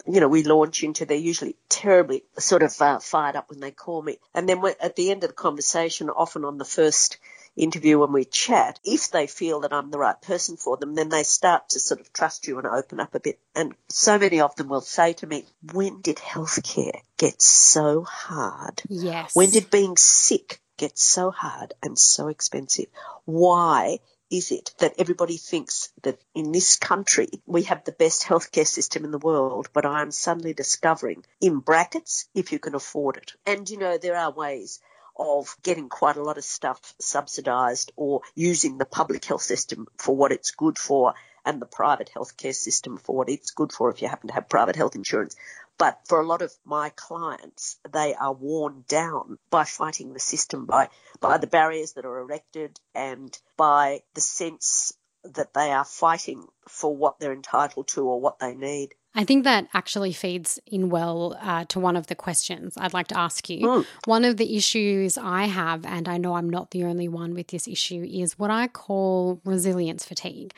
you 0.06 0.20
know, 0.20 0.28
we 0.28 0.42
launch 0.42 0.82
into, 0.82 1.06
they're 1.06 1.16
usually 1.16 1.56
terribly 1.68 2.24
sort 2.38 2.62
of 2.62 2.80
uh, 2.80 2.98
fired 2.98 3.36
up 3.36 3.48
when 3.48 3.60
they 3.60 3.70
call 3.70 4.02
me. 4.02 4.18
And 4.34 4.48
then 4.48 4.62
at 4.80 4.96
the 4.96 5.10
end 5.10 5.24
of 5.24 5.30
the 5.30 5.34
conversation, 5.34 6.10
often 6.10 6.44
on 6.44 6.58
the 6.58 6.64
first 6.64 7.16
interview 7.56 7.98
when 7.98 8.12
we 8.12 8.24
chat, 8.24 8.80
if 8.84 9.10
they 9.10 9.26
feel 9.26 9.60
that 9.60 9.72
I'm 9.72 9.90
the 9.90 9.98
right 9.98 10.20
person 10.20 10.56
for 10.56 10.76
them, 10.76 10.94
then 10.94 11.08
they 11.08 11.22
start 11.22 11.70
to 11.70 11.80
sort 11.80 12.00
of 12.00 12.12
trust 12.12 12.46
you 12.46 12.58
and 12.58 12.66
open 12.66 13.00
up 13.00 13.14
a 13.14 13.20
bit. 13.20 13.38
And 13.54 13.74
so 13.88 14.18
many 14.18 14.40
of 14.40 14.56
them 14.56 14.68
will 14.68 14.80
say 14.80 15.12
to 15.14 15.26
me, 15.26 15.44
when 15.72 16.00
did 16.00 16.16
healthcare 16.16 17.00
get 17.16 17.40
so 17.40 18.02
hard? 18.02 18.82
Yes. 18.88 19.34
When 19.34 19.50
did 19.50 19.70
being 19.70 19.96
sick 19.96 20.60
get 20.76 20.98
so 20.98 21.30
hard 21.30 21.74
and 21.82 21.98
so 21.98 22.28
expensive? 22.28 22.86
Why 23.24 24.00
is 24.30 24.50
it 24.50 24.74
that 24.78 24.94
everybody 24.98 25.36
thinks 25.36 25.92
that 26.02 26.18
in 26.34 26.50
this 26.50 26.76
country 26.76 27.28
we 27.46 27.62
have 27.64 27.84
the 27.84 27.92
best 27.92 28.24
healthcare 28.24 28.66
system 28.66 29.04
in 29.04 29.10
the 29.10 29.18
world, 29.18 29.68
but 29.72 29.86
I 29.86 30.02
am 30.02 30.10
suddenly 30.10 30.54
discovering 30.54 31.24
in 31.40 31.60
brackets 31.60 32.26
if 32.34 32.50
you 32.50 32.58
can 32.58 32.74
afford 32.74 33.16
it. 33.16 33.32
And 33.46 33.68
you 33.68 33.78
know, 33.78 33.98
there 33.98 34.16
are 34.16 34.32
ways 34.32 34.80
of 35.16 35.56
getting 35.62 35.88
quite 35.88 36.16
a 36.16 36.22
lot 36.22 36.38
of 36.38 36.44
stuff 36.44 36.94
subsidised 37.00 37.92
or 37.96 38.22
using 38.34 38.78
the 38.78 38.84
public 38.84 39.24
health 39.24 39.42
system 39.42 39.86
for 39.98 40.16
what 40.16 40.32
it's 40.32 40.50
good 40.52 40.78
for 40.78 41.14
and 41.44 41.60
the 41.60 41.66
private 41.66 42.10
healthcare 42.14 42.54
system 42.54 42.96
for 42.96 43.14
what 43.14 43.28
it's 43.28 43.50
good 43.50 43.72
for 43.72 43.90
if 43.90 44.00
you 44.00 44.08
happen 44.08 44.28
to 44.28 44.34
have 44.34 44.48
private 44.48 44.76
health 44.76 44.94
insurance. 44.94 45.36
But 45.76 46.00
for 46.06 46.20
a 46.20 46.26
lot 46.26 46.42
of 46.42 46.52
my 46.64 46.90
clients, 46.90 47.78
they 47.90 48.14
are 48.14 48.32
worn 48.32 48.84
down 48.88 49.38
by 49.50 49.64
fighting 49.64 50.12
the 50.12 50.20
system, 50.20 50.66
by, 50.66 50.88
by 51.20 51.38
the 51.38 51.48
barriers 51.48 51.94
that 51.94 52.04
are 52.04 52.20
erected 52.20 52.78
and 52.94 53.36
by 53.56 54.02
the 54.14 54.20
sense 54.20 54.92
that 55.24 55.52
they 55.52 55.72
are 55.72 55.84
fighting 55.84 56.46
for 56.68 56.94
what 56.94 57.18
they're 57.18 57.32
entitled 57.32 57.88
to 57.88 58.06
or 58.06 58.20
what 58.20 58.38
they 58.38 58.54
need. 58.54 58.94
I 59.14 59.24
think 59.24 59.44
that 59.44 59.68
actually 59.72 60.12
feeds 60.12 60.58
in 60.66 60.88
well 60.88 61.38
uh, 61.40 61.64
to 61.66 61.78
one 61.78 61.96
of 61.96 62.08
the 62.08 62.14
questions 62.14 62.74
I'd 62.76 62.92
like 62.92 63.06
to 63.08 63.18
ask 63.18 63.48
you. 63.48 63.60
Mm. 63.60 63.86
One 64.06 64.24
of 64.24 64.38
the 64.38 64.56
issues 64.56 65.16
I 65.16 65.44
have, 65.44 65.86
and 65.86 66.08
I 66.08 66.18
know 66.18 66.34
I'm 66.34 66.50
not 66.50 66.72
the 66.72 66.84
only 66.84 67.08
one 67.08 67.34
with 67.34 67.48
this 67.48 67.68
issue, 67.68 68.06
is 68.10 68.38
what 68.38 68.50
I 68.50 68.66
call 68.66 69.40
resilience 69.44 70.04
fatigue. 70.04 70.52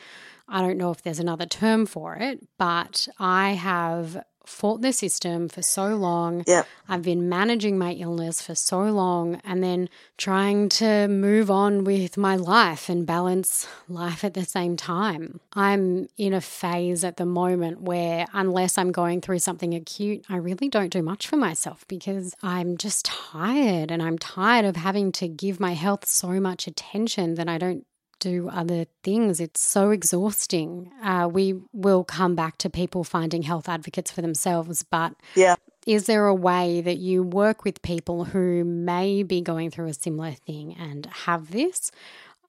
I 0.49 0.61
don't 0.61 0.77
know 0.77 0.91
if 0.91 1.01
there's 1.01 1.19
another 1.19 1.45
term 1.45 1.85
for 1.85 2.15
it, 2.15 2.47
but 2.57 3.07
I 3.19 3.51
have 3.51 4.23
fought 4.47 4.81
the 4.81 4.93
system 4.93 5.49
for 5.49 5.61
so 5.61 5.95
long. 5.95 6.43
Yeah. 6.47 6.63
I've 6.87 7.01
been 7.01 7.29
managing 7.29 7.77
my 7.77 7.93
illness 7.93 8.41
for 8.41 8.55
so 8.55 8.83
long 8.83 9.41
and 9.43 9.63
then 9.63 9.89
trying 10.17 10.69
to 10.69 11.07
move 11.07 11.51
on 11.51 11.83
with 11.83 12.17
my 12.17 12.35
life 12.35 12.89
and 12.89 13.05
balance 13.05 13.67
life 13.89 14.23
at 14.23 14.33
the 14.33 14.45
same 14.45 14.77
time. 14.77 15.39
I'm 15.53 16.07
in 16.17 16.33
a 16.33 16.41
phase 16.41 17.03
at 17.03 17.17
the 17.17 17.25
moment 17.25 17.81
where, 17.81 18.25
unless 18.33 18.77
I'm 18.77 18.91
going 18.91 19.21
through 19.21 19.39
something 19.39 19.73
acute, 19.73 20.25
I 20.29 20.37
really 20.37 20.69
don't 20.69 20.91
do 20.91 21.01
much 21.01 21.27
for 21.27 21.37
myself 21.37 21.85
because 21.87 22.33
I'm 22.41 22.77
just 22.77 23.05
tired 23.05 23.91
and 23.91 24.01
I'm 24.01 24.17
tired 24.17 24.65
of 24.65 24.75
having 24.75 25.11
to 25.13 25.27
give 25.27 25.59
my 25.59 25.73
health 25.73 26.07
so 26.07 26.39
much 26.39 26.67
attention 26.67 27.35
that 27.35 27.49
I 27.49 27.57
don't 27.57 27.85
do 28.19 28.49
other 28.49 28.85
things. 29.03 29.39
It's 29.39 29.61
so 29.61 29.91
exhausting. 29.91 30.91
Uh, 31.03 31.29
we 31.31 31.55
will 31.73 32.03
come 32.03 32.35
back 32.35 32.57
to 32.59 32.69
people 32.69 33.03
finding 33.03 33.43
health 33.43 33.69
advocates 33.69 34.11
for 34.11 34.21
themselves, 34.21 34.83
but 34.83 35.13
yeah. 35.35 35.55
is 35.85 36.05
there 36.05 36.27
a 36.27 36.35
way 36.35 36.81
that 36.81 36.97
you 36.97 37.23
work 37.23 37.63
with 37.63 37.81
people 37.81 38.25
who 38.25 38.63
may 38.63 39.23
be 39.23 39.41
going 39.41 39.71
through 39.71 39.87
a 39.87 39.93
similar 39.93 40.31
thing 40.31 40.75
and 40.79 41.05
have 41.05 41.51
this? 41.51 41.91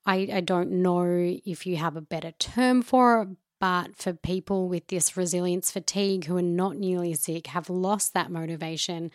I, 0.07 0.29
I 0.33 0.41
don't 0.41 0.71
know 0.71 1.05
if 1.45 1.66
you 1.66 1.77
have 1.77 1.97
a 1.97 2.01
better 2.01 2.33
term 2.39 2.83
for 2.83 3.23
it, 3.23 3.29
but 3.61 3.97
for 3.97 4.12
people 4.12 4.69
with 4.69 4.87
this 4.87 5.16
resilience 5.16 5.71
fatigue 5.71 6.25
who 6.25 6.37
are 6.37 6.43
not 6.43 6.77
newly 6.77 7.14
sick, 7.14 7.49
have 7.49 7.69
lost 7.69 8.14
that 8.14 8.31
motivation, 8.31 9.11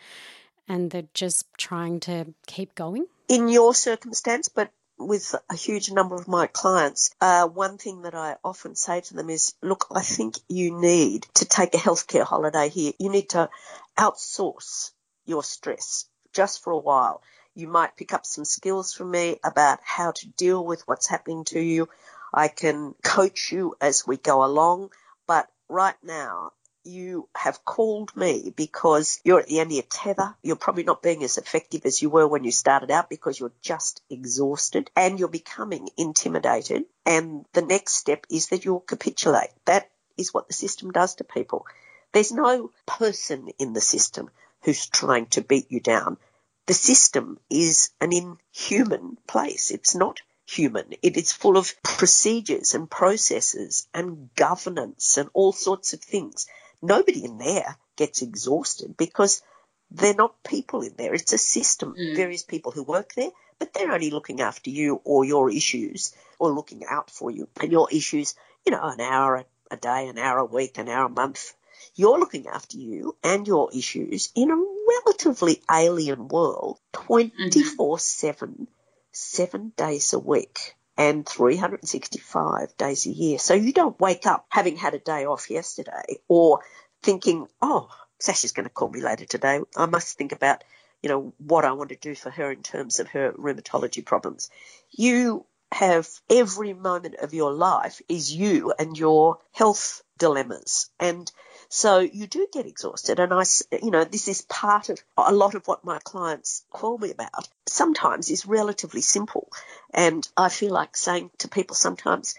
and 0.68 0.90
they're 0.90 1.08
just 1.14 1.46
trying 1.58 2.00
to 2.00 2.34
keep 2.46 2.74
going? 2.74 3.06
In 3.28 3.48
your 3.48 3.74
circumstance, 3.74 4.48
but 4.48 4.70
with 4.98 5.34
a 5.50 5.56
huge 5.56 5.90
number 5.90 6.14
of 6.14 6.28
my 6.28 6.46
clients, 6.46 7.14
uh, 7.20 7.46
one 7.46 7.78
thing 7.78 8.02
that 8.02 8.14
I 8.14 8.36
often 8.44 8.74
say 8.74 9.00
to 9.00 9.14
them 9.14 9.30
is, 9.30 9.54
look, 9.62 9.86
I 9.92 10.02
think 10.02 10.36
you 10.48 10.78
need 10.78 11.26
to 11.34 11.44
take 11.44 11.74
a 11.74 11.78
healthcare 11.78 12.24
holiday 12.24 12.68
here. 12.68 12.92
You 12.98 13.10
need 13.10 13.30
to 13.30 13.50
outsource 13.98 14.92
your 15.26 15.42
stress 15.42 16.06
just 16.32 16.62
for 16.62 16.72
a 16.72 16.78
while. 16.78 17.22
You 17.54 17.68
might 17.68 17.96
pick 17.96 18.12
up 18.12 18.26
some 18.26 18.44
skills 18.44 18.92
from 18.92 19.10
me 19.10 19.38
about 19.44 19.78
how 19.82 20.12
to 20.12 20.28
deal 20.28 20.64
with 20.64 20.82
what's 20.86 21.08
happening 21.08 21.44
to 21.46 21.60
you. 21.60 21.88
I 22.32 22.48
can 22.48 22.94
coach 23.02 23.52
you 23.52 23.76
as 23.80 24.06
we 24.06 24.16
go 24.16 24.44
along, 24.44 24.90
but 25.26 25.48
right 25.68 25.96
now 26.02 26.52
you 26.84 27.28
have 27.34 27.64
called 27.64 28.16
me 28.16 28.52
because 28.54 29.20
you're 29.24 29.40
at 29.40 29.46
the 29.46 29.60
end 29.60 29.70
of 29.70 29.74
your 29.74 29.84
tether. 29.90 30.34
You're 30.42 30.56
probably 30.56 30.84
not 30.84 31.02
being 31.02 31.24
as 31.24 31.38
effective 31.38 31.84
as 31.84 32.02
you 32.02 32.10
were 32.10 32.26
when 32.28 32.44
you 32.44 32.52
started 32.52 32.90
out 32.90 33.08
because 33.08 33.38
you're 33.38 33.52
just 33.62 34.02
exhausted 34.10 34.90
and 34.94 35.18
you're 35.18 35.28
becoming 35.28 35.88
intimidated. 35.96 36.84
And 37.06 37.46
the 37.52 37.62
next 37.62 37.94
step 37.94 38.26
is 38.30 38.48
that 38.48 38.64
you'll 38.64 38.80
capitulate. 38.80 39.50
That 39.64 39.90
is 40.16 40.32
what 40.32 40.48
the 40.48 40.54
system 40.54 40.90
does 40.90 41.16
to 41.16 41.24
people. 41.24 41.66
There's 42.12 42.32
no 42.32 42.70
person 42.86 43.48
in 43.58 43.72
the 43.72 43.80
system 43.80 44.30
who's 44.62 44.86
trying 44.86 45.26
to 45.26 45.42
beat 45.42 45.70
you 45.70 45.80
down 45.80 46.18
the 46.66 46.74
system 46.74 47.38
is 47.50 47.90
an 48.00 48.12
inhuman 48.12 49.18
place. 49.26 49.70
It's 49.70 49.94
not 49.94 50.22
human. 50.46 50.94
It 51.02 51.16
is 51.16 51.32
full 51.32 51.58
of 51.58 51.74
procedures 51.82 52.74
and 52.74 52.90
processes 52.90 53.86
and 53.92 54.34
governance 54.34 55.18
and 55.18 55.28
all 55.34 55.52
sorts 55.52 55.92
of 55.92 56.00
things. 56.00 56.46
Nobody 56.86 57.24
in 57.24 57.38
there 57.38 57.76
gets 57.96 58.22
exhausted 58.22 58.96
because 58.96 59.42
they're 59.90 60.14
not 60.14 60.42
people 60.42 60.82
in 60.82 60.94
there. 60.96 61.14
It's 61.14 61.32
a 61.32 61.38
system. 61.38 61.94
Mm. 61.98 62.16
Various 62.16 62.42
people 62.42 62.72
who 62.72 62.82
work 62.82 63.14
there, 63.14 63.30
but 63.58 63.72
they're 63.72 63.92
only 63.92 64.10
looking 64.10 64.40
after 64.40 64.70
you 64.70 65.00
or 65.04 65.24
your 65.24 65.50
issues 65.50 66.14
or 66.38 66.50
looking 66.50 66.84
out 66.88 67.10
for 67.10 67.30
you 67.30 67.48
and 67.60 67.70
your 67.70 67.88
issues, 67.90 68.34
you 68.66 68.72
know, 68.72 68.82
an 68.82 69.00
hour 69.00 69.44
a 69.70 69.76
day, 69.76 70.08
an 70.08 70.18
hour 70.18 70.38
a 70.38 70.44
week, 70.44 70.78
an 70.78 70.88
hour 70.88 71.06
a 71.06 71.10
month, 71.10 71.54
you're 71.94 72.18
looking 72.18 72.46
after 72.46 72.76
you 72.76 73.16
and 73.22 73.46
your 73.46 73.70
issues 73.72 74.30
in 74.34 74.50
a 74.50 74.56
relatively 74.56 75.62
alien 75.70 76.28
world 76.28 76.78
24 76.92 77.98
7, 77.98 78.68
seven 79.12 79.72
days 79.76 80.12
a 80.12 80.18
week 80.18 80.74
and 80.96 81.26
365 81.28 82.76
days 82.76 83.06
a 83.06 83.10
year. 83.10 83.38
So 83.38 83.54
you 83.54 83.72
don't 83.72 83.98
wake 84.00 84.26
up 84.26 84.46
having 84.48 84.76
had 84.76 84.94
a 84.94 84.98
day 84.98 85.26
off 85.26 85.50
yesterday 85.50 86.18
or 86.28 86.60
thinking, 87.02 87.46
oh, 87.60 87.88
Sasha's 88.20 88.52
going 88.52 88.64
to 88.64 88.72
call 88.72 88.88
me 88.88 89.00
later 89.00 89.24
today. 89.24 89.60
I 89.76 89.86
must 89.86 90.16
think 90.16 90.32
about, 90.32 90.62
you 91.02 91.08
know, 91.08 91.34
what 91.38 91.64
I 91.64 91.72
want 91.72 91.90
to 91.90 91.96
do 91.96 92.14
for 92.14 92.30
her 92.30 92.50
in 92.50 92.62
terms 92.62 93.00
of 93.00 93.08
her 93.08 93.32
rheumatology 93.32 94.04
problems. 94.04 94.50
You 94.90 95.44
have 95.72 96.08
every 96.30 96.72
moment 96.72 97.16
of 97.16 97.34
your 97.34 97.52
life 97.52 98.00
is 98.08 98.32
you 98.32 98.72
and 98.78 98.96
your 98.96 99.38
health 99.52 100.02
dilemmas. 100.18 100.90
And 101.00 101.30
so 101.68 101.98
you 101.98 102.26
do 102.26 102.46
get 102.52 102.66
exhausted. 102.66 103.18
And 103.18 103.32
I, 103.32 103.44
you 103.82 103.90
know, 103.90 104.04
this 104.04 104.28
is 104.28 104.42
part 104.42 104.88
of 104.88 104.98
a 105.16 105.32
lot 105.32 105.54
of 105.54 105.66
what 105.66 105.84
my 105.84 105.98
clients 105.98 106.64
call 106.70 106.98
me 106.98 107.10
about. 107.10 107.48
Sometimes 107.66 108.30
is 108.30 108.46
relatively 108.46 109.00
simple. 109.00 109.50
And 109.92 110.26
I 110.36 110.48
feel 110.48 110.72
like 110.72 110.96
saying 110.96 111.30
to 111.38 111.48
people 111.48 111.76
sometimes, 111.76 112.34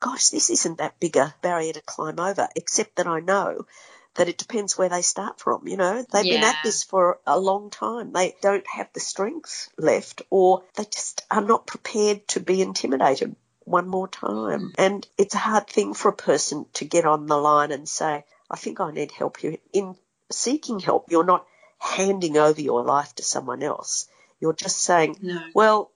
gosh, 0.00 0.28
this 0.28 0.50
isn't 0.50 0.78
that 0.78 0.98
big 1.00 1.16
a 1.16 1.34
barrier 1.42 1.72
to 1.72 1.82
climb 1.82 2.18
over, 2.18 2.48
except 2.56 2.96
that 2.96 3.06
I 3.06 3.20
know 3.20 3.66
that 4.14 4.28
it 4.28 4.38
depends 4.38 4.76
where 4.76 4.88
they 4.88 5.02
start 5.02 5.38
from. 5.38 5.68
You 5.68 5.76
know, 5.76 6.04
they've 6.10 6.24
yeah. 6.24 6.40
been 6.40 6.44
at 6.44 6.58
this 6.64 6.82
for 6.82 7.20
a 7.26 7.38
long 7.38 7.70
time. 7.70 8.12
They 8.12 8.34
don't 8.40 8.66
have 8.66 8.88
the 8.92 9.00
strength 9.00 9.70
left, 9.78 10.22
or 10.30 10.62
they 10.74 10.84
just 10.84 11.24
are 11.30 11.42
not 11.42 11.66
prepared 11.66 12.26
to 12.28 12.40
be 12.40 12.60
intimidated 12.60 13.36
one 13.64 13.88
more 13.88 14.08
time. 14.08 14.60
Mm. 14.60 14.74
And 14.78 15.06
it's 15.16 15.34
a 15.34 15.38
hard 15.38 15.68
thing 15.68 15.94
for 15.94 16.08
a 16.08 16.16
person 16.16 16.66
to 16.74 16.84
get 16.84 17.04
on 17.04 17.26
the 17.26 17.36
line 17.36 17.70
and 17.70 17.88
say, 17.88 18.24
I 18.50 18.56
think 18.56 18.80
I 18.80 18.90
need 18.90 19.12
help 19.12 19.36
here. 19.36 19.56
In 19.72 19.96
seeking 20.30 20.80
help, 20.80 21.06
you're 21.10 21.24
not 21.24 21.46
handing 21.78 22.36
over 22.36 22.60
your 22.60 22.82
life 22.82 23.14
to 23.16 23.22
someone 23.22 23.62
else. 23.62 24.08
You're 24.40 24.54
just 24.54 24.78
saying, 24.78 25.16
no. 25.22 25.42
well, 25.54 25.92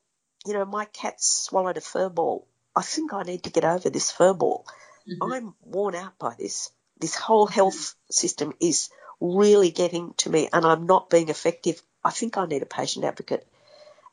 you 0.47 0.53
know, 0.53 0.65
my 0.65 0.85
cat 0.85 1.21
swallowed 1.21 1.77
a 1.77 1.81
fur 1.81 2.09
ball. 2.09 2.47
I 2.77 2.83
think 2.83 3.13
I 3.13 3.23
need 3.23 3.45
to 3.45 3.51
get 3.51 3.65
over 3.65 3.91
this 3.91 4.11
fur 4.11 4.35
ball. 4.35 4.67
Mm-hmm. 5.09 5.33
I'm 5.33 5.55
worn 5.63 5.95
out 5.95 6.19
by 6.19 6.35
this. 6.39 6.71
This 6.99 7.15
whole 7.15 7.47
health 7.47 7.95
system 8.11 8.53
is 8.61 8.91
really 9.21 9.71
getting 9.71 10.15
to 10.19 10.31
me 10.31 10.49
and 10.53 10.65
I'm 10.65 10.87
not 10.87 11.11
being 11.11 11.29
effective. 11.29 11.81
I 12.05 12.11
think 12.11 12.37
I 12.37 12.47
need 12.47 12.63
a 12.63 12.67
patient 12.67 13.05
advocate. 13.05 13.47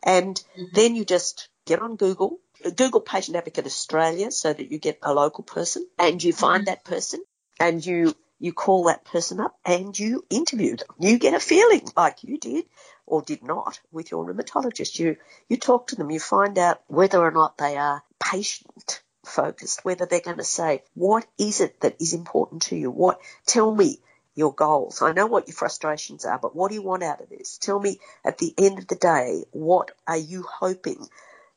And 0.03 0.35
mm-hmm. 0.35 0.63
then 0.73 0.95
you 0.95 1.05
just 1.05 1.49
get 1.65 1.81
on 1.81 1.95
Google, 1.95 2.39
Google 2.75 3.01
Patient 3.01 3.37
Advocate 3.37 3.65
Australia 3.65 4.31
so 4.31 4.51
that 4.51 4.71
you 4.71 4.79
get 4.79 4.99
a 5.03 5.13
local 5.13 5.43
person 5.43 5.85
and 5.99 6.23
you 6.23 6.33
find 6.33 6.61
mm-hmm. 6.61 6.71
that 6.71 6.83
person 6.83 7.21
and 7.59 7.85
you 7.85 8.15
you 8.41 8.51
call 8.53 8.85
that 8.85 9.05
person 9.05 9.39
up 9.39 9.55
and 9.63 9.97
you 9.97 10.25
interview 10.31 10.75
them. 10.75 10.87
You 10.99 11.19
get 11.19 11.35
a 11.35 11.39
feeling 11.39 11.87
like 11.95 12.23
you 12.23 12.39
did 12.39 12.65
or 13.05 13.21
did 13.21 13.43
not 13.43 13.79
with 13.91 14.09
your 14.09 14.25
rheumatologist. 14.25 14.97
You, 14.97 15.17
you 15.47 15.57
talk 15.57 15.87
to 15.87 15.95
them, 15.95 16.09
you 16.09 16.19
find 16.19 16.57
out 16.57 16.81
whether 16.87 17.19
or 17.19 17.29
not 17.29 17.59
they 17.59 17.77
are 17.77 18.03
patient 18.19 19.03
focused, 19.23 19.85
whether 19.85 20.07
they're 20.07 20.21
going 20.21 20.37
to 20.37 20.43
say, 20.43 20.81
what 20.95 21.27
is 21.37 21.61
it 21.61 21.79
that 21.81 22.01
is 22.01 22.13
important 22.13 22.63
to 22.63 22.75
you? 22.75 22.89
What, 22.89 23.21
tell 23.45 23.73
me 23.73 23.99
your 24.33 24.55
goals. 24.55 25.03
I 25.03 25.11
know 25.11 25.27
what 25.27 25.47
your 25.47 25.55
frustrations 25.55 26.25
are, 26.25 26.39
but 26.39 26.55
what 26.55 26.69
do 26.69 26.75
you 26.75 26.81
want 26.81 27.03
out 27.03 27.21
of 27.21 27.29
this? 27.29 27.59
Tell 27.59 27.79
me 27.79 27.99
at 28.25 28.39
the 28.39 28.55
end 28.57 28.79
of 28.79 28.87
the 28.87 28.95
day, 28.95 29.43
what 29.51 29.91
are 30.07 30.17
you 30.17 30.43
hoping 30.43 31.07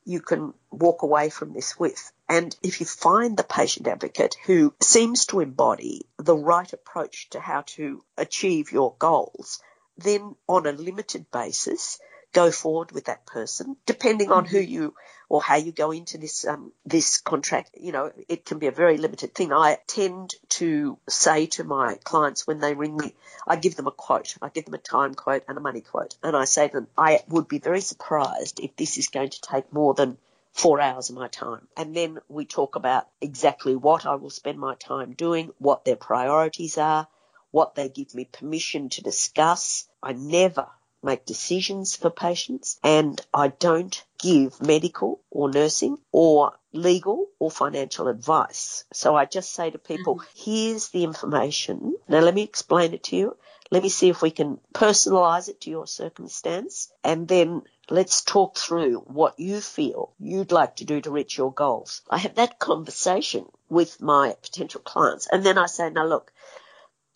you 0.05 0.21
can 0.21 0.53
walk 0.71 1.03
away 1.03 1.31
from 1.31 1.53
this 1.53 1.79
with. 1.79 2.13
And 2.29 2.57
if 2.63 2.81
you 2.81 2.87
find 2.87 3.37
the 3.37 3.45
patient 3.45 3.87
advocate 3.87 4.37
who 4.47 4.75
seems 4.81 5.27
to 5.27 5.41
embody 5.41 6.07
the 6.17 6.37
right 6.37 6.73
approach 6.73 7.29
to 7.31 7.41
how 7.41 7.63
to 7.77 8.03
achieve 8.17 8.73
your 8.73 8.95
goals, 8.99 9.61
then 9.99 10.35
on 10.49 10.67
a 10.67 10.73
limited 10.73 11.31
basis, 11.31 12.01
go 12.33 12.51
forward 12.51 12.93
with 12.93 13.07
that 13.07 13.25
person, 13.27 13.77
depending 13.87 14.31
on 14.31 14.45
who 14.45 14.59
mm-hmm. 14.59 14.71
you 14.71 14.95
or 15.29 15.41
how 15.41 15.57
you 15.57 15.73
go 15.73 15.91
into 15.91 16.19
this 16.19 16.47
um, 16.47 16.73
this 16.85 17.19
contract. 17.19 17.71
You 17.81 17.93
know, 17.93 18.13
it 18.29 18.45
can 18.45 18.59
be 18.59 18.67
a 18.67 18.73
very 18.73 18.99
limited 18.99 19.35
thing. 19.35 19.53
I 19.53 19.79
tend 19.87 20.35
to 20.61 20.99
say 21.09 21.47
to 21.47 21.65
my 21.65 21.97
clients 22.05 22.47
when 22.47 22.59
they 22.59 22.75
ring 22.75 22.97
me, 22.97 23.15
I 23.47 23.57
give 23.57 23.77
them 23.77 23.87
a 23.87 23.93
quote. 23.93 24.37
I 24.43 24.49
give 24.49 24.67
them 24.67 24.75
a 24.75 24.79
time 24.79 25.15
quote 25.15 25.45
and 25.49 25.57
a 25.57 25.61
money 25.61 25.81
quote, 25.81 26.17
and 26.23 26.37
I 26.37 26.45
say 26.45 26.69
to 26.69 26.75
them, 26.75 26.89
I 26.99 27.21
would 27.29 27.49
be 27.49 27.59
very 27.59 27.81
surprised 27.81 28.61
if 28.61 28.77
this 28.77 28.99
is 28.99 29.09
going 29.09 29.31
to 29.31 29.41
take 29.41 29.73
more 29.73 29.95
than 29.95 30.19
four 30.55 30.81
hours 30.81 31.11
of 31.11 31.17
my 31.17 31.29
time. 31.29 31.67
And 31.77 31.95
then 31.95 32.21
we 32.29 32.47
talk 32.47 32.77
about 32.77 33.09
exactly 33.21 33.75
what 33.75 34.07
I 34.07 34.15
will 34.15 34.31
spend 34.31 34.59
my 34.59 34.77
time 34.77 35.13
doing, 35.13 35.51
what 35.59 35.85
their 35.85 35.97
priorities 35.97 36.79
are, 36.79 37.09
what 37.51 37.75
they 37.75 37.89
give 37.89 38.15
me 38.15 38.25
permission 38.25 38.89
to 38.91 39.03
discuss. 39.03 39.87
I 40.03 40.13
never 40.13 40.69
make 41.03 41.27
decisions 41.27 41.97
for 41.97 42.09
patients 42.09 42.79
and 42.83 43.21
I 43.35 43.49
don't 43.49 44.03
give 44.19 44.63
medical 44.63 45.21
or 45.31 45.51
nursing 45.51 45.99
or 46.13 46.55
legal 46.73 47.27
or 47.39 47.51
financial 47.51 48.09
advice. 48.09 48.85
So 48.93 49.15
I 49.15 49.27
just 49.27 49.53
say 49.53 49.71
to 49.71 49.79
people, 49.79 50.17
mm-hmm. 50.17 50.51
here's 50.51 50.89
the 50.89 51.05
information. 51.05 51.97
Now 52.09 52.21
let 52.21 52.35
me 52.35 52.43
explain 52.43 52.95
it 52.95 53.03
to 53.05 53.17
you. 53.17 53.37
Let 53.71 53.83
me 53.83 53.89
see 53.89 54.09
if 54.09 54.23
we 54.23 54.31
can 54.31 54.61
personalize 54.73 55.49
it 55.49 55.63
to 55.63 55.71
your 55.71 55.87
circumstance 55.87 56.93
and 57.03 57.27
then 57.27 57.63
let's 57.91 58.23
talk 58.23 58.57
through 58.57 58.99
what 59.07 59.39
you 59.39 59.61
feel 59.61 60.13
you'd 60.19 60.53
like 60.53 60.77
to 60.77 60.85
do 60.85 61.01
to 61.01 61.11
reach 61.11 61.37
your 61.37 61.53
goals. 61.53 62.03
I 62.09 62.19
have 62.19 62.37
that 62.37 62.59
conversation 62.59 63.47
with 63.69 64.01
my 64.01 64.37
potential 64.43 64.81
clients 64.81 65.27
and 65.31 65.45
then 65.45 65.59
I 65.59 65.67
say, 65.67 65.91
now 65.91 66.07
look, 66.07 66.33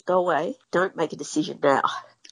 go 0.07 0.19
away. 0.19 0.57
Don't 0.71 0.97
make 0.97 1.13
a 1.13 1.17
decision 1.17 1.59
now. 1.63 1.83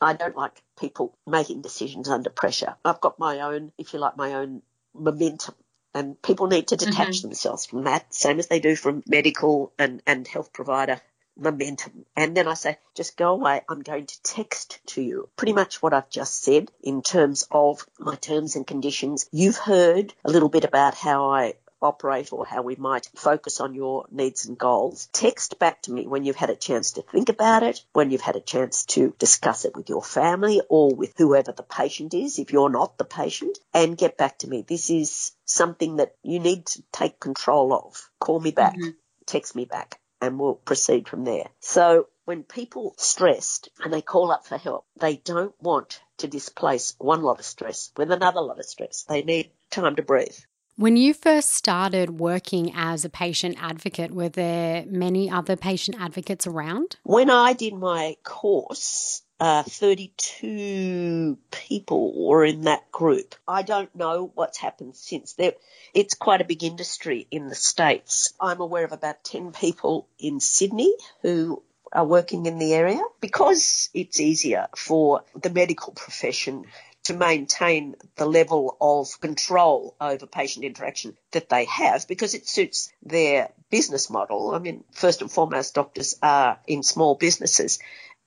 I 0.00 0.12
don't 0.12 0.36
like 0.36 0.62
people 0.78 1.16
making 1.26 1.62
decisions 1.62 2.08
under 2.08 2.30
pressure. 2.30 2.76
I've 2.84 3.00
got 3.00 3.18
my 3.18 3.40
own, 3.40 3.72
if 3.78 3.92
you 3.92 3.98
like, 3.98 4.16
my 4.16 4.34
own 4.34 4.62
momentum. 4.94 5.54
And 5.94 6.20
people 6.20 6.48
need 6.48 6.68
to 6.68 6.76
detach 6.76 7.18
mm-hmm. 7.18 7.28
themselves 7.28 7.64
from 7.64 7.84
that, 7.84 8.12
same 8.12 8.38
as 8.38 8.48
they 8.48 8.60
do 8.60 8.76
from 8.76 9.02
medical 9.06 9.72
and, 9.78 10.02
and 10.06 10.28
health 10.28 10.52
provider 10.52 11.00
momentum. 11.36 12.06
And 12.16 12.36
then 12.36 12.48
I 12.48 12.54
say, 12.54 12.78
just 12.94 13.16
go 13.16 13.32
away. 13.32 13.62
I'm 13.68 13.82
going 13.82 14.06
to 14.06 14.22
text 14.22 14.80
to 14.88 15.02
you 15.02 15.28
pretty 15.36 15.52
much 15.52 15.82
what 15.82 15.92
I've 15.92 16.10
just 16.10 16.42
said 16.42 16.70
in 16.82 17.02
terms 17.02 17.46
of 17.50 17.86
my 17.98 18.14
terms 18.16 18.56
and 18.56 18.66
conditions. 18.66 19.28
You've 19.32 19.56
heard 19.56 20.14
a 20.24 20.30
little 20.30 20.48
bit 20.48 20.64
about 20.64 20.94
how 20.94 21.30
I 21.30 21.54
operate 21.82 22.32
or 22.32 22.46
how 22.46 22.62
we 22.62 22.76
might 22.76 23.10
focus 23.14 23.60
on 23.60 23.74
your 23.74 24.06
needs 24.10 24.46
and 24.46 24.56
goals. 24.56 25.08
Text 25.12 25.58
back 25.58 25.82
to 25.82 25.92
me 25.92 26.06
when 26.06 26.24
you've 26.24 26.36
had 26.36 26.50
a 26.50 26.56
chance 26.56 26.92
to 26.92 27.02
think 27.02 27.28
about 27.28 27.62
it, 27.62 27.84
when 27.92 28.10
you've 28.10 28.20
had 28.20 28.36
a 28.36 28.40
chance 28.40 28.84
to 28.86 29.14
discuss 29.18 29.64
it 29.64 29.76
with 29.76 29.88
your 29.88 30.02
family 30.02 30.60
or 30.68 30.94
with 30.94 31.14
whoever 31.18 31.52
the 31.52 31.62
patient 31.62 32.14
is, 32.14 32.38
if 32.38 32.52
you're 32.52 32.70
not 32.70 32.98
the 32.98 33.04
patient, 33.04 33.58
and 33.74 33.98
get 33.98 34.16
back 34.16 34.38
to 34.38 34.48
me. 34.48 34.64
This 34.66 34.90
is 34.90 35.32
something 35.44 35.96
that 35.96 36.14
you 36.22 36.40
need 36.40 36.66
to 36.66 36.82
take 36.92 37.20
control 37.20 37.72
of. 37.72 38.10
Call 38.20 38.40
me 38.40 38.50
back, 38.50 38.76
mm-hmm. 38.76 38.90
text 39.26 39.54
me 39.54 39.64
back, 39.64 40.00
and 40.20 40.38
we'll 40.38 40.54
proceed 40.54 41.08
from 41.08 41.24
there. 41.24 41.48
So 41.60 42.08
when 42.24 42.42
people 42.42 42.94
stressed 42.98 43.68
and 43.82 43.92
they 43.92 44.02
call 44.02 44.30
up 44.30 44.46
for 44.46 44.58
help, 44.58 44.84
they 44.98 45.16
don't 45.16 45.54
want 45.60 46.00
to 46.18 46.28
displace 46.28 46.94
one 46.98 47.22
lot 47.22 47.38
of 47.38 47.44
stress 47.44 47.92
with 47.96 48.10
another 48.10 48.40
lot 48.40 48.58
of 48.58 48.64
stress. 48.64 49.04
They 49.08 49.22
need 49.22 49.50
time 49.70 49.96
to 49.96 50.02
breathe. 50.02 50.36
When 50.78 50.98
you 50.98 51.14
first 51.14 51.54
started 51.54 52.20
working 52.20 52.72
as 52.74 53.04
a 53.04 53.08
patient 53.08 53.56
advocate, 53.58 54.10
were 54.10 54.28
there 54.28 54.84
many 54.86 55.30
other 55.30 55.56
patient 55.56 55.96
advocates 55.98 56.46
around? 56.46 56.96
When 57.02 57.30
I 57.30 57.54
did 57.54 57.72
my 57.72 58.16
course, 58.22 59.22
uh, 59.38 59.62
32 59.62 61.38
people 61.50 62.26
were 62.26 62.44
in 62.44 62.62
that 62.62 62.90
group. 62.90 63.34
I 63.46 63.62
don't 63.62 63.94
know 63.94 64.30
what's 64.34 64.58
happened 64.58 64.96
since. 64.96 65.34
There, 65.34 65.52
it's 65.92 66.14
quite 66.14 66.40
a 66.40 66.44
big 66.44 66.64
industry 66.64 67.26
in 67.30 67.48
the 67.48 67.54
States. 67.54 68.32
I'm 68.40 68.60
aware 68.60 68.84
of 68.84 68.92
about 68.92 69.24
10 69.24 69.52
people 69.52 70.08
in 70.18 70.40
Sydney 70.40 70.94
who 71.22 71.62
are 71.92 72.04
working 72.04 72.46
in 72.46 72.58
the 72.58 72.74
area 72.74 73.00
because 73.20 73.90
it's 73.94 74.20
easier 74.20 74.68
for 74.74 75.22
the 75.40 75.50
medical 75.50 75.92
profession 75.92 76.64
to 77.04 77.14
maintain 77.14 77.94
the 78.16 78.26
level 78.26 78.76
of 78.80 79.20
control 79.20 79.94
over 80.00 80.26
patient 80.26 80.64
interaction 80.64 81.16
that 81.30 81.48
they 81.48 81.64
have 81.66 82.08
because 82.08 82.34
it 82.34 82.48
suits 82.48 82.92
their 83.02 83.50
business 83.70 84.10
model. 84.10 84.52
I 84.52 84.58
mean, 84.58 84.82
first 84.90 85.20
and 85.20 85.30
foremost, 85.30 85.74
doctors 85.74 86.16
are 86.20 86.58
in 86.66 86.82
small 86.82 87.14
businesses 87.14 87.78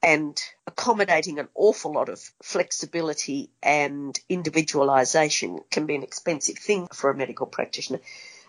and 0.01 0.39
accommodating 0.65 1.39
an 1.39 1.49
awful 1.55 1.93
lot 1.93 2.09
of 2.09 2.19
flexibility 2.41 3.49
and 3.61 4.17
individualisation 4.29 5.59
can 5.69 5.85
be 5.85 5.95
an 5.95 6.03
expensive 6.03 6.57
thing 6.57 6.87
for 6.87 7.09
a 7.09 7.15
medical 7.15 7.45
practitioner. 7.45 7.99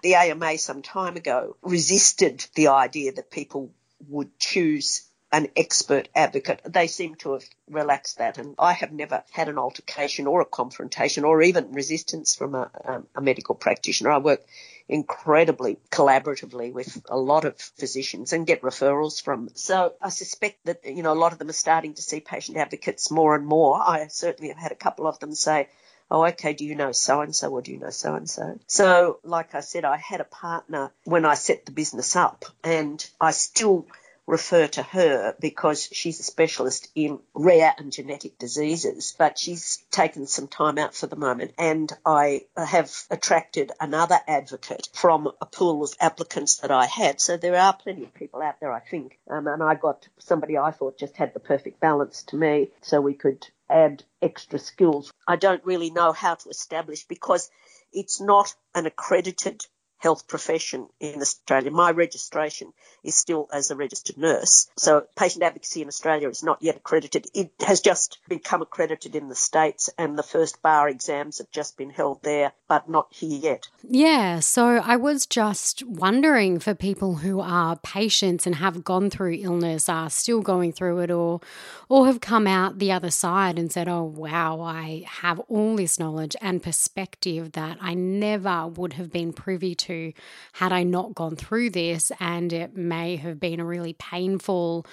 The 0.03 0.15
AMA 0.15 0.59
some 0.59 0.83
time 0.83 1.17
ago 1.17 1.57
resisted 1.63 2.45
the 2.55 2.69
idea 2.69 3.13
that 3.13 3.31
people 3.31 3.73
would 4.09 4.39
choose 4.39 5.03
an 5.33 5.49
expert 5.57 6.09
advocate. 6.15 6.61
They 6.65 6.87
seem 6.87 7.15
to 7.17 7.35
have 7.35 7.45
relaxed 7.69 8.19
that, 8.19 8.39
and 8.39 8.55
I 8.59 8.73
have 8.73 8.93
never 8.93 9.23
had 9.31 9.49
an 9.49 9.59
altercation 9.59 10.27
or 10.27 10.41
a 10.41 10.47
confrontation 10.47 11.25
or 11.25 11.43
even 11.43 11.73
resistance 11.73 12.35
from 12.35 12.55
a, 12.55 12.71
um, 12.85 13.07
a 13.15 13.21
medical 13.21 13.55
practitioner. 13.55 14.11
I 14.11 14.19
work 14.19 14.45
incredibly 14.91 15.78
collaboratively 15.91 16.72
with 16.72 17.01
a 17.09 17.16
lot 17.16 17.45
of 17.45 17.57
physicians 17.57 18.32
and 18.32 18.47
get 18.47 18.62
referrals 18.62 19.22
from. 19.22 19.49
So 19.55 19.95
I 20.03 20.09
suspect 20.09 20.66
that 20.66 20.80
you 20.84 21.03
know 21.03 21.12
a 21.12 21.22
lot 21.22 21.32
of 21.32 21.38
them 21.38 21.49
are 21.49 21.55
starting 21.55 21.95
to 21.95 22.03
see 22.03 22.20
patient 22.20 22.59
advocates 22.59 23.11
more 23.11 23.36
and 23.36 23.47
more. 23.47 23.80
I 23.80 24.09
certainly 24.09 24.49
have 24.49 24.59
had 24.59 24.72
a 24.72 24.76
couple 24.76 25.07
of 25.07 25.18
them 25.20 25.34
say. 25.34 25.68
Oh, 26.12 26.26
okay. 26.26 26.55
Do 26.55 26.64
you 26.64 26.74
know 26.74 26.91
so 26.91 27.20
and 27.20 27.32
so 27.32 27.53
or 27.53 27.62
do 27.62 27.70
you 27.70 27.78
know 27.78 27.91
so 27.91 28.16
and 28.16 28.28
so? 28.28 28.59
So, 28.66 29.20
like 29.22 29.55
I 29.55 29.61
said, 29.61 29.84
I 29.84 29.97
had 29.97 30.20
a 30.20 30.24
partner 30.24 30.91
when 31.05 31.24
I 31.24 31.34
set 31.34 31.66
the 31.66 31.70
business 31.70 32.16
up 32.16 32.47
and 32.64 33.09
I 33.20 33.30
still 33.30 33.86
refer 34.31 34.68
to 34.68 34.83
her 34.83 35.35
because 35.41 35.89
she's 35.93 36.20
a 36.20 36.22
specialist 36.22 36.89
in 36.95 37.18
rare 37.35 37.74
and 37.76 37.93
genetic 37.93 38.39
diseases, 38.39 39.14
but 39.18 39.39
she's 39.39 39.85
taken 39.91 40.26
some 40.26 40.47
time 40.47 40.78
out 40.78 40.95
for 40.95 41.07
the 41.09 41.16
moment. 41.16 41.53
And 41.59 41.93
I 42.07 42.43
have 42.57 42.91
attracted 43.11 43.72
another 43.81 44.18
advocate 44.28 44.89
from 44.95 45.31
a 45.41 45.47
pool 45.47 45.83
of 45.83 45.93
applicants 46.01 46.59
that 46.59 46.70
I 46.70 46.87
had. 46.87 47.20
So 47.20 47.37
there 47.37 47.57
are 47.57 47.72
plenty 47.72 48.05
of 48.05 48.14
people 48.14 48.41
out 48.41 48.61
there, 48.61 48.72
I 48.72 48.81
think. 48.81 49.18
Um, 49.28 49.49
and 49.49 49.62
I 49.62 49.74
got 49.74 50.07
somebody 50.18 50.57
I 50.57 50.70
thought 50.70 50.97
just 50.97 51.16
had 51.16 51.35
the 51.35 51.41
perfect 51.41 51.81
balance 51.81 52.22
to 52.24 52.37
me 52.37 52.70
so 52.83 53.01
we 53.01 53.14
could 53.14 53.47
add 53.68 54.05
extra 54.22 54.59
skills. 54.59 55.12
I 55.26 55.37
don't 55.37 55.64
really 55.64 55.91
know 55.91 56.12
how 56.12 56.37
to 56.37 56.49
establish 56.49 57.05
because 57.05 57.51
it's 57.93 58.20
not 58.20 58.55
an 58.74 58.87
accredited 58.87 59.64
health 60.01 60.27
profession 60.27 60.89
in 60.99 61.21
Australia. 61.21 61.71
My 61.71 61.91
registration 61.91 62.73
is 63.05 63.15
still 63.15 63.49
as 63.53 63.71
a 63.71 63.77
registered 63.77 64.17
nurse. 64.17 64.69
So 64.77 65.07
patient 65.17 65.45
advocacy 65.45 65.83
in 65.83 65.89
Australia 65.89 66.29
is 66.29 66.43
not 66.43 66.63
yet 66.63 66.77
accredited. 66.77 67.27
It 67.35 67.53
has 67.67 67.81
just 67.81 68.19
become 68.29 68.63
accredited 68.63 69.15
in 69.15 69.29
the 69.29 69.35
States 69.35 69.91
and 69.99 70.19
the 70.19 70.23
first 70.23 70.63
bar 70.63 70.89
exams 70.89 71.39
have 71.39 71.51
just 71.51 71.77
been 71.77 71.91
held 71.91 72.23
there, 72.23 72.53
but 72.67 72.89
not 72.89 73.09
here 73.11 73.39
yet. 73.39 73.69
Yeah. 73.83 74.41
So 74.41 74.79
I 74.79 74.97
was 74.97 75.27
just 75.27 75.85
wondering 75.85 76.59
for 76.59 76.75
people 76.75 77.17
who 77.17 77.41
are 77.41 77.77
patients 77.77 78.47
and 78.47 78.57
have 78.57 78.83
gone 78.85 79.11
through 79.11 79.39
illness, 79.41 79.89
are 79.89 80.11
still 80.11 80.41
going 80.41 80.73
through 80.73 81.01
it 81.01 81.11
or 81.11 81.41
or 81.89 82.07
have 82.07 82.21
come 82.21 82.47
out 82.47 82.79
the 82.79 82.93
other 82.93 83.11
side 83.11 83.59
and 83.59 83.71
said, 83.71 83.89
Oh 83.89 84.05
wow, 84.05 84.61
I 84.61 85.05
have 85.07 85.41
all 85.41 85.77
this 85.77 85.99
knowledge 85.99 86.37
and 86.41 86.63
perspective 86.63 87.53
that 87.53 87.77
I 87.81 87.95
never 87.95 88.67
would 88.67 88.95
have 88.95 89.13
been 89.13 89.33
privy 89.33 89.75
to 89.75 89.89
to 89.91 90.12
had 90.55 90.72
I 90.72 90.82
not 90.82 91.14
gone 91.14 91.36
through 91.36 91.70
this. 91.70 92.12
And 92.20 92.53
it 92.53 92.76
may 92.76 93.16
have 93.16 93.41
been 93.41 93.61
a 93.61 93.64
really 93.64 93.95
painful 93.95 94.86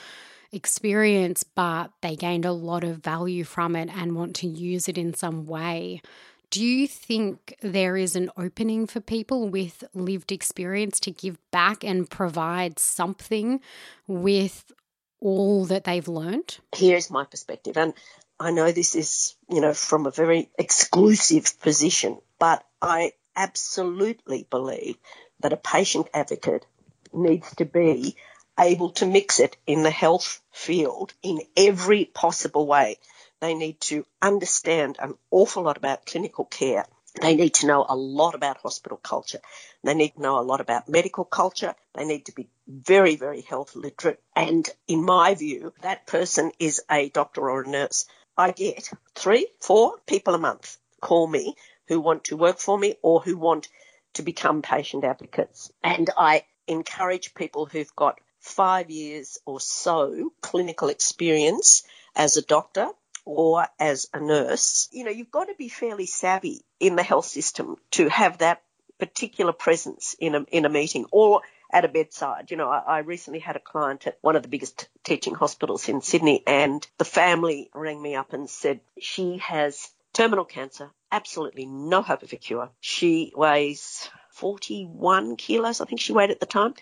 experience, 0.51 1.43
but 1.43 1.91
they 2.01 2.15
gained 2.15 2.45
a 2.45 2.51
lot 2.51 2.83
of 2.83 2.97
value 2.97 3.43
from 3.43 3.75
it 3.75 3.89
and 3.93 4.15
want 4.15 4.35
to 4.37 4.47
use 4.47 4.87
it 4.87 4.97
in 4.97 5.13
some 5.13 5.45
way. 5.45 6.01
Do 6.49 6.63
you 6.63 6.87
think 6.87 7.55
there 7.61 7.97
is 7.97 8.15
an 8.15 8.31
opening 8.37 8.87
for 8.87 9.01
people 9.01 9.49
with 9.49 9.83
lived 9.93 10.31
experience 10.31 10.99
to 11.01 11.11
give 11.11 11.37
back 11.51 11.83
and 11.83 12.09
provide 12.09 12.79
something 12.79 13.59
with 14.07 14.71
all 15.19 15.65
that 15.65 15.83
they've 15.83 16.07
learned? 16.07 16.59
Here's 16.73 17.11
my 17.11 17.25
perspective. 17.25 17.75
And 17.75 17.93
I 18.39 18.51
know 18.51 18.71
this 18.71 18.95
is, 18.95 19.35
you 19.49 19.59
know, 19.59 19.73
from 19.73 20.05
a 20.05 20.11
very 20.11 20.49
exclusive 20.57 21.59
position, 21.59 22.19
but 22.39 22.63
I 22.81 23.11
absolutely 23.37 24.45
believe 24.49 24.97
that 25.39 25.53
a 25.53 25.57
patient 25.57 26.07
advocate 26.13 26.65
needs 27.13 27.55
to 27.55 27.65
be 27.65 28.17
able 28.59 28.89
to 28.89 29.05
mix 29.05 29.39
it 29.39 29.55
in 29.67 29.83
the 29.83 29.91
health 29.91 30.41
field 30.51 31.13
in 31.21 31.39
every 31.55 32.05
possible 32.05 32.65
way. 32.65 32.97
They 33.39 33.53
need 33.53 33.79
to 33.81 34.05
understand 34.21 34.97
an 34.99 35.13
awful 35.29 35.63
lot 35.63 35.77
about 35.77 36.07
clinical 36.07 36.45
care. 36.45 36.85
They 37.21 37.35
need 37.35 37.53
to 37.55 37.67
know 37.67 37.85
a 37.87 37.95
lot 37.95 38.35
about 38.35 38.57
hospital 38.57 38.97
culture. 38.97 39.39
They 39.83 39.93
need 39.93 40.15
to 40.15 40.21
know 40.21 40.39
a 40.39 40.41
lot 40.41 40.59
about 40.59 40.89
medical 40.89 41.23
culture. 41.23 41.75
They 41.95 42.05
need 42.05 42.25
to 42.25 42.31
be 42.31 42.49
very, 42.67 43.15
very 43.15 43.41
health 43.41 43.75
literate. 43.75 44.19
And 44.35 44.67
in 44.87 45.03
my 45.03 45.35
view, 45.35 45.73
that 45.81 46.07
person 46.07 46.51
is 46.59 46.81
a 46.89 47.09
doctor 47.09 47.49
or 47.49 47.63
a 47.63 47.67
nurse. 47.67 48.05
I 48.35 48.51
get 48.51 48.91
three, 49.15 49.47
four 49.61 49.97
people 50.05 50.35
a 50.35 50.39
month 50.39 50.77
call 51.01 51.27
me 51.27 51.55
who 51.87 51.99
want 51.99 52.25
to 52.25 52.37
work 52.37 52.59
for 52.59 52.77
me 52.77 52.95
or 53.01 53.21
who 53.21 53.37
want 53.37 53.67
to 54.13 54.21
become 54.21 54.61
patient 54.61 55.03
advocates. 55.03 55.71
And 55.83 56.09
I 56.17 56.45
encourage 56.67 57.33
people 57.33 57.65
who've 57.65 57.95
got 57.95 58.19
five 58.39 58.89
years 58.89 59.39
or 59.45 59.59
so 59.59 60.31
clinical 60.41 60.89
experience 60.89 61.83
as 62.15 62.37
a 62.37 62.41
doctor 62.41 62.89
or 63.25 63.67
as 63.79 64.07
a 64.13 64.19
nurse. 64.19 64.87
You 64.91 65.03
know, 65.03 65.11
you've 65.11 65.31
got 65.31 65.45
to 65.45 65.55
be 65.57 65.69
fairly 65.69 66.05
savvy 66.05 66.61
in 66.79 66.95
the 66.95 67.03
health 67.03 67.25
system 67.25 67.77
to 67.91 68.09
have 68.09 68.39
that 68.39 68.61
particular 68.99 69.53
presence 69.53 70.15
in 70.19 70.35
a, 70.35 70.43
in 70.51 70.65
a 70.65 70.69
meeting 70.69 71.05
or 71.11 71.41
at 71.71 71.85
a 71.85 71.89
bedside. 71.89 72.49
You 72.49 72.57
know, 72.57 72.69
I, 72.69 72.79
I, 72.79 72.99
recently 72.99 73.39
had 73.39 73.55
a 73.55 73.59
client 73.59 74.07
at 74.07 74.17
one 74.21 74.35
of 74.35 74.43
the 74.43 74.49
biggest 74.49 74.87
teaching 75.03 75.35
hospitals 75.35 75.89
in 75.89 76.01
Sydney 76.01 76.43
and 76.47 76.85
the 76.97 77.05
family 77.05 77.69
rang 77.73 78.01
me 78.01 78.15
up 78.15 78.33
and 78.33 78.49
said 78.49 78.79
she 78.99 79.37
has 79.37 79.89
terminal 80.17 80.45
cancer, 80.45 80.89
absolutely 81.11 81.67
no 81.67 82.01
hope 82.01 82.23
of 82.23 82.33
a 82.33 82.37
cure. 82.37 82.71
She 82.79 83.31
weighs 83.35 84.09
41 84.31 85.35
kilos, 85.35 85.79
I 85.79 85.85
think 85.85 86.01
she 86.01 86.11
weighed 86.11 86.31
at 86.31 86.39
the 86.39 86.47
time. 86.47 86.73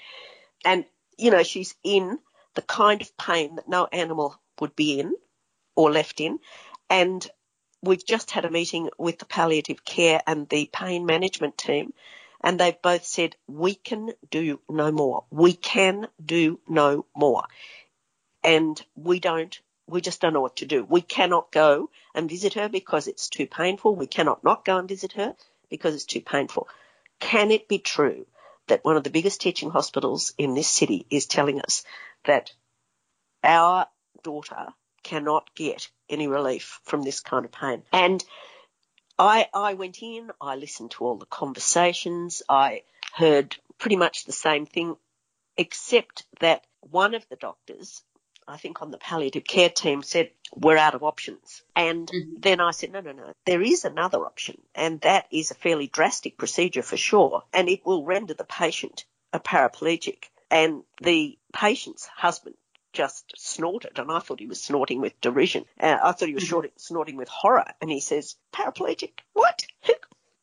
And, 0.64 0.86
you 1.18 1.32
know, 1.32 1.44
she's 1.44 1.76
in 1.84 2.18
the 2.54 2.62
kind 2.62 3.02
of 3.02 3.18
pain 3.18 3.58
that 3.58 3.68
no 3.68 3.88
animal 3.92 4.40
would 4.62 4.74
be 4.74 5.02
in 5.02 5.14
or 5.76 5.92
left 5.92 6.22
in. 6.22 6.40
And 6.90 7.28
we've 7.82 8.06
just 8.06 8.32
had 8.32 8.46
a 8.46 8.50
meeting 8.50 8.90
with 8.98 9.20
the 9.20 9.26
palliative 9.26 9.84
care 9.84 10.22
and 10.26 10.48
the 10.48 10.70
pain 10.72 11.06
management 11.06 11.58
team. 11.58 11.94
And 12.42 12.58
they've 12.58 12.82
both 12.82 13.04
said, 13.04 13.36
we 13.48 13.76
can 13.76 14.12
do 14.32 14.62
no 14.70 14.94
more. 14.94 15.26
We 15.30 15.54
can 15.54 16.08
do 16.24 16.62
no 16.70 17.06
more. 17.14 17.44
And 18.46 18.82
we 18.96 19.20
don't 19.20 19.60
we 19.88 20.02
just 20.02 20.22
don't 20.22 20.34
know 20.34 20.42
what 20.42 20.58
to 20.58 20.66
do. 20.66 20.84
We 20.84 21.02
cannot 21.02 21.52
go 21.52 21.90
and 22.14 22.30
visit 22.30 22.56
her 22.56 22.70
because 22.70 23.08
it's 23.08 23.30
too 23.30 23.48
painful. 23.48 23.96
We 23.96 24.08
cannot 24.08 24.44
not 24.44 24.66
go 24.66 24.78
and 24.78 24.88
visit 24.88 25.14
her 25.14 25.36
because 25.70 25.94
it's 25.96 26.06
too 26.06 26.22
painful. 26.22 26.68
Can 27.20 27.52
it 27.52 27.68
be 27.68 27.80
true 27.80 28.26
that 28.68 28.84
one 28.84 28.98
of 28.98 29.04
the 29.04 29.10
biggest 29.10 29.42
teaching 29.42 29.70
hospitals 29.70 30.34
in 30.38 30.54
this 30.54 30.68
city 30.68 31.06
is 31.10 31.28
telling 31.28 31.62
us 31.62 31.84
that 32.26 32.52
our 33.44 33.88
daughter 34.24 34.68
cannot 35.04 35.54
get 35.56 35.90
any 36.10 36.28
relief 36.28 36.80
from 36.84 37.04
this 37.04 37.20
kind 37.20 37.46
of 37.46 37.52
pain? 37.52 37.84
And 37.94 38.24
I, 39.20 39.48
I 39.54 39.76
went 39.76 40.02
in, 40.02 40.32
I 40.42 40.56
listened 40.56 40.92
to 40.92 41.06
all 41.06 41.18
the 41.18 41.26
conversations, 41.28 42.42
I 42.50 42.84
heard 43.14 43.56
pretty 43.78 43.96
much 43.96 44.26
the 44.26 44.34
same 44.34 44.66
thing, 44.66 44.98
except 45.58 46.26
that 46.42 46.66
one 46.82 47.14
of 47.14 47.28
the 47.30 47.38
doctors, 47.38 48.04
I 48.48 48.58
think 48.58 48.82
on 48.82 48.92
the 48.92 48.98
palliative 48.98 49.44
care 49.44 49.70
team, 49.70 50.04
said, 50.04 50.32
We're 50.54 50.78
out 50.78 50.96
of 50.96 51.04
options. 51.04 51.64
And 51.76 52.08
mm-hmm. 52.08 52.40
then 52.40 52.62
I 52.62 52.72
said, 52.72 52.92
No, 52.92 53.02
no, 53.02 53.12
no, 53.12 53.34
there 53.46 53.62
is 53.62 53.86
another 53.86 54.26
option. 54.26 54.62
And 54.74 55.02
that 55.02 55.28
is 55.32 55.52
a 55.52 55.56
fairly 55.56 55.88
drastic 55.88 56.38
procedure 56.38 56.84
for 56.84 56.98
sure. 56.98 57.44
And 57.54 57.70
it 57.70 57.86
will 57.86 58.06
render 58.06 58.34
the 58.34 58.44
patient 58.44 59.06
a 59.34 59.40
paraplegic. 59.40 60.26
And 60.52 60.84
the 61.02 61.38
patient's 61.54 62.06
husband 62.06 62.56
just 62.94 63.34
snorted, 63.36 64.00
and 64.00 64.10
I 64.10 64.20
thought 64.20 64.40
he 64.40 64.46
was 64.46 64.64
snorting 64.64 65.02
with 65.02 65.20
derision. 65.20 65.66
Uh, 65.78 65.98
I 66.02 66.14
thought 66.14 66.30
he 66.30 66.34
was 66.34 66.50
mm-hmm. 66.50 66.68
snorting 66.78 67.18
with 67.18 67.28
horror. 67.28 67.66
And 67.82 67.92
he 67.92 68.00
says, 68.00 68.36
"Paraplegic? 68.54 69.20
What? 69.34 69.66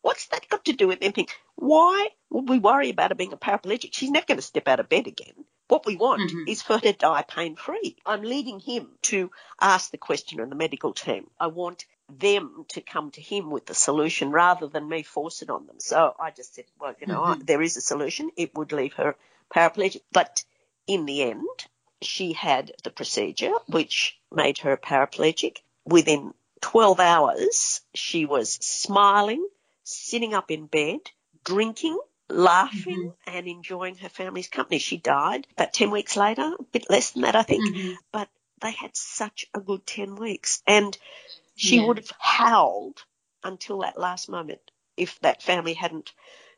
What's 0.02 0.26
that 0.26 0.48
got 0.48 0.64
to 0.66 0.72
do 0.72 0.88
with 0.88 0.98
anything? 1.00 1.28
Why 1.54 2.08
would 2.28 2.48
we 2.48 2.58
worry 2.58 2.90
about 2.90 3.12
her 3.12 3.14
being 3.14 3.32
a 3.32 3.36
paraplegic? 3.36 3.90
She's 3.92 4.10
never 4.10 4.26
going 4.26 4.38
to 4.38 4.42
step 4.42 4.68
out 4.68 4.80
of 4.80 4.88
bed 4.88 5.06
again. 5.06 5.44
What 5.72 5.86
we 5.86 5.96
want 5.96 6.30
mm-hmm. 6.30 6.48
is 6.48 6.60
for 6.60 6.74
her 6.74 6.80
to 6.80 6.92
die 6.92 7.24
pain 7.26 7.56
free. 7.56 7.96
I'm 8.04 8.20
leading 8.20 8.60
him 8.60 8.90
to 9.04 9.30
ask 9.58 9.90
the 9.90 9.96
question 9.96 10.38
on 10.38 10.50
the 10.50 10.54
medical 10.54 10.92
team. 10.92 11.30
I 11.40 11.46
want 11.46 11.86
them 12.10 12.66
to 12.68 12.82
come 12.82 13.10
to 13.12 13.22
him 13.22 13.50
with 13.50 13.64
the 13.64 13.74
solution 13.74 14.32
rather 14.32 14.66
than 14.66 14.86
me 14.86 15.02
force 15.02 15.40
it 15.40 15.48
on 15.48 15.66
them. 15.66 15.76
So 15.78 16.14
I 16.20 16.30
just 16.30 16.54
said, 16.54 16.66
well, 16.78 16.94
you 17.00 17.06
know, 17.06 17.22
mm-hmm. 17.22 17.44
there 17.46 17.62
is 17.62 17.78
a 17.78 17.80
solution. 17.80 18.30
It 18.36 18.54
would 18.54 18.72
leave 18.72 18.92
her 18.94 19.16
paraplegic. 19.48 20.02
But 20.12 20.44
in 20.86 21.06
the 21.06 21.22
end, 21.22 21.48
she 22.02 22.34
had 22.34 22.72
the 22.84 22.90
procedure, 22.90 23.54
which 23.66 24.20
made 24.30 24.58
her 24.58 24.76
paraplegic. 24.76 25.62
Within 25.86 26.34
12 26.60 27.00
hours, 27.00 27.80
she 27.94 28.26
was 28.26 28.52
smiling, 28.52 29.48
sitting 29.84 30.34
up 30.34 30.50
in 30.50 30.66
bed, 30.66 31.00
drinking, 31.44 31.98
laughing, 32.34 33.12
mm-hmm. 33.12 33.36
and 33.36 33.46
enjoying 33.46 33.96
her 33.96 34.08
family's 34.08 34.48
company. 34.48 34.78
She 34.78 34.96
died 34.96 35.46
about 35.52 35.72
10 35.72 35.90
weeks 35.90 36.16
later, 36.16 36.52
a 36.58 36.62
bit 36.72 36.88
less 36.90 37.12
than 37.12 37.22
that, 37.22 37.36
I 37.36 37.42
think. 37.42 37.64
Mm-hmm. 37.64 37.92
But 38.12 38.28
they 38.60 38.72
had 38.72 38.96
such 38.96 39.46
a 39.54 39.60
good 39.60 39.86
10 39.86 40.16
weeks. 40.16 40.62
And 40.66 40.96
she 41.56 41.76
yeah. 41.76 41.86
would 41.86 41.98
have 41.98 42.12
howled 42.18 43.02
until 43.44 43.80
that 43.80 43.98
last 43.98 44.28
moment 44.28 44.60
if 44.96 45.18
that 45.20 45.42
family 45.42 45.74
hadn't, 45.74 46.12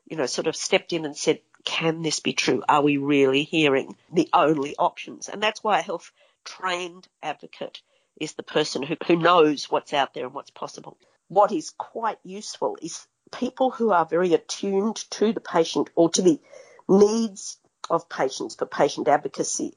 you 0.05 0.17
know, 0.17 0.25
sort 0.25 0.47
of 0.47 0.55
stepped 0.55 0.93
in 0.93 1.05
and 1.05 1.15
said, 1.15 1.39
can 1.63 2.03
this 2.03 2.19
be 2.19 2.33
true? 2.33 2.63
Are 2.69 2.81
we 2.81 2.97
really 2.97 3.43
hearing 3.43 3.97
the 4.13 4.29
only 4.33 4.75
options? 4.77 5.29
And 5.29 5.41
that's 5.41 5.63
why 5.63 5.79
a 5.79 5.83
health 5.83 6.11
trained 6.43 7.07
advocate 7.23 7.81
is 8.21 8.33
the 8.33 8.43
person 8.43 8.83
who, 8.83 8.95
who 9.07 9.15
knows 9.15 9.69
what's 9.69 9.93
out 9.93 10.13
there 10.13 10.25
and 10.25 10.33
what's 10.33 10.51
possible. 10.51 10.97
What 11.27 11.51
is 11.51 11.71
quite 11.71 12.19
useful 12.23 12.77
is 12.81 13.07
people 13.31 13.71
who 13.71 13.91
are 13.91 14.05
very 14.05 14.33
attuned 14.33 14.97
to 15.11 15.33
the 15.33 15.41
patient 15.41 15.89
or 15.95 16.09
to 16.11 16.21
the 16.21 16.39
needs 16.87 17.57
of 17.89 18.09
patients 18.09 18.55
for 18.55 18.65
patient 18.65 19.07
advocacy 19.07 19.75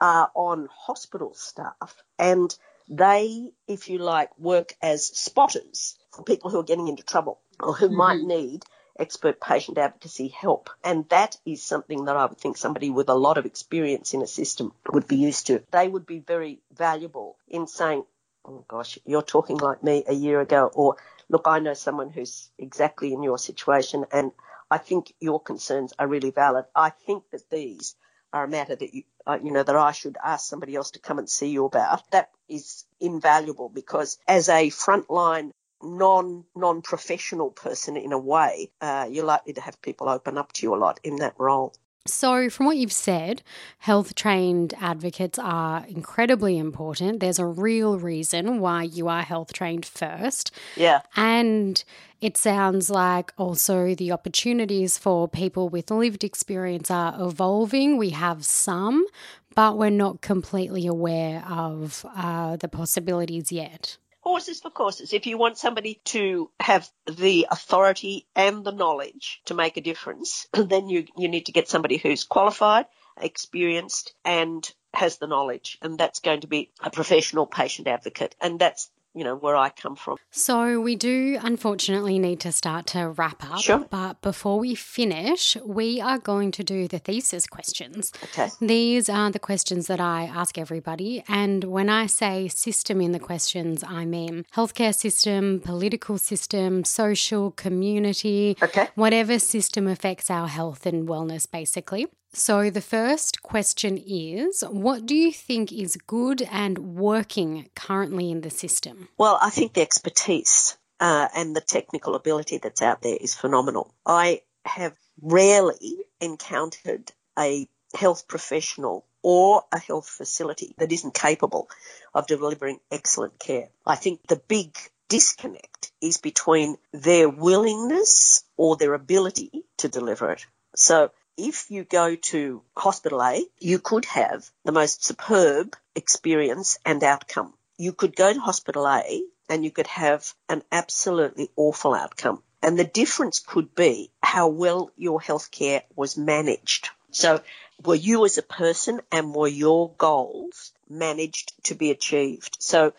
are 0.00 0.30
on 0.34 0.68
hospital 0.72 1.32
staff 1.34 2.02
and 2.18 2.56
they, 2.88 3.50
if 3.66 3.88
you 3.88 3.98
like, 3.98 4.38
work 4.38 4.74
as 4.82 5.06
spotters 5.06 5.96
for 6.12 6.22
people 6.22 6.50
who 6.50 6.60
are 6.60 6.64
getting 6.64 6.88
into 6.88 7.02
trouble 7.02 7.40
or 7.60 7.74
who 7.74 7.86
mm-hmm. 7.86 7.96
might 7.96 8.20
need 8.20 8.64
expert 8.98 9.40
patient 9.40 9.78
advocacy 9.78 10.28
help. 10.28 10.70
And 10.84 11.08
that 11.08 11.36
is 11.44 11.62
something 11.62 12.04
that 12.04 12.16
I 12.16 12.26
would 12.26 12.38
think 12.38 12.56
somebody 12.56 12.90
with 12.90 13.08
a 13.08 13.14
lot 13.14 13.38
of 13.38 13.46
experience 13.46 14.14
in 14.14 14.22
a 14.22 14.26
system 14.26 14.72
would 14.92 15.08
be 15.08 15.16
used 15.16 15.48
to. 15.48 15.62
They 15.70 15.88
would 15.88 16.06
be 16.06 16.20
very 16.20 16.60
valuable 16.76 17.36
in 17.48 17.66
saying, 17.66 18.04
oh 18.44 18.64
gosh, 18.68 18.98
you're 19.04 19.22
talking 19.22 19.56
like 19.56 19.82
me 19.82 20.04
a 20.06 20.14
year 20.14 20.40
ago, 20.40 20.70
or 20.72 20.96
look, 21.28 21.42
I 21.46 21.58
know 21.58 21.74
someone 21.74 22.10
who's 22.10 22.50
exactly 22.58 23.12
in 23.12 23.22
your 23.22 23.38
situation 23.38 24.04
and 24.12 24.32
I 24.70 24.78
think 24.78 25.12
your 25.20 25.40
concerns 25.40 25.92
are 25.98 26.08
really 26.08 26.30
valid. 26.30 26.64
I 26.74 26.90
think 26.90 27.24
that 27.30 27.48
these 27.50 27.96
are 28.32 28.44
a 28.44 28.48
matter 28.48 28.74
that 28.74 28.94
you, 28.94 29.04
uh, 29.26 29.38
you 29.42 29.52
know, 29.52 29.62
that 29.62 29.76
I 29.76 29.92
should 29.92 30.16
ask 30.22 30.48
somebody 30.48 30.74
else 30.74 30.92
to 30.92 30.98
come 30.98 31.18
and 31.18 31.28
see 31.28 31.48
you 31.50 31.64
about. 31.66 32.10
That 32.10 32.30
is 32.48 32.84
invaluable 33.00 33.68
because 33.68 34.18
as 34.26 34.48
a 34.48 34.70
frontline 34.70 35.52
non 35.82 36.44
non 36.56 36.82
professional 36.82 37.50
person 37.50 37.96
in 37.96 38.12
a 38.12 38.18
way, 38.18 38.70
uh, 38.80 39.08
you're 39.10 39.24
likely 39.24 39.52
to 39.54 39.60
have 39.60 39.80
people 39.82 40.08
open 40.08 40.38
up 40.38 40.52
to 40.54 40.66
you 40.66 40.74
a 40.74 40.76
lot 40.76 40.98
in 41.04 41.16
that 41.16 41.34
role. 41.38 41.74
So, 42.06 42.50
from 42.50 42.66
what 42.66 42.76
you've 42.76 42.92
said, 42.92 43.42
health 43.78 44.14
trained 44.14 44.74
advocates 44.78 45.38
are 45.38 45.86
incredibly 45.88 46.58
important. 46.58 47.20
There's 47.20 47.38
a 47.38 47.46
real 47.46 47.98
reason 47.98 48.60
why 48.60 48.82
you 48.82 49.08
are 49.08 49.22
health 49.22 49.54
trained 49.54 49.86
first. 49.86 50.50
Yeah. 50.76 51.00
And 51.16 51.82
it 52.20 52.36
sounds 52.36 52.90
like 52.90 53.32
also 53.38 53.94
the 53.94 54.12
opportunities 54.12 54.98
for 54.98 55.28
people 55.28 55.70
with 55.70 55.90
lived 55.90 56.24
experience 56.24 56.90
are 56.90 57.14
evolving. 57.18 57.96
We 57.96 58.10
have 58.10 58.44
some, 58.44 59.06
but 59.54 59.78
we're 59.78 59.88
not 59.88 60.20
completely 60.20 60.86
aware 60.86 61.42
of 61.48 62.04
uh, 62.14 62.56
the 62.56 62.68
possibilities 62.68 63.50
yet 63.50 63.96
horses 64.24 64.60
for 64.60 64.70
courses. 64.70 65.12
If 65.12 65.26
you 65.26 65.36
want 65.36 65.58
somebody 65.58 66.00
to 66.06 66.50
have 66.58 66.88
the 67.06 67.46
authority 67.50 68.26
and 68.34 68.64
the 68.64 68.72
knowledge 68.72 69.42
to 69.44 69.54
make 69.54 69.76
a 69.76 69.82
difference, 69.82 70.48
then 70.52 70.88
you, 70.88 71.06
you 71.16 71.28
need 71.28 71.46
to 71.46 71.52
get 71.52 71.68
somebody 71.68 71.98
who's 71.98 72.24
qualified, 72.24 72.86
experienced, 73.20 74.14
and 74.24 74.68
has 74.94 75.18
the 75.18 75.26
knowledge. 75.26 75.78
And 75.82 75.98
that's 75.98 76.20
going 76.20 76.40
to 76.40 76.46
be 76.46 76.72
a 76.82 76.90
professional 76.90 77.46
patient 77.46 77.86
advocate. 77.86 78.34
And 78.40 78.58
that's 78.58 78.90
you 79.14 79.22
know, 79.22 79.36
where 79.36 79.56
I 79.56 79.70
come 79.70 79.96
from. 79.96 80.16
So 80.30 80.80
we 80.80 80.96
do 80.96 81.38
unfortunately 81.40 82.18
need 82.18 82.40
to 82.40 82.52
start 82.52 82.86
to 82.88 83.08
wrap 83.10 83.44
up. 83.50 83.60
Sure. 83.60 83.86
But 83.88 84.20
before 84.20 84.58
we 84.58 84.74
finish, 84.74 85.56
we 85.64 86.00
are 86.00 86.18
going 86.18 86.50
to 86.52 86.64
do 86.64 86.88
the 86.88 86.98
thesis 86.98 87.46
questions. 87.46 88.12
Okay. 88.24 88.48
These 88.60 89.08
are 89.08 89.30
the 89.30 89.38
questions 89.38 89.86
that 89.86 90.00
I 90.00 90.24
ask 90.24 90.58
everybody. 90.58 91.22
And 91.28 91.64
when 91.64 91.88
I 91.88 92.06
say 92.06 92.48
system 92.48 93.00
in 93.00 93.12
the 93.12 93.20
questions, 93.20 93.84
I 93.84 94.04
mean 94.04 94.44
healthcare 94.54 94.94
system, 94.94 95.60
political 95.60 96.18
system, 96.18 96.84
social, 96.84 97.52
community, 97.52 98.56
okay. 98.62 98.88
whatever 98.96 99.38
system 99.38 99.86
affects 99.86 100.30
our 100.30 100.48
health 100.48 100.86
and 100.86 101.08
wellness, 101.08 101.50
basically. 101.50 102.08
So, 102.36 102.68
the 102.68 102.80
first 102.80 103.42
question 103.42 103.96
is 103.96 104.64
What 104.68 105.06
do 105.06 105.14
you 105.14 105.32
think 105.32 105.72
is 105.72 105.96
good 105.96 106.42
and 106.50 106.96
working 106.96 107.70
currently 107.76 108.32
in 108.32 108.40
the 108.40 108.50
system? 108.50 109.08
Well, 109.16 109.38
I 109.40 109.50
think 109.50 109.72
the 109.72 109.82
expertise 109.82 110.76
uh, 110.98 111.28
and 111.34 111.54
the 111.54 111.60
technical 111.60 112.16
ability 112.16 112.58
that's 112.58 112.82
out 112.82 113.02
there 113.02 113.16
is 113.20 113.34
phenomenal. 113.34 113.94
I 114.04 114.42
have 114.64 114.96
rarely 115.22 115.98
encountered 116.20 117.12
a 117.38 117.68
health 117.94 118.26
professional 118.26 119.06
or 119.22 119.62
a 119.70 119.78
health 119.78 120.08
facility 120.08 120.74
that 120.78 120.90
isn't 120.90 121.14
capable 121.14 121.68
of 122.14 122.26
delivering 122.26 122.80
excellent 122.90 123.38
care. 123.38 123.68
I 123.86 123.94
think 123.94 124.26
the 124.26 124.42
big 124.48 124.76
disconnect 125.08 125.92
is 126.00 126.18
between 126.18 126.78
their 126.92 127.28
willingness 127.28 128.42
or 128.56 128.76
their 128.76 128.94
ability 128.94 129.64
to 129.78 129.88
deliver 129.88 130.32
it. 130.32 130.44
So 130.74 131.12
if 131.36 131.70
you 131.70 131.84
go 131.84 132.16
to 132.16 132.62
hospital 132.76 133.22
A, 133.22 133.44
you 133.58 133.78
could 133.78 134.04
have 134.06 134.48
the 134.64 134.72
most 134.72 135.04
superb 135.04 135.76
experience 135.94 136.78
and 136.84 137.02
outcome. 137.02 137.54
You 137.76 137.92
could 137.92 138.14
go 138.16 138.32
to 138.32 138.40
hospital 138.40 138.86
A 138.88 139.22
and 139.48 139.64
you 139.64 139.70
could 139.70 139.86
have 139.88 140.32
an 140.48 140.62
absolutely 140.70 141.50
awful 141.56 141.94
outcome. 141.94 142.42
And 142.62 142.78
the 142.78 142.84
difference 142.84 143.40
could 143.40 143.74
be 143.74 144.10
how 144.22 144.48
well 144.48 144.90
your 144.96 145.20
healthcare 145.20 145.82
was 145.94 146.16
managed. 146.16 146.88
So 147.10 147.42
were 147.84 147.94
you 147.94 148.24
as 148.24 148.38
a 148.38 148.42
person 148.42 149.00
and 149.12 149.34
were 149.34 149.48
your 149.48 149.90
goals 149.98 150.72
managed 150.88 151.52
to 151.64 151.74
be 151.74 151.90
achieved? 151.90 152.56
So 152.60 152.94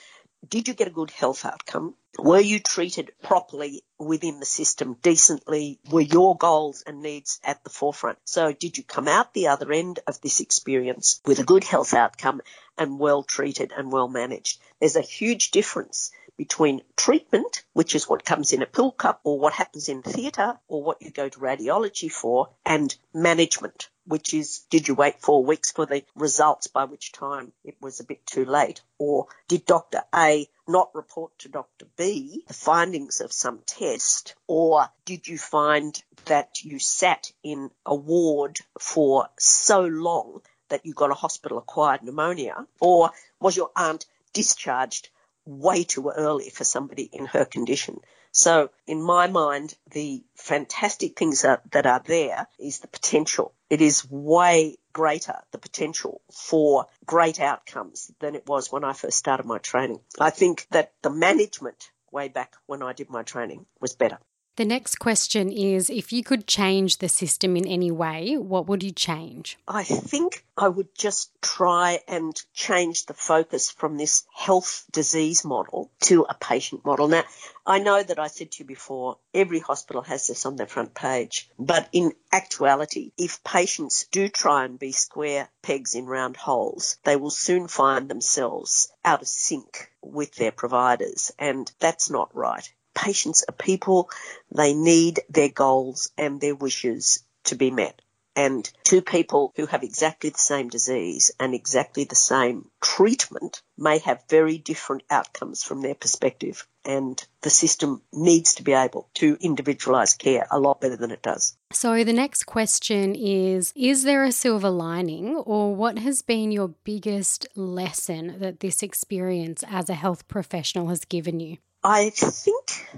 did 0.49 0.67
you 0.67 0.73
get 0.73 0.87
a 0.87 0.91
good 0.91 1.11
health 1.11 1.45
outcome? 1.45 1.95
Were 2.17 2.39
you 2.39 2.59
treated 2.59 3.11
properly 3.21 3.83
within 3.97 4.39
the 4.39 4.45
system 4.45 4.97
decently? 5.01 5.79
Were 5.89 6.01
your 6.01 6.37
goals 6.37 6.83
and 6.85 7.01
needs 7.01 7.39
at 7.43 7.63
the 7.63 7.69
forefront? 7.69 8.19
So 8.25 8.53
did 8.53 8.77
you 8.77 8.83
come 8.83 9.07
out 9.07 9.33
the 9.33 9.47
other 9.47 9.71
end 9.71 9.99
of 10.07 10.21
this 10.21 10.39
experience 10.39 11.21
with 11.25 11.39
a 11.39 11.43
good 11.43 11.63
health 11.63 11.93
outcome 11.93 12.41
and 12.77 12.99
well 12.99 13.23
treated 13.23 13.71
and 13.75 13.91
well 13.91 14.07
managed? 14.07 14.59
There's 14.79 14.95
a 14.95 15.01
huge 15.01 15.51
difference 15.51 16.11
between 16.37 16.81
treatment, 16.97 17.63
which 17.73 17.95
is 17.95 18.09
what 18.09 18.25
comes 18.25 18.53
in 18.53 18.61
a 18.61 18.65
pill 18.65 18.91
cup 18.91 19.21
or 19.23 19.39
what 19.39 19.53
happens 19.53 19.89
in 19.89 20.01
theatre 20.01 20.59
or 20.67 20.83
what 20.83 21.01
you 21.01 21.09
go 21.09 21.29
to 21.29 21.39
radiology 21.39 22.11
for, 22.11 22.49
and 22.65 22.95
management, 23.13 23.89
which 24.05 24.33
is 24.33 24.59
did 24.69 24.87
you 24.87 24.95
wait 24.95 25.21
four 25.21 25.43
weeks 25.43 25.71
for 25.71 25.85
the 25.85 26.03
results 26.15 26.67
by 26.67 26.85
which 26.85 27.11
time 27.11 27.51
it 27.63 27.75
was 27.81 27.99
a 27.99 28.03
bit 28.03 28.25
too 28.25 28.45
late? 28.45 28.81
Or 28.97 29.27
did 29.47 29.65
Dr. 29.65 30.03
A 30.13 30.47
not 30.67 30.93
report 30.93 31.37
to 31.39 31.49
Dr. 31.49 31.87
B 31.97 32.43
the 32.47 32.53
findings 32.53 33.21
of 33.21 33.33
some 33.33 33.59
test? 33.65 34.35
Or 34.47 34.89
did 35.05 35.27
you 35.27 35.37
find 35.37 36.01
that 36.25 36.63
you 36.63 36.79
sat 36.79 37.31
in 37.43 37.71
a 37.85 37.95
ward 37.95 38.59
for 38.79 39.29
so 39.39 39.81
long 39.81 40.41
that 40.69 40.85
you 40.85 40.93
got 40.93 41.11
a 41.11 41.15
hospital 41.15 41.57
acquired 41.57 42.03
pneumonia? 42.03 42.67
Or 42.79 43.11
was 43.39 43.57
your 43.57 43.71
aunt 43.75 44.05
discharged 44.33 45.09
way 45.45 45.83
too 45.83 46.09
early 46.09 46.49
for 46.49 46.63
somebody 46.63 47.03
in 47.03 47.25
her 47.27 47.45
condition. 47.45 48.01
So 48.31 48.69
in 48.85 49.01
my 49.01 49.27
mind, 49.27 49.75
the 49.91 50.23
fantastic 50.35 51.17
things 51.17 51.43
that, 51.43 51.71
that 51.71 51.85
are 51.85 52.03
there 52.05 52.47
is 52.59 52.79
the 52.79 52.87
potential. 52.87 53.53
It 53.69 53.81
is 53.81 54.09
way 54.09 54.77
greater, 54.93 55.41
the 55.51 55.57
potential 55.57 56.21
for 56.31 56.85
great 57.05 57.39
outcomes 57.39 58.11
than 58.19 58.35
it 58.35 58.47
was 58.47 58.71
when 58.71 58.83
I 58.83 58.93
first 58.93 59.17
started 59.17 59.45
my 59.45 59.57
training. 59.57 60.01
I 60.19 60.29
think 60.29 60.67
that 60.71 60.93
the 61.01 61.09
management 61.09 61.91
way 62.11 62.27
back 62.27 62.55
when 62.67 62.83
I 62.83 62.93
did 62.93 63.09
my 63.09 63.23
training 63.23 63.65
was 63.79 63.95
better. 63.95 64.19
The 64.57 64.63
next 64.63 64.99
question 64.99 65.51
is 65.51 65.89
if 65.89 66.13
you 66.13 66.23
could 66.23 66.47
change 66.47 66.99
the 66.99 67.09
system 67.09 67.57
in 67.57 67.67
any 67.67 67.91
way, 67.91 68.37
what 68.37 68.67
would 68.67 68.83
you 68.83 68.91
change? 68.91 69.57
I 69.67 69.83
think 69.83 70.45
I 70.55 70.69
would 70.69 70.95
just 70.95 71.29
try 71.41 71.99
and 72.07 72.33
change 72.53 73.05
the 73.05 73.13
focus 73.13 73.69
from 73.69 73.97
this 73.97 74.23
health 74.33 74.85
disease 74.89 75.43
model 75.43 75.91
to 76.03 76.25
a 76.29 76.35
patient 76.35 76.85
model. 76.85 77.09
Now, 77.09 77.25
I 77.65 77.79
know 77.79 78.01
that 78.01 78.17
I 78.17 78.27
said 78.27 78.51
to 78.51 78.63
you 78.63 78.65
before, 78.65 79.17
every 79.33 79.59
hospital 79.59 80.03
has 80.03 80.27
this 80.27 80.45
on 80.45 80.55
their 80.55 80.67
front 80.67 80.93
page, 80.93 81.49
but 81.59 81.89
in 81.91 82.13
actuality, 82.31 83.11
if 83.17 83.43
patients 83.43 84.05
do 84.09 84.29
try 84.29 84.63
and 84.63 84.79
be 84.79 84.93
square 84.93 85.49
pegs 85.63 85.95
in 85.95 86.05
round 86.05 86.37
holes, 86.37 86.95
they 87.03 87.17
will 87.17 87.29
soon 87.29 87.67
find 87.67 88.07
themselves 88.07 88.89
out 89.03 89.21
of 89.21 89.27
sync 89.27 89.91
with 90.01 90.33
their 90.35 90.53
providers, 90.53 91.33
and 91.37 91.69
that's 91.79 92.09
not 92.09 92.33
right 92.33 92.71
patients 92.95 93.43
are 93.47 93.53
people. 93.53 94.09
They 94.55 94.73
need 94.73 95.19
their 95.29 95.49
goals 95.49 96.09
and 96.17 96.41
their 96.41 96.55
wishes 96.55 97.23
to 97.45 97.55
be 97.55 97.69
met. 97.69 98.01
And 98.35 98.69
two 98.83 99.01
people 99.01 99.53
who 99.55 99.65
have 99.65 99.83
exactly 99.83 100.29
the 100.29 100.37
same 100.37 100.67
disease 100.67 101.31
and 101.39 101.53
exactly 101.55 102.03
the 102.03 102.15
same 102.15 102.69
treatment 102.81 103.61
may 103.77 103.99
have 103.99 104.25
very 104.29 104.57
different 104.57 105.03
outcomes 105.09 105.63
from 105.63 105.81
their 105.81 105.95
perspective. 105.95 106.67
And 106.83 107.21
the 107.41 107.49
system 107.49 108.01
needs 108.11 108.55
to 108.55 108.63
be 108.63 108.73
able 108.73 109.09
to 109.15 109.37
individualise 109.39 110.17
care 110.17 110.47
a 110.51 110.59
lot 110.59 110.81
better 110.81 110.97
than 110.97 111.11
it 111.11 111.21
does. 111.21 111.55
So, 111.71 112.03
the 112.03 112.13
next 112.13 112.43
question 112.43 113.15
is 113.15 113.71
Is 113.75 114.03
there 114.03 114.23
a 114.23 114.31
silver 114.31 114.69
lining, 114.69 115.35
or 115.37 115.73
what 115.73 115.97
has 115.99 116.21
been 116.21 116.51
your 116.51 116.67
biggest 116.83 117.47
lesson 117.55 118.39
that 118.39 118.59
this 118.59 118.83
experience 118.83 119.63
as 119.67 119.89
a 119.89 119.95
health 119.95 120.27
professional 120.27 120.89
has 120.89 121.05
given 121.05 121.39
you? 121.39 121.57
I 121.87 122.09
think 122.09 122.89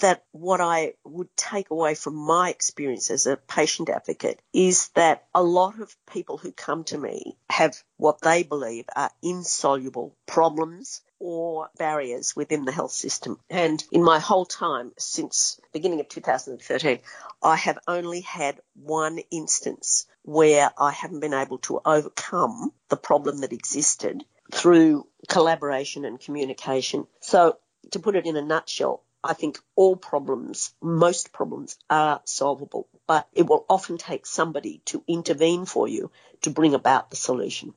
that 0.00 0.22
what 0.32 0.60
I 0.60 0.92
would 1.04 1.34
take 1.38 1.70
away 1.70 1.94
from 1.94 2.14
my 2.14 2.50
experience 2.50 3.10
as 3.10 3.26
a 3.26 3.38
patient 3.38 3.88
advocate 3.88 4.42
is 4.52 4.88
that 4.88 5.24
a 5.34 5.42
lot 5.42 5.80
of 5.80 5.96
people 6.12 6.36
who 6.36 6.52
come 6.52 6.84
to 6.84 6.98
me 6.98 7.38
have 7.48 7.82
what 7.96 8.20
they 8.20 8.42
believe 8.42 8.84
are 8.94 9.10
insoluble 9.22 10.14
problems 10.26 11.00
or 11.18 11.70
barriers 11.78 12.36
within 12.36 12.66
the 12.66 12.72
health 12.72 12.92
system. 12.92 13.40
And 13.48 13.82
in 13.90 14.04
my 14.04 14.18
whole 14.18 14.44
time 14.44 14.92
since 14.98 15.58
beginning 15.72 16.00
of 16.00 16.10
2013, 16.10 16.98
I 17.42 17.56
have 17.56 17.78
only 17.88 18.20
had 18.20 18.60
one 18.74 19.18
instance 19.30 20.06
where 20.24 20.70
I 20.78 20.90
haven't 20.90 21.20
been 21.20 21.32
able 21.32 21.56
to 21.60 21.80
overcome 21.86 22.72
the 22.90 22.98
problem 22.98 23.38
that 23.38 23.54
existed 23.54 24.26
through 24.52 25.06
collaboration 25.26 26.04
and 26.04 26.20
communication. 26.20 27.06
So 27.20 27.56
to 27.92 28.00
put 28.00 28.16
it 28.16 28.26
in 28.26 28.36
a 28.36 28.42
nutshell, 28.42 29.02
I 29.22 29.32
think 29.34 29.58
all 29.74 29.96
problems, 29.96 30.72
most 30.80 31.32
problems 31.32 31.76
are 31.90 32.20
solvable, 32.24 32.88
but 33.06 33.26
it 33.32 33.46
will 33.46 33.64
often 33.68 33.98
take 33.98 34.26
somebody 34.26 34.82
to 34.86 35.02
intervene 35.08 35.66
for 35.66 35.88
you 35.88 36.10
to 36.42 36.50
bring 36.50 36.74
about 36.74 37.10
the 37.10 37.16
solution. 37.16 37.74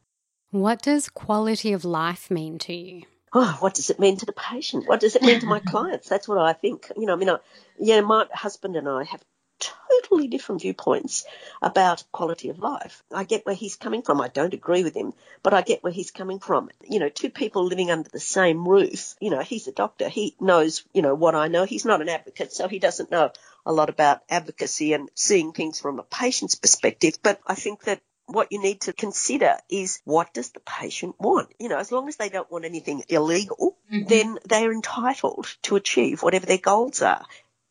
What 0.51 0.81
does 0.81 1.09
quality 1.09 1.73
of 1.73 1.85
life 1.85 2.29
mean 2.29 2.59
to 2.59 2.73
you? 2.73 3.03
Oh, 3.33 3.57
what 3.59 3.75
does 3.75 3.89
it 3.89 3.99
mean 3.99 4.17
to 4.17 4.25
the 4.25 4.33
patient? 4.33 4.87
What 4.87 4.99
does 4.99 5.15
it 5.15 5.21
mean 5.21 5.39
to 5.39 5.45
my 5.45 5.59
clients? 5.65 6.09
That's 6.09 6.27
what 6.27 6.39
I 6.39 6.53
think. 6.53 6.91
You 6.97 7.05
know, 7.05 7.13
I 7.13 7.15
mean, 7.15 7.29
I, 7.29 7.37
yeah, 7.79 8.01
my 8.01 8.25
husband 8.33 8.75
and 8.75 8.89
I 8.89 9.03
have 9.03 9.21
totally 9.59 10.27
different 10.27 10.61
viewpoints 10.61 11.25
about 11.61 12.03
quality 12.11 12.49
of 12.49 12.59
life. 12.59 13.03
I 13.13 13.23
get 13.23 13.45
where 13.45 13.55
he's 13.55 13.75
coming 13.75 14.01
from. 14.01 14.21
I 14.21 14.27
don't 14.27 14.53
agree 14.53 14.83
with 14.83 14.95
him, 14.95 15.13
but 15.43 15.53
I 15.53 15.61
get 15.61 15.83
where 15.83 15.93
he's 15.93 16.11
coming 16.11 16.39
from. 16.39 16.69
You 16.87 16.99
know, 16.99 17.09
two 17.09 17.29
people 17.29 17.65
living 17.65 17.91
under 17.91 18.09
the 18.09 18.19
same 18.19 18.67
roof, 18.67 19.15
you 19.19 19.29
know, 19.29 19.41
he's 19.41 19.67
a 19.67 19.71
doctor. 19.71 20.09
He 20.09 20.35
knows, 20.39 20.83
you 20.93 21.01
know, 21.01 21.15
what 21.15 21.35
I 21.35 21.47
know. 21.47 21.65
He's 21.65 21.85
not 21.85 22.01
an 22.01 22.09
advocate, 22.09 22.53
so 22.53 22.67
he 22.67 22.79
doesn't 22.79 23.11
know 23.11 23.31
a 23.65 23.73
lot 23.73 23.89
about 23.89 24.21
advocacy 24.29 24.93
and 24.93 25.09
seeing 25.15 25.51
things 25.51 25.79
from 25.79 25.99
a 25.99 26.03
patient's 26.03 26.55
perspective. 26.55 27.19
But 27.21 27.39
I 27.45 27.55
think 27.55 27.83
that 27.83 28.01
what 28.25 28.51
you 28.51 28.61
need 28.61 28.81
to 28.81 28.93
consider 28.93 29.57
is 29.69 30.01
what 30.05 30.33
does 30.33 30.51
the 30.51 30.59
patient 30.59 31.15
want? 31.19 31.49
You 31.59 31.69
know, 31.69 31.77
as 31.77 31.91
long 31.91 32.07
as 32.07 32.15
they 32.15 32.29
don't 32.29 32.51
want 32.51 32.65
anything 32.65 33.03
illegal, 33.09 33.77
mm-hmm. 33.91 34.07
then 34.07 34.39
they're 34.45 34.71
entitled 34.71 35.47
to 35.63 35.75
achieve 35.75 36.21
whatever 36.21 36.45
their 36.45 36.57
goals 36.57 37.01
are 37.01 37.25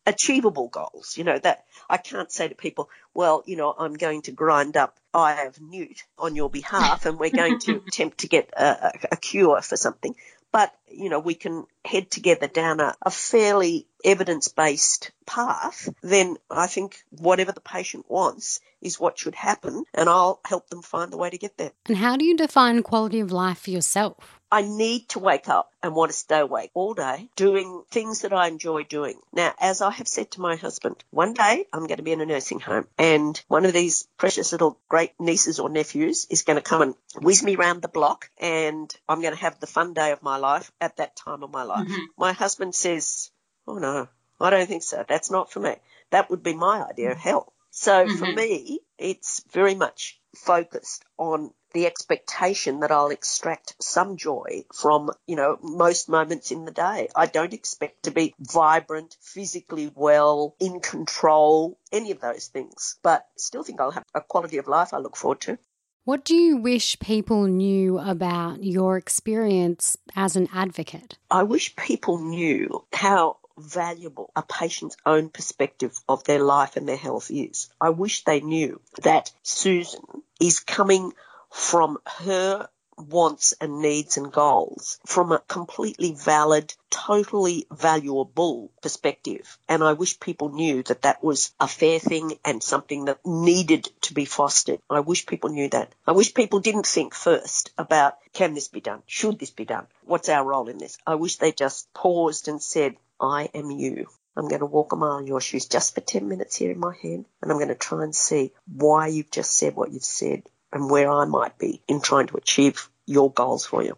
achievable 0.09 0.69
goals. 0.69 1.17
You 1.17 1.25
know, 1.25 1.39
that 1.39 1.65
I 1.89 1.99
can't 1.99 2.33
say 2.33 2.49
to 2.49 2.55
people, 2.55 2.91
well, 3.15 3.43
you 3.47 3.57
know, 3.57 3.75
I'm 3.77 3.95
going 3.95 4.23
to 4.23 4.33
grind 4.33 4.77
up 4.77 4.99
I 5.15 5.33
have 5.33 5.61
Newt 5.61 6.05
on 6.19 6.37
your 6.37 6.51
behalf 6.51 7.07
and 7.07 7.19
we're 7.19 7.31
going 7.31 7.59
to 7.61 7.77
attempt 7.87 8.19
to 8.19 8.29
get 8.29 8.51
a, 8.57 8.93
a, 9.13 9.17
cure 9.17 9.61
for 9.63 9.77
something. 9.77 10.15
But, 10.53 10.73
you 10.91 11.11
know, 11.11 11.19
we 11.19 11.35
can 11.35 11.67
head 11.85 12.11
together 12.11 12.47
down 12.47 12.81
a, 12.81 12.95
a 13.03 13.11
fairly 13.11 13.87
evidence 14.05 14.49
based 14.49 15.11
path, 15.27 15.89
then 16.03 16.37
I 16.51 16.67
think 16.67 17.03
whatever 17.11 17.53
the 17.53 17.61
patient 17.61 18.07
wants 18.09 18.61
is 18.81 19.01
what 19.01 19.19
should 19.19 19.35
happen 19.35 19.85
and 19.93 20.09
I'll 20.09 20.41
help 20.45 20.71
them 20.71 20.83
find 20.83 21.13
the 21.13 21.19
way 21.19 21.31
to 21.31 21.39
get 21.39 21.57
there. 21.59 21.73
And 21.87 21.97
how 21.97 22.17
do 22.17 22.25
you 22.25 22.37
define 22.37 22.83
quality 22.83 23.21
of 23.21 23.33
life 23.33 23.59
for 23.59 23.71
yourself? 23.71 24.38
I 24.51 24.63
need 24.63 25.09
to 25.11 25.19
wake 25.19 25.49
up 25.49 25.71
and 25.83 25.95
want 25.95 26.11
to 26.11 26.17
stay 26.17 26.41
awake 26.41 26.71
all 26.75 26.95
day 26.95 27.29
doing 27.37 27.83
things 27.91 28.23
that 28.23 28.33
I 28.33 28.49
enjoy 28.49 28.85
doing. 28.85 29.21
Now, 29.33 29.55
as 29.61 29.83
I 29.83 29.91
have 29.91 30.09
said 30.09 30.31
to 30.33 30.41
my 30.41 30.57
husband, 30.57 31.05
one 31.11 31.35
day 31.35 31.67
I'm 31.73 31.87
going 31.87 31.99
to 31.99 32.03
be 32.03 32.13
in 32.13 32.21
a 32.21 32.27
nursing 32.27 32.61
home 32.61 32.87
and 32.99 33.41
one 33.49 33.67
of 33.67 33.73
these 33.73 34.09
precious 34.17 34.53
little 34.53 34.79
great 34.89 35.13
nieces 35.19 35.59
or 35.59 35.69
nephews 35.69 36.27
is 36.31 36.43
going 36.43 36.57
to 36.57 36.63
come 36.63 36.83
and 36.83 36.95
whiz 37.21 37.43
me 37.43 37.57
round 37.57 37.83
the 37.83 37.89
block 37.89 38.31
and 38.39 38.95
I'm 39.09 39.21
going 39.21 39.35
to 39.35 39.41
have 39.41 39.61
the 39.61 39.67
fun 39.67 39.93
day 39.93 40.13
of 40.13 40.23
my 40.23 40.39
life 40.39 40.73
at 40.81 40.97
that 40.97 41.17
time 41.17 41.43
of 41.43 41.51
my 41.51 41.65
life. 41.65 41.87
Mm-hmm. 41.87 42.05
My 42.17 42.33
husband 42.33 42.75
says, 42.75 43.31
Oh 43.67 43.79
no, 43.79 44.09
I 44.41 44.51
don't 44.51 44.67
think 44.67 44.83
so. 44.83 45.05
That's 45.07 45.31
not 45.31 45.53
for 45.53 45.61
me. 45.61 45.77
That 46.11 46.31
would 46.31 46.43
be 46.43 46.55
my 46.55 46.87
idea 46.89 47.13
of 47.13 47.19
hell. 47.19 47.53
So 47.71 48.07
mm-hmm. 48.07 48.17
for 48.17 48.33
me, 48.33 48.81
it's 48.97 49.45
very 49.53 49.75
much 49.75 50.19
focused 50.35 51.05
on 51.19 51.53
the 51.73 51.87
expectation 51.87 52.81
that 52.81 52.91
I'll 52.91 53.11
extract 53.11 53.75
some 53.81 54.17
joy 54.17 54.65
from, 54.75 55.11
you 55.27 55.37
know, 55.37 55.59
most 55.63 56.09
moments 56.09 56.51
in 56.51 56.65
the 56.65 56.71
day. 56.71 57.09
I 57.15 57.27
don't 57.27 57.55
expect 57.55 58.05
to 58.05 58.11
be 58.11 58.35
vibrant, 58.39 59.17
physically 59.21 59.91
well, 59.95 60.55
in 60.61 60.81
control, 60.81 61.79
any 61.93 62.11
of 62.11 62.21
those 62.21 62.47
things, 62.47 62.97
but 63.03 63.27
still 63.37 63.63
think 63.63 63.81
I'll 63.81 63.91
have 63.91 64.05
a 64.15 64.21
quality 64.21 64.59
of 64.59 64.69
life 64.69 64.95
I 64.95 64.99
look 64.99 65.17
forward 65.17 65.41
to. 65.43 65.59
What 66.05 66.25
do 66.25 66.35
you 66.35 66.57
wish 66.57 66.99
people 67.01 67.45
knew 67.45 67.99
about 67.99 68.65
your 68.65 68.97
experience 68.97 69.99
as 70.17 70.37
an 70.37 70.49
advocate? 70.55 71.19
I 71.31 71.43
wish 71.43 71.77
people 71.77 72.19
knew 72.19 72.87
how 72.95 73.37
valuable 73.59 74.31
a 74.35 74.43
patient's 74.43 74.97
own 75.05 75.29
perspective 75.29 75.99
of 76.09 76.25
their 76.25 76.43
life 76.43 76.77
and 76.77 76.89
their 76.89 76.97
health 76.97 77.31
is. 77.31 77.69
I 77.81 77.91
wish 77.91 78.25
they 78.25 78.41
knew 78.41 78.81
that 79.03 79.33
Susan 79.43 80.01
is 80.41 80.61
coming 80.61 81.13
from 81.51 81.99
her 82.05 82.69
wants 82.99 83.55
and 83.61 83.81
needs 83.81 84.17
and 84.17 84.33
goals 84.33 84.99
from 85.07 85.31
a 85.31 85.39
completely 85.39 86.13
valid, 86.13 86.75
totally 86.91 87.67
valuable 87.71 88.73
perspective. 88.83 89.59
And 89.69 89.85
I 89.85 89.93
wish 89.93 90.19
people 90.19 90.49
knew 90.49 90.83
that 90.85 91.03
that 91.03 91.23
was 91.23 91.53
a 91.61 91.69
fair 91.69 92.01
thing 92.01 92.39
and 92.45 92.63
something 92.63 93.05
that 93.05 93.25
needed 93.25 93.89
to 94.03 94.15
be 94.15 94.25
fostered. 94.25 94.81
I 94.91 95.01
wish 95.01 95.27
people 95.27 95.51
knew 95.51 95.69
that. 95.69 95.93
I 96.07 96.13
wish 96.13 96.35
people 96.35 96.61
didn't 96.61 96.87
think 96.87 97.15
first 97.15 97.71
about 97.79 98.17
can 98.33 98.55
this 98.55 98.69
be 98.69 98.81
done? 98.81 99.03
Should 99.07 99.39
this 99.39 99.51
be 99.51 99.65
done? 99.65 99.87
What's 100.05 100.29
our 100.29 100.45
role 100.45 100.69
in 100.69 100.79
this? 100.79 100.99
I 101.07 101.15
wish 101.15 101.37
they 101.37 101.53
just 101.53 101.93
paused 101.95 102.49
and 102.49 102.61
said, 102.61 102.97
I 103.21 103.49
am 103.55 103.71
you. 103.71 104.09
I'm 104.37 104.49
going 104.49 104.61
to 104.61 104.67
walk 104.67 104.93
a 104.93 104.97
mile 104.97 105.19
in 105.19 105.27
your 105.27 105.41
shoes 105.41 105.67
just 105.67 105.95
for 105.95 106.01
10 106.01 106.29
minutes 106.29 106.57
here 106.57 106.71
in 106.71 106.79
my 106.79 106.95
head, 106.95 107.25
and 107.43 107.51
I'm 107.51 107.59
going 107.59 107.69
to 107.69 107.75
try 107.75 108.05
and 108.05 108.15
see 108.15 108.53
why 108.73 109.09
you've 109.09 109.33
just 109.33 109.57
said 109.57 109.75
what 109.75 109.91
you've 109.91 110.05
said 110.05 110.45
and 110.73 110.91
where 110.91 111.11
I 111.11 111.25
might 111.25 111.59
be 111.59 111.83
in 111.89 112.01
trying 112.01 112.27
to 112.29 112.37
achieve 112.37 112.89
your 113.07 113.33
goals 113.33 113.65
for 113.65 113.83
you. 113.83 113.97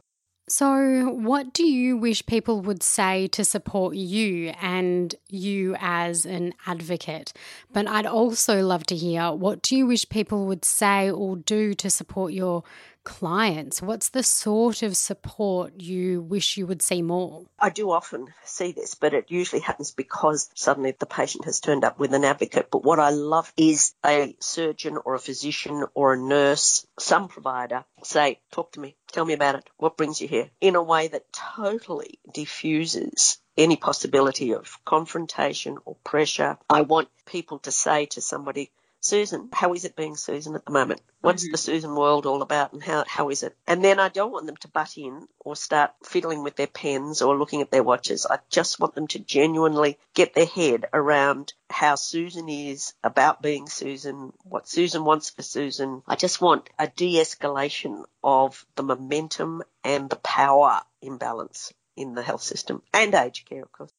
So, 0.51 1.11
what 1.11 1.53
do 1.53 1.64
you 1.64 1.97
wish 1.97 2.27
people 2.27 2.61
would 2.62 2.83
say 2.83 3.29
to 3.29 3.45
support 3.45 3.95
you 3.95 4.53
and 4.61 5.14
you 5.29 5.77
as 5.79 6.27
an 6.27 6.55
advocate? 6.66 7.33
But 7.73 7.87
I'd 7.87 8.05
also 8.05 8.61
love 8.61 8.85
to 8.87 8.97
hear 8.97 9.31
what 9.31 9.62
do 9.62 9.77
you 9.77 9.87
wish 9.87 10.09
people 10.09 10.47
would 10.47 10.64
say 10.64 11.09
or 11.09 11.37
do 11.37 11.73
to 11.75 11.89
support 11.89 12.33
your 12.33 12.64
clients? 13.05 13.83
What's 13.83 14.11
the 14.11 14.23
sort 14.23 14.83
of 14.83 14.97
support 14.97 15.75
you 15.81 16.21
wish 16.23 16.57
you 16.57 16.67
would 16.67 16.83
see 16.83 17.03
more? 17.03 17.47
I 17.59 17.71
do 17.71 17.91
often 17.91 18.29
see 18.45 18.73
this, 18.73 18.95
but 18.95 19.15
it 19.15 19.31
usually 19.31 19.61
happens 19.61 19.91
because 19.91 20.51
suddenly 20.55 20.95
the 20.99 21.07
patient 21.07 21.45
has 21.45 21.61
turned 21.61 21.85
up 21.85 21.99
with 21.99 22.15
an 22.15 22.25
advocate. 22.25 22.69
But 22.71 22.85
what 22.85 22.99
I 22.99 23.11
love 23.11 23.53
is 23.57 23.95
a 24.05 24.37
surgeon 24.41 24.99
or 25.05 25.15
a 25.15 25.19
physician 25.19 25.85
or 25.95 26.15
a 26.15 26.19
nurse, 26.19 26.87
some 26.99 27.29
provider 27.29 27.85
say, 28.03 28.41
talk 28.51 28.73
to 28.73 28.81
me, 28.81 28.97
tell 29.13 29.25
me 29.25 29.35
about 29.35 29.57
it, 29.57 29.71
what 29.77 29.97
brings 29.97 30.21
you 30.21 30.29
here, 30.29 30.51
in 30.61 30.77
a 30.77 30.83
way 30.83 31.09
that 31.09 31.33
totally 31.33 32.19
diffuses 32.33 33.39
any 33.57 33.77
possibility 33.77 34.55
of 34.55 34.79
confrontation 34.85 35.79
or 35.85 35.97
pressure. 36.05 36.57
I 36.69 36.83
want 36.83 37.09
people 37.27 37.59
to 37.61 37.73
say 37.73 38.07
to 38.07 38.21
somebody, 38.21 38.71
Susan, 39.03 39.49
how 39.53 39.73
is 39.73 39.87
it 39.87 39.97
being 39.97 40.15
Susan 40.15 40.55
at 40.55 40.65
the 40.67 40.73
moment? 40.73 41.01
What's 41.23 41.45
mm-hmm. 41.45 41.53
the 41.53 41.59
Susan 41.59 41.95
world 41.95 42.27
all 42.27 42.43
about 42.43 42.75
and 42.75 42.83
how, 42.83 43.05
how 43.09 43.31
is 43.31 43.43
it? 43.43 43.57
And 43.67 43.83
then 43.83 43.99
I 43.99 44.09
don't 44.09 44.31
want 44.31 44.47
them 44.47 44.59
to 44.59 44.69
butt 44.69 44.99
in 44.99 45.27
or 45.39 45.57
start 45.57 45.93
fiddling 46.05 46.43
with 46.43 46.57
their 46.57 46.67
pens 46.67 47.23
or 47.23 47.37
looking 47.37 47.63
at 47.63 47.71
their 47.71 47.83
watches. 47.83 48.27
I 48.29 48.39
just 48.51 48.79
want 48.79 48.95
them 48.95 49.07
to 49.09 49.19
genuinely 49.19 49.99
get 50.15 50.35
their 50.35 50.47
head 50.47 50.85
around 50.93 51.55
how 51.71 51.95
Susan 51.95 52.49
is 52.49 52.93
about 53.03 53.41
being 53.41 53.69
Susan, 53.69 54.35
what 54.45 54.69
Susan 54.69 55.05
wants 55.05 55.31
for 55.31 55.43
Susan. 55.43 56.03
I 56.07 56.17
just 56.17 56.41
want 56.41 56.69
a 56.79 56.87
de-escalation 56.87 58.05
of 58.23 58.67
the 58.77 58.83
momentum 58.83 59.63
and 59.83 60.11
the 60.11 60.17
power 60.17 60.83
imbalance 61.01 61.73
in 61.97 62.15
the 62.15 62.23
health 62.23 62.43
system 62.43 62.83
and 62.93 63.15
aged 63.15 63.49
care, 63.49 63.63
of 63.63 63.73
course. 63.73 63.93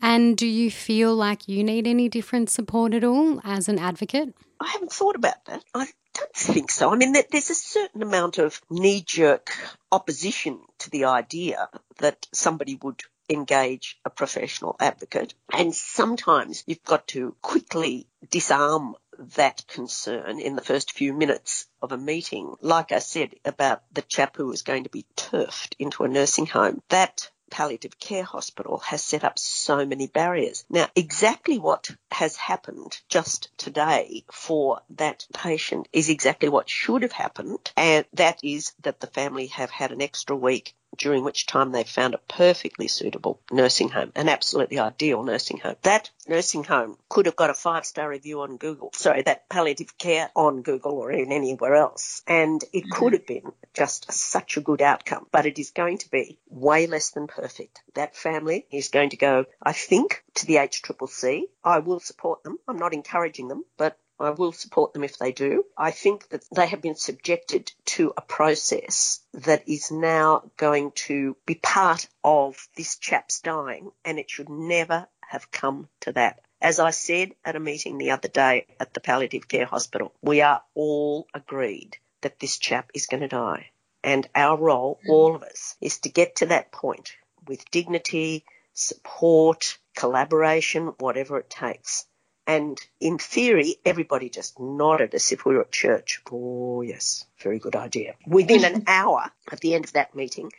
And 0.00 0.36
do 0.36 0.46
you 0.46 0.70
feel 0.70 1.14
like 1.14 1.48
you 1.48 1.64
need 1.64 1.86
any 1.86 2.08
different 2.08 2.50
support 2.50 2.94
at 2.94 3.04
all 3.04 3.40
as 3.44 3.68
an 3.68 3.78
advocate? 3.78 4.34
I 4.60 4.68
haven't 4.68 4.92
thought 4.92 5.16
about 5.16 5.44
that. 5.46 5.64
I 5.74 5.88
don't 6.14 6.34
think 6.34 6.70
so. 6.70 6.92
I 6.92 6.96
mean, 6.96 7.12
that 7.12 7.30
there's 7.30 7.50
a 7.50 7.54
certain 7.54 8.02
amount 8.02 8.38
of 8.38 8.60
knee 8.70 9.02
jerk 9.04 9.50
opposition 9.90 10.60
to 10.78 10.90
the 10.90 11.06
idea 11.06 11.68
that 11.98 12.26
somebody 12.32 12.78
would 12.80 13.02
engage 13.28 13.98
a 14.04 14.10
professional 14.10 14.76
advocate. 14.80 15.34
And 15.52 15.74
sometimes 15.74 16.64
you've 16.66 16.84
got 16.84 17.08
to 17.08 17.34
quickly 17.42 18.06
disarm 18.30 18.94
that 19.36 19.66
concern 19.66 20.38
in 20.38 20.56
the 20.56 20.62
first 20.62 20.92
few 20.92 21.12
minutes 21.12 21.66
of 21.82 21.92
a 21.92 21.98
meeting. 21.98 22.54
Like 22.60 22.92
I 22.92 23.00
said 23.00 23.34
about 23.44 23.82
the 23.92 24.02
chap 24.02 24.36
who 24.36 24.46
was 24.46 24.62
going 24.62 24.84
to 24.84 24.90
be 24.90 25.06
turfed 25.16 25.74
into 25.78 26.04
a 26.04 26.08
nursing 26.08 26.46
home, 26.46 26.82
that 26.88 27.30
palliative 27.50 27.98
care 27.98 28.22
hospital 28.22 28.78
has 28.78 29.02
set 29.02 29.24
up 29.24 29.38
so 29.38 29.84
many 29.84 30.06
barriers. 30.06 30.64
Now, 30.68 30.88
exactly 30.94 31.58
what 31.58 31.90
has 32.10 32.36
happened 32.36 33.00
just 33.08 33.50
today 33.58 34.24
for 34.32 34.80
that 34.90 35.26
patient 35.32 35.88
is 35.92 36.08
exactly 36.08 36.48
what 36.48 36.68
should 36.68 37.02
have 37.02 37.12
happened, 37.12 37.72
and 37.76 38.04
that 38.14 38.40
is 38.42 38.72
that 38.82 39.00
the 39.00 39.06
family 39.06 39.46
have 39.48 39.70
had 39.70 39.92
an 39.92 40.02
extra 40.02 40.36
week 40.36 40.74
during 40.96 41.24
which 41.24 41.46
time 41.46 41.72
they 41.72 41.84
found 41.84 42.14
a 42.14 42.20
perfectly 42.28 42.88
suitable 42.88 43.40
nursing 43.50 43.88
home, 43.88 44.12
an 44.14 44.28
absolutely 44.28 44.78
ideal 44.78 45.22
nursing 45.22 45.58
home. 45.58 45.76
That 45.82 46.10
nursing 46.26 46.64
home 46.64 46.96
could 47.08 47.26
have 47.26 47.36
got 47.36 47.50
a 47.50 47.54
five 47.54 47.84
star 47.86 48.08
review 48.08 48.40
on 48.40 48.56
Google, 48.56 48.90
sorry, 48.94 49.22
that 49.22 49.48
palliative 49.48 49.96
care 49.98 50.30
on 50.34 50.62
Google 50.62 50.92
or 50.92 51.10
in 51.12 51.32
anywhere 51.32 51.74
else. 51.74 52.22
And 52.26 52.62
it 52.72 52.84
mm-hmm. 52.84 52.92
could 52.92 53.12
have 53.12 53.26
been 53.26 53.52
just 53.74 54.10
such 54.12 54.56
a 54.56 54.60
good 54.60 54.82
outcome, 54.82 55.26
but 55.30 55.46
it 55.46 55.58
is 55.58 55.70
going 55.70 55.98
to 55.98 56.10
be 56.10 56.38
way 56.48 56.86
less 56.86 57.10
than 57.10 57.26
perfect. 57.26 57.80
That 57.94 58.16
family 58.16 58.66
is 58.70 58.88
going 58.88 59.10
to 59.10 59.16
go, 59.16 59.46
I 59.62 59.72
think, 59.72 60.24
to 60.34 60.46
the 60.46 60.56
HCCC. 60.56 61.42
I 61.64 61.78
will 61.80 62.00
support 62.00 62.42
them. 62.42 62.58
I'm 62.66 62.78
not 62.78 62.94
encouraging 62.94 63.48
them, 63.48 63.64
but 63.76 63.98
I 64.20 64.30
will 64.30 64.52
support 64.52 64.92
them 64.92 65.04
if 65.04 65.18
they 65.18 65.32
do. 65.32 65.64
I 65.76 65.90
think 65.92 66.28
that 66.30 66.44
they 66.50 66.66
have 66.66 66.82
been 66.82 66.96
subjected 66.96 67.72
to 67.96 68.12
a 68.16 68.22
process 68.22 69.20
that 69.32 69.68
is 69.68 69.90
now 69.90 70.50
going 70.56 70.92
to 71.06 71.36
be 71.46 71.54
part 71.54 72.08
of 72.24 72.68
this 72.76 72.96
chap's 72.96 73.40
dying, 73.40 73.92
and 74.04 74.18
it 74.18 74.30
should 74.30 74.48
never 74.48 75.08
have 75.28 75.50
come 75.50 75.88
to 76.00 76.12
that. 76.12 76.40
As 76.60 76.80
I 76.80 76.90
said 76.90 77.34
at 77.44 77.54
a 77.54 77.60
meeting 77.60 77.98
the 77.98 78.10
other 78.10 78.28
day 78.28 78.66
at 78.80 78.92
the 78.92 79.00
palliative 79.00 79.46
care 79.46 79.66
hospital, 79.66 80.12
we 80.20 80.40
are 80.40 80.62
all 80.74 81.28
agreed 81.32 81.96
that 82.22 82.40
this 82.40 82.58
chap 82.58 82.90
is 82.94 83.06
going 83.06 83.20
to 83.20 83.28
die. 83.28 83.70
And 84.02 84.28
our 84.34 84.56
role, 84.56 84.98
hmm. 85.04 85.10
all 85.10 85.36
of 85.36 85.42
us, 85.44 85.76
is 85.80 85.98
to 86.00 86.08
get 86.08 86.36
to 86.36 86.46
that 86.46 86.72
point 86.72 87.14
with 87.46 87.70
dignity, 87.70 88.44
support, 88.74 89.78
collaboration, 89.96 90.94
whatever 90.98 91.38
it 91.38 91.50
takes. 91.50 92.06
And 92.48 92.80
in 92.98 93.18
theory, 93.18 93.76
everybody 93.84 94.30
just 94.30 94.58
nodded 94.58 95.14
as 95.14 95.30
if 95.32 95.44
we 95.44 95.54
were 95.54 95.60
at 95.60 95.70
church. 95.70 96.22
Oh, 96.32 96.80
yes, 96.80 97.26
very 97.38 97.58
good 97.58 97.76
idea. 97.76 98.14
Within 98.26 98.64
an 98.64 98.84
hour 98.88 99.30
at 99.52 99.60
the 99.60 99.74
end 99.74 99.84
of 99.84 99.92
that 99.92 100.14
meeting, 100.14 100.50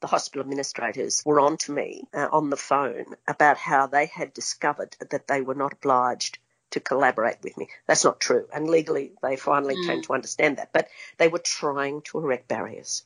the 0.00 0.06
hospital 0.06 0.42
administrators 0.42 1.20
were 1.26 1.40
on 1.40 1.56
to 1.58 1.72
me 1.72 2.04
uh, 2.14 2.28
on 2.30 2.50
the 2.50 2.56
phone 2.56 3.06
about 3.26 3.56
how 3.56 3.88
they 3.88 4.06
had 4.06 4.32
discovered 4.32 4.96
that 5.10 5.26
they 5.26 5.40
were 5.40 5.56
not 5.56 5.72
obliged 5.72 6.38
to 6.70 6.78
collaborate 6.78 7.38
with 7.42 7.56
me. 7.56 7.68
That's 7.88 8.04
not 8.04 8.20
true. 8.20 8.46
And 8.54 8.70
legally, 8.70 9.10
they 9.20 9.34
finally 9.34 9.74
mm. 9.74 9.86
came 9.86 10.02
to 10.02 10.14
understand 10.14 10.58
that. 10.58 10.72
But 10.72 10.88
they 11.18 11.26
were 11.26 11.40
trying 11.40 12.02
to 12.02 12.18
erect 12.18 12.46
barriers. 12.46 13.02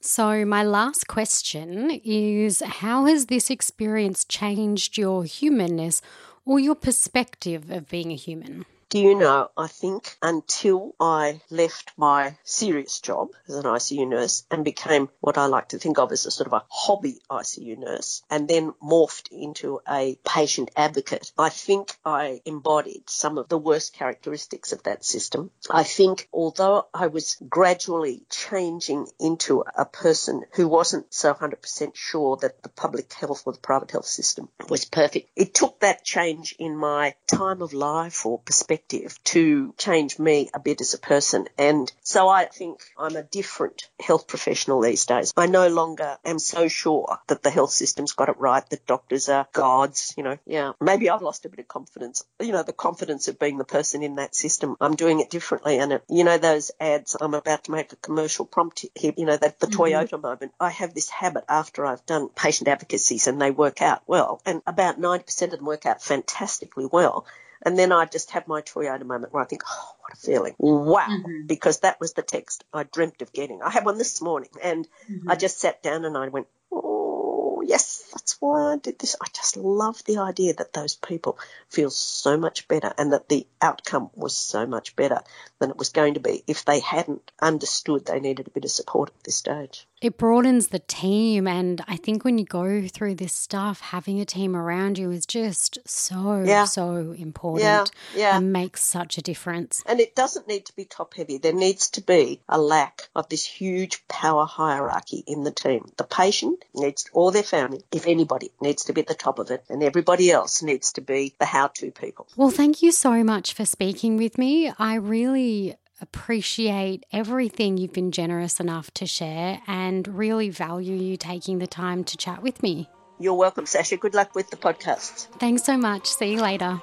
So, 0.00 0.44
my 0.44 0.62
last 0.62 1.08
question 1.08 1.90
is 2.04 2.60
How 2.60 3.06
has 3.06 3.26
this 3.26 3.50
experience 3.50 4.24
changed 4.24 4.96
your 4.96 5.24
humanness 5.24 6.02
or 6.44 6.58
your 6.58 6.74
perspective 6.74 7.70
of 7.70 7.88
being 7.88 8.12
a 8.12 8.16
human? 8.16 8.64
Do 8.94 9.00
you 9.00 9.16
know, 9.16 9.48
I 9.56 9.66
think 9.66 10.16
until 10.22 10.94
I 11.00 11.40
left 11.50 11.90
my 11.96 12.36
serious 12.44 13.00
job 13.00 13.30
as 13.48 13.56
an 13.56 13.64
ICU 13.64 14.06
nurse 14.06 14.46
and 14.52 14.64
became 14.64 15.08
what 15.18 15.36
I 15.36 15.46
like 15.46 15.70
to 15.70 15.80
think 15.80 15.98
of 15.98 16.12
as 16.12 16.26
a 16.26 16.30
sort 16.30 16.46
of 16.46 16.52
a 16.52 16.62
hobby 16.70 17.18
ICU 17.28 17.76
nurse 17.76 18.22
and 18.30 18.46
then 18.46 18.72
morphed 18.80 19.32
into 19.32 19.80
a 19.90 20.16
patient 20.24 20.70
advocate, 20.76 21.32
I 21.36 21.48
think 21.48 21.96
I 22.04 22.40
embodied 22.44 23.10
some 23.10 23.36
of 23.36 23.48
the 23.48 23.58
worst 23.58 23.94
characteristics 23.94 24.70
of 24.70 24.84
that 24.84 25.04
system. 25.04 25.50
I 25.68 25.82
think 25.82 26.28
although 26.32 26.86
I 26.94 27.08
was 27.08 27.36
gradually 27.48 28.22
changing 28.30 29.08
into 29.18 29.64
a 29.76 29.86
person 29.86 30.44
who 30.52 30.68
wasn't 30.68 31.12
so 31.12 31.34
100% 31.34 31.96
sure 31.96 32.36
that 32.42 32.62
the 32.62 32.68
public 32.68 33.12
health 33.12 33.42
or 33.44 33.54
the 33.54 33.58
private 33.58 33.90
health 33.90 34.06
system 34.06 34.50
was 34.68 34.84
perfect, 34.84 35.30
it 35.34 35.52
took 35.52 35.80
that 35.80 36.04
change 36.04 36.54
in 36.60 36.76
my 36.76 37.16
time 37.26 37.60
of 37.60 37.72
life 37.72 38.24
or 38.24 38.38
perspective 38.38 38.83
perspective 38.84 39.22
to 39.24 39.74
change 39.76 40.18
me 40.18 40.50
a 40.54 40.60
bit 40.60 40.80
as 40.80 40.94
a 40.94 40.98
person. 40.98 41.46
And 41.58 41.90
so 42.02 42.28
I 42.28 42.44
think 42.44 42.80
I'm 42.98 43.16
a 43.16 43.22
different 43.22 43.88
health 44.00 44.26
professional 44.28 44.80
these 44.80 45.06
days. 45.06 45.32
I 45.36 45.46
no 45.46 45.68
longer 45.68 46.18
am 46.24 46.38
so 46.38 46.68
sure 46.68 47.18
that 47.28 47.42
the 47.42 47.50
health 47.50 47.70
system's 47.70 48.12
got 48.12 48.28
it 48.28 48.38
right, 48.38 48.68
that 48.70 48.86
doctors 48.86 49.28
are 49.28 49.46
gods, 49.52 50.14
you 50.16 50.22
know. 50.22 50.38
Yeah, 50.46 50.72
maybe 50.80 51.10
I've 51.10 51.22
lost 51.22 51.44
a 51.44 51.48
bit 51.48 51.60
of 51.60 51.68
confidence, 51.68 52.24
you 52.40 52.52
know, 52.52 52.62
the 52.62 52.72
confidence 52.72 53.28
of 53.28 53.38
being 53.38 53.58
the 53.58 53.64
person 53.64 54.02
in 54.02 54.16
that 54.16 54.34
system. 54.34 54.76
I'm 54.80 54.96
doing 54.96 55.20
it 55.20 55.30
differently. 55.30 55.78
And, 55.78 55.92
it, 55.92 56.04
you 56.08 56.24
know, 56.24 56.38
those 56.38 56.70
ads, 56.80 57.16
I'm 57.20 57.34
about 57.34 57.64
to 57.64 57.72
make 57.72 57.92
a 57.92 57.96
commercial 57.96 58.44
prompt 58.44 58.84
here, 58.94 59.12
you 59.16 59.26
know, 59.26 59.36
that 59.36 59.60
the 59.60 59.66
mm-hmm. 59.66 59.80
Toyota 59.80 60.20
moment. 60.20 60.52
I 60.60 60.70
have 60.70 60.94
this 60.94 61.08
habit 61.08 61.44
after 61.48 61.86
I've 61.86 62.04
done 62.06 62.28
patient 62.28 62.68
advocacies 62.68 63.26
and 63.26 63.40
they 63.40 63.50
work 63.50 63.82
out 63.82 64.02
well, 64.06 64.40
and 64.44 64.62
about 64.66 65.00
90% 65.00 65.42
of 65.42 65.50
them 65.50 65.64
work 65.64 65.86
out 65.86 66.02
fantastically 66.02 66.86
well. 66.86 67.26
And 67.64 67.78
then 67.78 67.92
I 67.92 68.04
just 68.04 68.30
have 68.32 68.46
my 68.46 68.60
Toyota 68.60 69.04
moment 69.04 69.32
where 69.32 69.42
I 69.42 69.46
think, 69.46 69.62
oh, 69.68 69.94
what 70.00 70.12
a 70.12 70.16
feeling. 70.16 70.54
Wow. 70.58 71.06
Mm-hmm. 71.08 71.46
Because 71.46 71.80
that 71.80 72.00
was 72.00 72.12
the 72.12 72.22
text 72.22 72.64
I 72.72 72.82
dreamt 72.84 73.22
of 73.22 73.32
getting. 73.32 73.62
I 73.62 73.70
had 73.70 73.84
one 73.84 73.98
this 73.98 74.20
morning 74.20 74.50
and 74.62 74.86
mm-hmm. 75.10 75.30
I 75.30 75.36
just 75.36 75.58
sat 75.58 75.82
down 75.82 76.04
and 76.04 76.16
I 76.16 76.28
went, 76.28 76.46
oh, 76.70 77.62
yes, 77.66 78.04
that's 78.12 78.36
why 78.40 78.74
I 78.74 78.76
did 78.76 78.98
this. 78.98 79.16
I 79.20 79.26
just 79.34 79.56
love 79.56 80.02
the 80.04 80.18
idea 80.18 80.54
that 80.54 80.72
those 80.72 80.94
people 80.94 81.38
feel 81.68 81.90
so 81.90 82.36
much 82.36 82.68
better 82.68 82.92
and 82.98 83.12
that 83.12 83.28
the 83.28 83.46
outcome 83.62 84.10
was 84.14 84.36
so 84.36 84.66
much 84.66 84.94
better 84.96 85.20
than 85.58 85.70
it 85.70 85.78
was 85.78 85.88
going 85.88 86.14
to 86.14 86.20
be 86.20 86.44
if 86.46 86.64
they 86.64 86.80
hadn't 86.80 87.30
understood 87.40 88.04
they 88.04 88.20
needed 88.20 88.46
a 88.46 88.50
bit 88.50 88.64
of 88.64 88.70
support 88.70 89.10
at 89.10 89.24
this 89.24 89.36
stage. 89.36 89.86
It 90.04 90.18
broadens 90.18 90.68
the 90.68 90.80
team. 90.80 91.48
And 91.48 91.82
I 91.88 91.96
think 91.96 92.24
when 92.24 92.36
you 92.36 92.44
go 92.44 92.86
through 92.88 93.14
this 93.14 93.32
stuff, 93.32 93.80
having 93.80 94.20
a 94.20 94.26
team 94.26 94.54
around 94.54 94.98
you 94.98 95.10
is 95.10 95.24
just 95.24 95.78
so, 95.86 96.42
yeah. 96.44 96.66
so 96.66 97.12
important 97.12 97.64
yeah. 97.64 97.84
Yeah. 98.14 98.36
and 98.36 98.52
makes 98.52 98.82
such 98.82 99.16
a 99.16 99.22
difference. 99.22 99.82
And 99.86 100.00
it 100.00 100.14
doesn't 100.14 100.46
need 100.46 100.66
to 100.66 100.76
be 100.76 100.84
top 100.84 101.14
heavy. 101.14 101.38
There 101.38 101.54
needs 101.54 101.88
to 101.92 102.02
be 102.02 102.40
a 102.50 102.60
lack 102.60 103.08
of 103.16 103.30
this 103.30 103.46
huge 103.46 104.06
power 104.06 104.44
hierarchy 104.44 105.24
in 105.26 105.42
the 105.42 105.50
team. 105.50 105.90
The 105.96 106.04
patient 106.04 106.62
needs, 106.74 107.08
or 107.14 107.32
their 107.32 107.42
family, 107.42 107.82
if 107.90 108.06
anybody, 108.06 108.50
needs 108.60 108.84
to 108.84 108.92
be 108.92 109.00
at 109.00 109.06
the 109.06 109.14
top 109.14 109.38
of 109.38 109.50
it, 109.50 109.64
and 109.70 109.82
everybody 109.82 110.30
else 110.30 110.62
needs 110.62 110.92
to 110.94 111.00
be 111.00 111.34
the 111.38 111.46
how 111.46 111.68
to 111.68 111.90
people. 111.90 112.28
Well, 112.36 112.50
thank 112.50 112.82
you 112.82 112.92
so 112.92 113.24
much 113.24 113.54
for 113.54 113.64
speaking 113.64 114.18
with 114.18 114.36
me. 114.36 114.70
I 114.78 114.96
really 114.96 115.76
appreciate 116.00 117.04
everything 117.12 117.76
you've 117.76 117.92
been 117.92 118.12
generous 118.12 118.60
enough 118.60 118.90
to 118.94 119.06
share 119.06 119.60
and 119.66 120.06
really 120.08 120.50
value 120.50 120.94
you 120.94 121.16
taking 121.16 121.58
the 121.58 121.66
time 121.66 122.04
to 122.04 122.16
chat 122.16 122.42
with 122.42 122.62
me. 122.62 122.88
You're 123.18 123.34
welcome, 123.34 123.66
Sasha. 123.66 123.96
Good 123.96 124.14
luck 124.14 124.34
with 124.34 124.50
the 124.50 124.56
podcast. 124.56 125.28
Thanks 125.38 125.62
so 125.62 125.76
much. 125.76 126.06
See 126.06 126.32
you 126.32 126.40
later. 126.40 126.80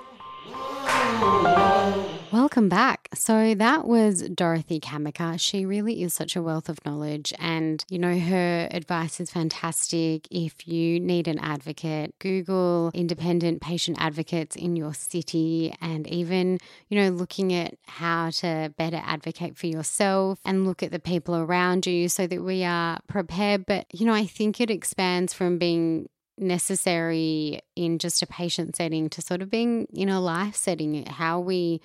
Welcome 2.31 2.69
back. 2.69 3.09
So 3.13 3.53
that 3.55 3.85
was 3.85 4.23
Dorothy 4.29 4.79
Kamaker. 4.79 5.39
She 5.39 5.65
really 5.65 6.01
is 6.01 6.13
such 6.13 6.35
a 6.35 6.41
wealth 6.41 6.69
of 6.69 6.83
knowledge, 6.85 7.33
and 7.37 7.83
you 7.89 7.99
know, 7.99 8.17
her 8.17 8.69
advice 8.71 9.19
is 9.19 9.29
fantastic. 9.29 10.27
If 10.31 10.67
you 10.67 10.99
need 10.99 11.27
an 11.27 11.39
advocate, 11.39 12.15
Google 12.19 12.91
independent 12.93 13.61
patient 13.61 13.97
advocates 13.99 14.55
in 14.55 14.75
your 14.75 14.93
city, 14.93 15.75
and 15.81 16.07
even, 16.07 16.57
you 16.87 17.01
know, 17.01 17.09
looking 17.09 17.53
at 17.53 17.75
how 17.85 18.29
to 18.31 18.73
better 18.77 19.01
advocate 19.03 19.57
for 19.57 19.67
yourself 19.67 20.39
and 20.45 20.65
look 20.65 20.81
at 20.81 20.91
the 20.91 20.99
people 20.99 21.35
around 21.35 21.85
you 21.85 22.07
so 22.07 22.27
that 22.27 22.41
we 22.41 22.63
are 22.63 22.99
prepared. 23.07 23.65
But, 23.65 23.87
you 23.93 24.05
know, 24.05 24.13
I 24.13 24.25
think 24.25 24.61
it 24.61 24.71
expands 24.71 25.33
from 25.33 25.57
being 25.57 26.07
necessary 26.41 27.61
in 27.75 27.99
just 27.99 28.21
a 28.21 28.27
patient 28.27 28.75
setting 28.75 29.09
to 29.09 29.21
sort 29.21 29.41
of 29.41 29.49
being 29.49 29.87
in 29.93 30.09
a 30.09 30.19
life 30.19 30.55
setting, 30.55 31.05
how 31.05 31.39
we 31.39 31.81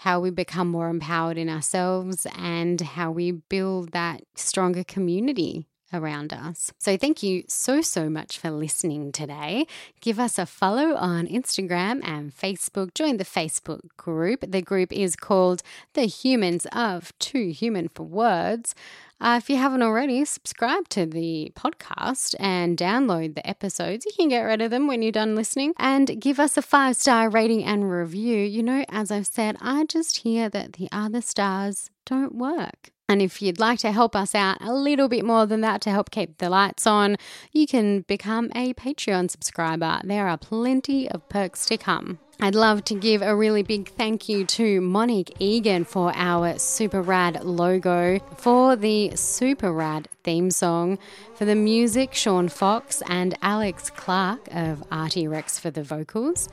how 0.00 0.20
we 0.20 0.28
become 0.28 0.68
more 0.68 0.90
empowered 0.90 1.38
in 1.38 1.48
ourselves 1.48 2.26
and 2.36 2.80
how 2.82 3.10
we 3.10 3.30
build 3.32 3.92
that 3.92 4.22
stronger 4.34 4.84
community 4.84 5.66
around 5.92 6.32
us. 6.32 6.72
So, 6.78 6.96
thank 6.96 7.22
you 7.22 7.44
so, 7.48 7.80
so 7.80 8.08
much 8.08 8.38
for 8.38 8.50
listening 8.50 9.12
today. 9.12 9.66
Give 10.00 10.18
us 10.18 10.38
a 10.38 10.46
follow 10.46 10.94
on 10.96 11.26
Instagram 11.26 12.00
and 12.02 12.34
Facebook. 12.34 12.94
Join 12.94 13.16
the 13.16 13.24
Facebook 13.24 13.80
group. 13.96 14.44
The 14.46 14.62
group 14.62 14.92
is 14.92 15.16
called 15.16 15.62
The 15.94 16.06
Humans 16.06 16.66
of 16.72 17.16
Too 17.18 17.48
Human 17.50 17.88
for 17.88 18.02
Words. 18.02 18.74
Uh, 19.18 19.36
if 19.38 19.48
you 19.48 19.56
haven't 19.56 19.82
already, 19.82 20.24
subscribe 20.26 20.88
to 20.90 21.06
the 21.06 21.50
podcast 21.56 22.34
and 22.38 22.76
download 22.76 23.34
the 23.34 23.48
episodes. 23.48 24.04
You 24.04 24.12
can 24.14 24.28
get 24.28 24.42
rid 24.42 24.60
of 24.60 24.70
them 24.70 24.86
when 24.86 25.00
you're 25.00 25.10
done 25.12 25.34
listening 25.34 25.72
and 25.78 26.20
give 26.20 26.38
us 26.38 26.56
a 26.56 26.62
five 26.62 26.96
star 26.96 27.30
rating 27.30 27.64
and 27.64 27.90
review. 27.90 28.38
You 28.38 28.62
know, 28.62 28.84
as 28.90 29.10
I've 29.10 29.26
said, 29.26 29.56
I 29.60 29.84
just 29.86 30.18
hear 30.18 30.50
that 30.50 30.74
the 30.74 30.88
other 30.92 31.22
stars 31.22 31.90
don't 32.04 32.34
work. 32.34 32.90
And 33.08 33.22
if 33.22 33.40
you'd 33.40 33.60
like 33.60 33.78
to 33.80 33.92
help 33.92 34.16
us 34.16 34.34
out 34.34 34.58
a 34.60 34.74
little 34.74 35.08
bit 35.08 35.24
more 35.24 35.46
than 35.46 35.60
that 35.60 35.80
to 35.82 35.90
help 35.90 36.10
keep 36.10 36.38
the 36.38 36.50
lights 36.50 36.86
on, 36.86 37.16
you 37.52 37.66
can 37.66 38.00
become 38.02 38.50
a 38.54 38.74
Patreon 38.74 39.30
subscriber. 39.30 40.00
There 40.02 40.28
are 40.28 40.36
plenty 40.36 41.08
of 41.08 41.28
perks 41.28 41.66
to 41.66 41.78
come. 41.78 42.18
I'd 42.38 42.54
love 42.54 42.84
to 42.84 42.94
give 42.94 43.22
a 43.22 43.34
really 43.34 43.62
big 43.62 43.88
thank 43.88 44.28
you 44.28 44.44
to 44.44 44.80
Monique 44.82 45.34
Egan 45.38 45.84
for 45.84 46.12
our 46.14 46.58
super 46.58 47.00
rad 47.00 47.42
logo, 47.42 48.18
for 48.36 48.76
the 48.76 49.16
super 49.16 49.72
rad 49.72 50.08
theme 50.22 50.50
song, 50.50 50.98
for 51.34 51.46
the 51.46 51.54
music, 51.54 52.12
Sean 52.12 52.48
Fox 52.48 53.02
and 53.08 53.36
Alex 53.40 53.88
Clark 53.88 54.48
of 54.50 54.84
Artie 54.92 55.26
Rex 55.26 55.58
for 55.58 55.70
the 55.70 55.82
vocals, 55.82 56.50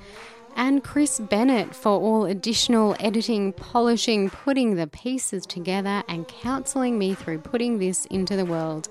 and 0.55 0.85
Chris 0.85 1.19
Bennett 1.19 1.75
for 1.75 1.99
all 1.99 2.25
additional 2.25 2.95
editing, 3.01 3.51
polishing, 3.51 4.29
putting 4.29 4.75
the 4.75 4.87
pieces 4.87 5.45
together, 5.45 6.01
and 6.07 6.27
counseling 6.29 6.97
me 6.97 7.13
through 7.13 7.39
putting 7.39 7.79
this 7.79 8.05
into 8.05 8.37
the 8.37 8.45
world 8.45 8.87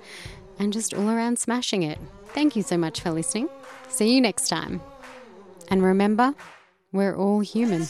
and 0.59 0.75
just 0.75 0.93
all 0.93 1.09
around 1.09 1.39
smashing 1.39 1.83
it. 1.83 1.99
Thank 2.27 2.55
you 2.55 2.63
so 2.63 2.77
much 2.77 3.01
for 3.01 3.11
listening. 3.11 3.49
See 3.89 4.15
you 4.15 4.21
next 4.21 4.49
time. 4.49 4.83
And 5.69 5.83
remember, 5.83 6.35
we're 6.93 7.17
all 7.17 7.41
human. 7.41 7.87